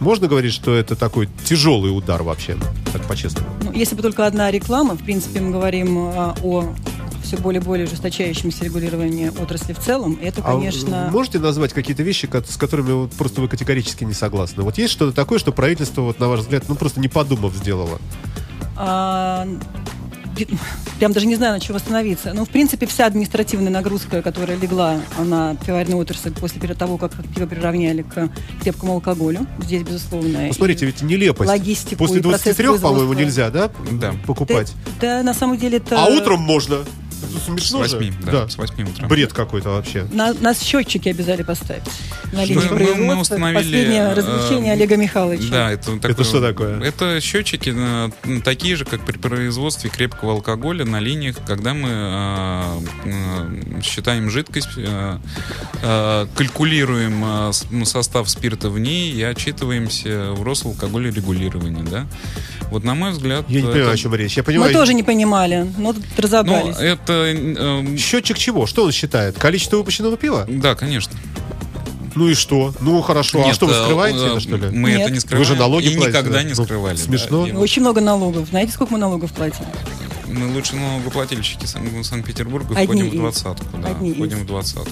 Можно 0.00 0.28
говорить, 0.28 0.52
что 0.52 0.74
это 0.76 0.94
такой 0.94 1.28
тяжелый 1.44 1.88
удар 1.88 2.22
вообще, 2.22 2.56
так 2.92 3.02
по-честному? 3.02 3.48
Ну, 3.62 3.72
если 3.72 3.96
бы 3.96 4.02
только 4.02 4.26
одна 4.26 4.48
реклама, 4.52 4.94
в 4.94 5.02
принципе, 5.02 5.40
мы 5.40 5.50
говорим 5.50 5.98
а, 5.98 6.36
о 6.44 6.72
все 7.22 7.36
более 7.36 7.60
и 7.60 7.64
более 7.64 7.86
ужесточающемся 7.86 8.64
регулировании 8.64 9.28
отрасли 9.28 9.72
в 9.72 9.78
целом. 9.78 10.18
Это, 10.22 10.40
А 10.42 10.52
конечно, 10.52 11.08
можете 11.12 11.38
назвать 11.38 11.72
какие-то 11.72 12.02
вещи, 12.02 12.28
с 12.48 12.56
которыми 12.56 12.92
вот 12.92 13.12
просто 13.12 13.40
вы 13.40 13.48
категорически 13.48 14.04
не 14.04 14.14
согласны? 14.14 14.62
Вот 14.62 14.78
есть 14.78 14.92
что-то 14.92 15.14
такое, 15.14 15.38
что 15.38 15.52
правительство, 15.52 16.02
вот, 16.02 16.18
на 16.18 16.28
ваш 16.28 16.40
взгляд, 16.40 16.64
ну 16.68 16.74
просто 16.74 17.00
не 17.00 17.08
подумав 17.08 17.54
сделало? 17.54 17.98
а, 18.80 19.46
прям 20.98 21.12
даже 21.12 21.26
не 21.26 21.36
знаю, 21.36 21.54
на 21.54 21.60
чем 21.60 21.76
остановиться. 21.76 22.32
Ну, 22.32 22.44
в 22.44 22.48
принципе, 22.48 22.86
вся 22.86 23.06
административная 23.06 23.70
нагрузка, 23.70 24.22
которая 24.22 24.56
легла 24.56 25.00
на 25.18 25.56
пивоварную 25.56 25.98
отрасль 25.98 26.30
после 26.32 26.60
перед 26.60 26.78
того, 26.78 26.96
как 26.96 27.12
пиво 27.34 27.46
приравняли 27.46 28.02
к 28.02 28.28
крепкому 28.62 28.94
алкоголю, 28.94 29.46
здесь, 29.62 29.82
безусловно. 29.82 30.46
Ну, 30.46 30.52
смотрите, 30.52 30.86
ведь 30.86 31.02
нелепость. 31.02 31.48
логистику 31.48 31.98
После 31.98 32.20
и 32.20 32.22
процесс 32.22 32.56
23, 32.56 32.78
по-моему, 32.78 33.12
нельзя, 33.14 33.50
да, 33.50 33.70
Да. 33.92 34.14
покупать? 34.26 34.72
Да, 35.00 35.18
да, 35.18 35.22
на 35.22 35.34
самом 35.34 35.58
деле 35.58 35.78
это... 35.78 36.02
А 36.02 36.06
утром 36.06 36.40
можно. 36.40 36.78
Это 37.22 37.38
С 37.40 37.44
смешно 37.46 37.84
же. 37.86 37.96
8, 37.98 38.14
да, 38.24 38.48
с 38.48 38.56
8 38.56 38.88
утра. 38.90 39.06
Бред 39.08 39.32
какой-то 39.32 39.70
вообще. 39.70 40.06
На- 40.12 40.32
нас 40.34 40.60
счетчики 40.62 41.08
обязали 41.08 41.42
поставить 41.42 41.82
на 42.32 42.44
линии 42.44 42.68
Мы- 42.68 42.78
мы- 42.78 42.94
мы 43.14 43.20
установили, 43.20 43.58
Последнее 43.62 44.02
э, 44.02 44.14
развлечение 44.14 44.72
Олега 44.72 44.96
Михайловича. 44.96 45.48
Да, 45.50 45.70
это, 45.70 45.92
такое- 45.96 46.10
Это 46.12 46.24
что 46.24 46.40
такое? 46.40 46.80
Это 46.80 47.20
счетчики 47.20 47.72
э, 47.74 48.40
такие 48.44 48.76
же, 48.76 48.84
как 48.84 49.04
при 49.04 49.16
производстве 49.18 49.90
крепкого 49.90 50.32
алкоголя 50.32 50.84
на 50.84 51.00
линиях, 51.00 51.36
когда 51.46 51.74
мы 51.74 51.88
э, 51.90 52.78
э, 53.04 53.80
считаем 53.82 54.30
жидкость, 54.30 54.68
э, 54.76 55.18
э, 55.82 56.26
калькулируем 56.34 57.24
э, 57.24 57.84
состав 57.84 58.28
спирта 58.30 58.70
в 58.70 58.78
ней 58.78 59.12
и 59.12 59.22
отчитываемся 59.22 60.32
в 60.32 60.42
Росалкоголерегулировании, 60.42 61.82
да. 61.90 62.06
Вот 62.70 62.84
на 62.84 62.94
мой 62.94 63.12
взгляд... 63.12 63.44
Я 63.48 63.60
не 63.62 63.66
это- 63.66 63.72
понимаю, 63.72 63.94
о 63.94 63.96
чем 63.96 64.14
речь. 64.14 64.36
Я 64.36 64.42
Мы 64.42 64.46
понимаю, 64.46 64.72
тоже 64.74 64.92
не 64.94 65.02
понимали, 65.02 65.66
но 65.78 65.92
тут 65.94 66.02
Ну, 66.16 66.22
разобрались. 66.22 66.76
это... 66.78 67.12
э, 67.26 67.96
Счетчик 67.96 68.36
чего? 68.38 68.66
Что 68.66 68.84
он 68.84 68.92
считает? 68.92 69.38
Количество 69.38 69.76
выпущенного 69.78 70.16
пива? 70.16 70.44
да, 70.48 70.74
конечно. 70.74 71.12
Ну 72.14 72.28
и 72.28 72.34
что? 72.34 72.74
Ну 72.80 73.00
хорошо. 73.00 73.42
а 73.42 73.46
Нет, 73.46 73.54
что 73.54 73.66
вы 73.66 73.72
э, 73.74 73.82
скрываете 73.84 74.18
э, 74.18 74.26
это, 74.32 74.40
что 74.40 74.56
ли? 74.56 74.68
Мы 74.70 74.90
Нет. 74.90 75.00
это 75.02 75.10
не 75.12 75.20
скрываем. 75.20 75.46
Вы 75.48 75.54
же 75.54 75.58
налоги 75.58 75.86
и 75.86 75.96
платите, 75.96 76.08
никогда 76.18 76.38
да? 76.38 76.42
не 76.42 76.54
Ну, 76.54 76.64
скрывали. 76.64 76.96
да. 76.96 77.02
смешно. 77.02 77.46
И 77.46 77.52
Очень 77.52 77.82
много 77.82 78.00
налогов. 78.00 78.48
Знаете, 78.48 78.72
сколько 78.72 78.92
мы 78.92 78.98
налогов 78.98 79.32
платим? 79.32 79.64
Мы 80.26 80.52
лучше 80.52 80.74
налогоплательщики 80.76 81.64
Сан- 81.64 82.02
Санкт-Петербурга 82.04 82.72
Одни 82.74 82.84
входим 82.86 83.10
в 83.10 83.14
из. 83.14 83.18
двадцатку. 83.20 83.64
Да, 83.80 83.88
Одни 83.90 84.12
входим 84.14 84.38
из. 84.38 84.42
в 84.42 84.46
двадцатку. 84.46 84.90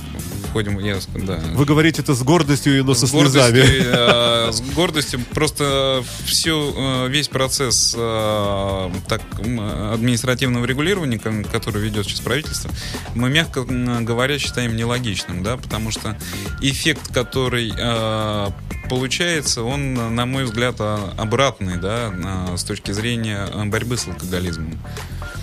Входим, 0.56 0.78
я, 0.78 0.94
ск- 0.94 1.22
да. 1.22 1.38
Вы 1.52 1.66
говорите 1.66 2.00
это 2.00 2.14
с 2.14 2.22
гордостью, 2.22 2.82
но 2.82 2.94
со 2.94 3.06
с 3.06 3.10
гордостью, 3.12 3.42
слезами. 3.66 4.48
э, 4.48 4.52
с 4.52 4.62
гордостью 4.62 5.20
просто 5.34 6.02
все, 6.24 7.04
э, 7.04 7.08
весь 7.10 7.28
процесс 7.28 7.94
э, 7.94 8.90
так, 9.06 9.20
административного 9.38 10.64
регулирования, 10.64 11.18
ко- 11.18 11.44
который 11.52 11.82
ведет 11.82 12.06
сейчас 12.06 12.20
правительство, 12.20 12.70
мы, 13.14 13.28
мягко 13.28 13.64
говоря, 13.64 14.38
считаем 14.38 14.74
нелогичным, 14.76 15.42
да, 15.42 15.58
потому 15.58 15.90
что 15.90 16.16
эффект, 16.62 17.12
который 17.12 17.70
э, 17.76 18.50
получается, 18.88 19.62
он, 19.62 20.14
на 20.14 20.24
мой 20.24 20.44
взгляд, 20.44 20.76
а, 20.78 21.12
обратный, 21.18 21.76
да, 21.76 22.56
с 22.56 22.64
точки 22.64 22.92
зрения 22.92 23.46
борьбы 23.66 23.98
с 23.98 24.06
алкоголизмом. 24.08 24.78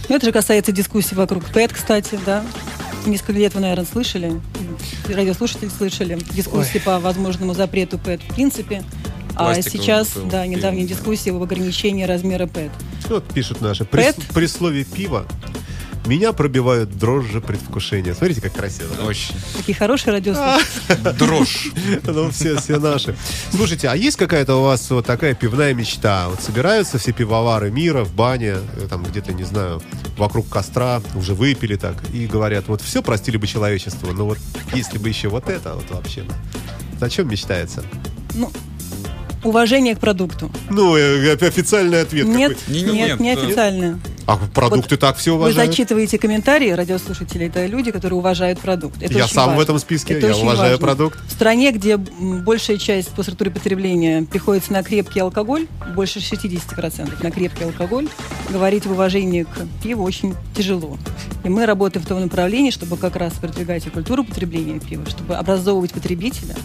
Ну, 0.09 0.15
это 0.15 0.25
же 0.25 0.31
касается 0.31 0.71
дискуссий 0.71 1.13
вокруг 1.13 1.45
ПЭТ, 1.45 1.71
кстати, 1.73 2.19
да. 2.25 2.43
Несколько 3.05 3.33
лет 3.33 3.53
вы, 3.53 3.61
наверное, 3.61 3.85
слышали, 3.85 4.39
радиослушатели 5.07 5.69
слышали, 5.69 6.17
дискуссии 6.31 6.79
по 6.79 6.99
возможному 6.99 7.53
запрету 7.53 7.97
ПЭТ 7.97 8.21
в 8.21 8.33
принципе. 8.35 8.83
А 9.35 9.59
сейчас, 9.61 10.09
бутылок 10.09 10.29
да, 10.29 10.43
пива. 10.43 10.55
недавние 10.55 10.85
дискуссии 10.85 11.31
об 11.31 11.41
ограничении 11.41 12.03
размера 12.03 12.47
ПЭТ. 12.47 12.71
Вот 13.09 13.25
пишут 13.33 13.61
наши. 13.61 13.83
При, 13.83 14.03
Пэт? 14.03 14.15
при 14.33 14.45
слове 14.45 14.83
пиво 14.83 15.25
меня 16.05 16.33
пробивают 16.33 16.97
дрожжи 16.97 17.39
предвкушения. 17.41 18.13
Смотрите, 18.13 18.41
как 18.41 18.53
красиво. 18.53 18.89
да? 18.97 19.05
Очень. 19.05 19.35
Такие 19.55 19.75
хорошие 19.75 20.13
радиослушатели. 20.13 21.17
Дрожь. 21.17 21.71
Ну, 22.03 22.29
все, 22.31 22.57
все 22.57 22.77
наши. 22.77 23.15
Слушайте, 23.51 23.87
а 23.87 23.95
есть 23.95 24.17
какая-то 24.17 24.55
у 24.57 24.63
вас 24.63 24.89
вот 24.89 25.05
такая 25.05 25.33
пивная 25.33 25.73
мечта? 25.73 26.27
Вот 26.29 26.41
собираются 26.41 26.97
все 26.97 27.11
пивовары 27.11 27.71
мира 27.71 28.03
в 28.03 28.13
бане, 28.13 28.57
э, 28.75 28.87
там 28.89 29.03
где-то, 29.03 29.33
не 29.33 29.43
знаю, 29.43 29.81
вокруг 30.17 30.47
костра, 30.49 31.01
уже 31.15 31.33
выпили 31.33 31.75
так, 31.75 31.95
и 32.13 32.27
говорят, 32.27 32.67
вот 32.67 32.81
все 32.81 33.01
простили 33.01 33.37
бы 33.37 33.47
человечество, 33.47 34.11
но 34.11 34.25
вот 34.25 34.37
если 34.73 34.97
бы 34.97 35.09
еще 35.09 35.29
вот 35.29 35.49
это, 35.49 35.73
вот 35.73 35.89
вообще. 35.89 36.23
О 37.01 37.09
чем 37.09 37.29
мечтается? 37.29 37.83
Ну, 38.33 38.51
уважение 39.43 39.95
к 39.95 39.99
продукту. 39.99 40.51
Ну, 40.69 40.95
э, 40.95 41.33
официальный 41.33 42.01
ответ 42.01 42.25
Нет, 42.27 42.57
какой. 42.57 42.73
Не- 42.73 42.81
не- 42.83 42.91
нет, 42.91 43.07
нет, 43.07 43.19
не 43.19 43.29
э, 43.29 43.33
официально. 43.33 43.99
А 44.25 44.37
продукты 44.37 44.95
так 44.95 45.17
все 45.17 45.31
Вы 45.31 45.37
уважают? 45.39 45.71
зачитываете 45.71 46.17
комментарии 46.17 46.69
радиослушателей, 46.69 47.47
это 47.47 47.65
люди, 47.65 47.91
которые 47.91 48.17
уважают 48.19 48.59
продукт. 48.59 49.01
Это 49.01 49.13
Я 49.13 49.27
сам 49.27 49.45
в 49.45 49.47
важно. 49.49 49.61
этом 49.63 49.79
списке, 49.79 50.13
Это 50.13 50.27
я 50.27 50.35
уважаю 50.37 50.71
важно. 50.71 50.77
продукт. 50.77 51.19
В 51.27 51.31
стране, 51.31 51.71
где 51.71 51.97
большая 51.97 52.77
часть 52.77 53.09
по 53.09 53.23
структуре 53.23 53.51
потребления 53.51 54.23
приходится 54.23 54.71
на 54.71 54.81
крепкий 54.81 55.19
алкоголь, 55.19 55.67
больше 55.93 56.19
60% 56.19 57.21
на 57.21 57.31
крепкий 57.31 57.65
алкоголь, 57.65 58.07
говорить 58.49 58.85
в 58.85 58.91
уважении 58.91 59.43
к 59.43 59.49
пиву 59.83 60.03
очень 60.03 60.35
тяжело. 60.55 60.97
И 61.43 61.49
мы 61.49 61.65
работаем 61.65 62.05
в 62.05 62.07
том 62.07 62.21
направлении, 62.21 62.71
чтобы 62.71 62.95
как 62.95 63.17
раз 63.17 63.33
продвигать 63.33 63.85
и 63.87 63.89
культуру 63.89 64.23
потребления 64.23 64.79
пива, 64.79 65.05
чтобы 65.09 65.35
образовывать 65.35 65.91
потребителя, 65.91 66.55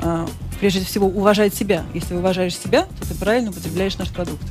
а, 0.00 0.28
прежде 0.60 0.84
всего 0.84 1.08
уважать 1.08 1.54
себя. 1.54 1.84
Если 1.92 2.14
уважаешь 2.14 2.56
себя, 2.56 2.82
то 3.00 3.08
ты 3.08 3.14
правильно 3.14 3.50
употребляешь 3.50 3.98
наш 3.98 4.10
продукт. 4.10 4.42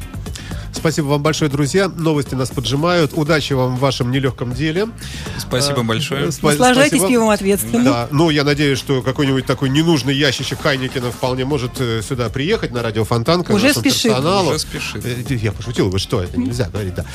Спасибо 0.84 1.06
вам 1.06 1.24
большое, 1.24 1.50
друзья. 1.50 1.88
Новости 1.88 2.36
нас 2.36 2.50
поджимают. 2.50 3.14
Удачи 3.14 3.54
вам 3.54 3.78
в 3.78 3.80
вашем 3.80 4.12
нелегком 4.12 4.52
деле. 4.52 4.90
Спасибо 5.38 5.80
А, 5.80 5.84
большое. 5.86 6.26
спа- 6.28 6.50
Наслаждайтесь 6.50 6.98
спасибо. 6.98 7.08
пивом 7.08 7.30
ответственно. 7.30 7.84
Да, 7.86 8.08
ну 8.12 8.30
я 8.30 8.44
надеюсь, 8.44 8.80
что 8.80 9.02
какой-нибудь 9.02 9.46
такой 9.46 9.70
ненужный 9.70 10.14
ящичек 10.14 10.60
Хайникина 10.60 11.10
вполне 11.10 11.46
может 11.46 11.80
э, 11.80 12.02
сюда 12.02 12.28
приехать 12.28 12.72
на 12.74 12.82
радио 12.84 13.06
Фонтанка. 13.06 13.54
Уже 13.54 13.74
спешит. 13.74 14.04
персоналу. 14.12 14.50
Уже 14.50 14.60
спешит. 14.60 15.06
Я 15.42 15.54
пошутил, 15.54 15.90
вы 15.90 16.00
что, 16.00 16.22
это 16.22 16.38
нельзя 16.38 16.68
говорить, 16.68 16.96
да. 16.96 17.06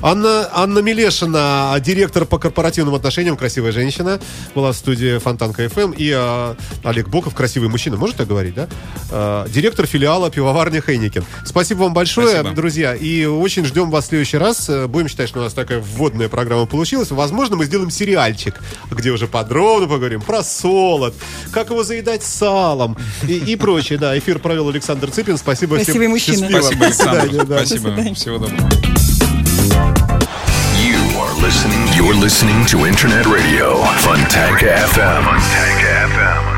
Анна, 0.00 0.48
Анна 0.54 0.78
Милешина, 0.78 1.76
директор 1.84 2.24
по 2.24 2.38
корпоративным 2.38 2.94
отношениям, 2.94 3.36
красивая 3.36 3.72
женщина, 3.72 4.18
была 4.54 4.72
в 4.72 4.76
студии 4.76 5.18
Фонтанка 5.18 5.68
ФМ, 5.68 5.92
и 5.94 6.14
э, 6.16 6.54
Олег 6.82 7.08
Боков, 7.08 7.34
красивый 7.34 7.68
мужчина, 7.68 7.98
может 7.98 8.16
так 8.16 8.26
говорить, 8.26 8.54
да? 8.54 8.68
Э, 9.10 9.46
директор 9.50 9.84
филиала 9.84 10.30
пивоварни 10.30 10.80
Хайникин. 10.80 11.26
Спасибо 11.44 11.80
вам 11.80 11.92
большое, 11.92 12.28
Спасибо. 12.40 12.54
друзья, 12.54 12.94
и 12.94 13.17
И 13.18 13.26
очень 13.26 13.64
ждем 13.64 13.90
вас 13.90 14.04
в 14.04 14.08
следующий 14.08 14.36
раз. 14.38 14.68
Э, 14.68 14.86
Будем 14.86 15.08
считать, 15.08 15.28
что 15.28 15.40
у 15.40 15.42
нас 15.42 15.52
такая 15.52 15.80
вводная 15.80 16.28
программа 16.28 16.66
получилась. 16.66 17.10
Возможно, 17.10 17.56
мы 17.56 17.64
сделаем 17.64 17.90
сериальчик, 17.90 18.54
где 18.92 19.10
уже 19.10 19.26
подробно 19.26 19.88
поговорим 19.88 20.20
про 20.20 20.44
солод, 20.44 21.14
как 21.52 21.70
его 21.70 21.82
заедать 21.82 22.22
салом 22.22 22.96
и, 23.26 23.34
и 23.34 23.56
прочее. 23.56 23.98
Да, 23.98 24.16
эфир 24.16 24.38
провел 24.38 24.68
Александр 24.68 25.10
Цыпин. 25.10 25.36
Спасибо, 25.36 25.74
Спасибо, 25.74 25.98
всем. 25.98 26.10
мужчина. 26.10 26.48
Спасибо, 26.48 26.84
Александр. 26.86 27.44
да. 27.44 27.66
Спасибо. 27.66 28.14
Всего 28.14 28.38
доброго. 28.38 28.68
You 30.78 31.00
are 31.18 31.34
listening. 31.42 31.88
You're 31.96 32.14
listening 32.14 32.64
to 32.66 32.86
Internet 32.86 33.26
Radio 33.26 33.82
Funtank 34.04 34.58
FM. 34.62 34.94
Funtank 34.94 34.94
FM. 34.94 35.24
Funtank 35.24 35.80
FM. 36.14 36.57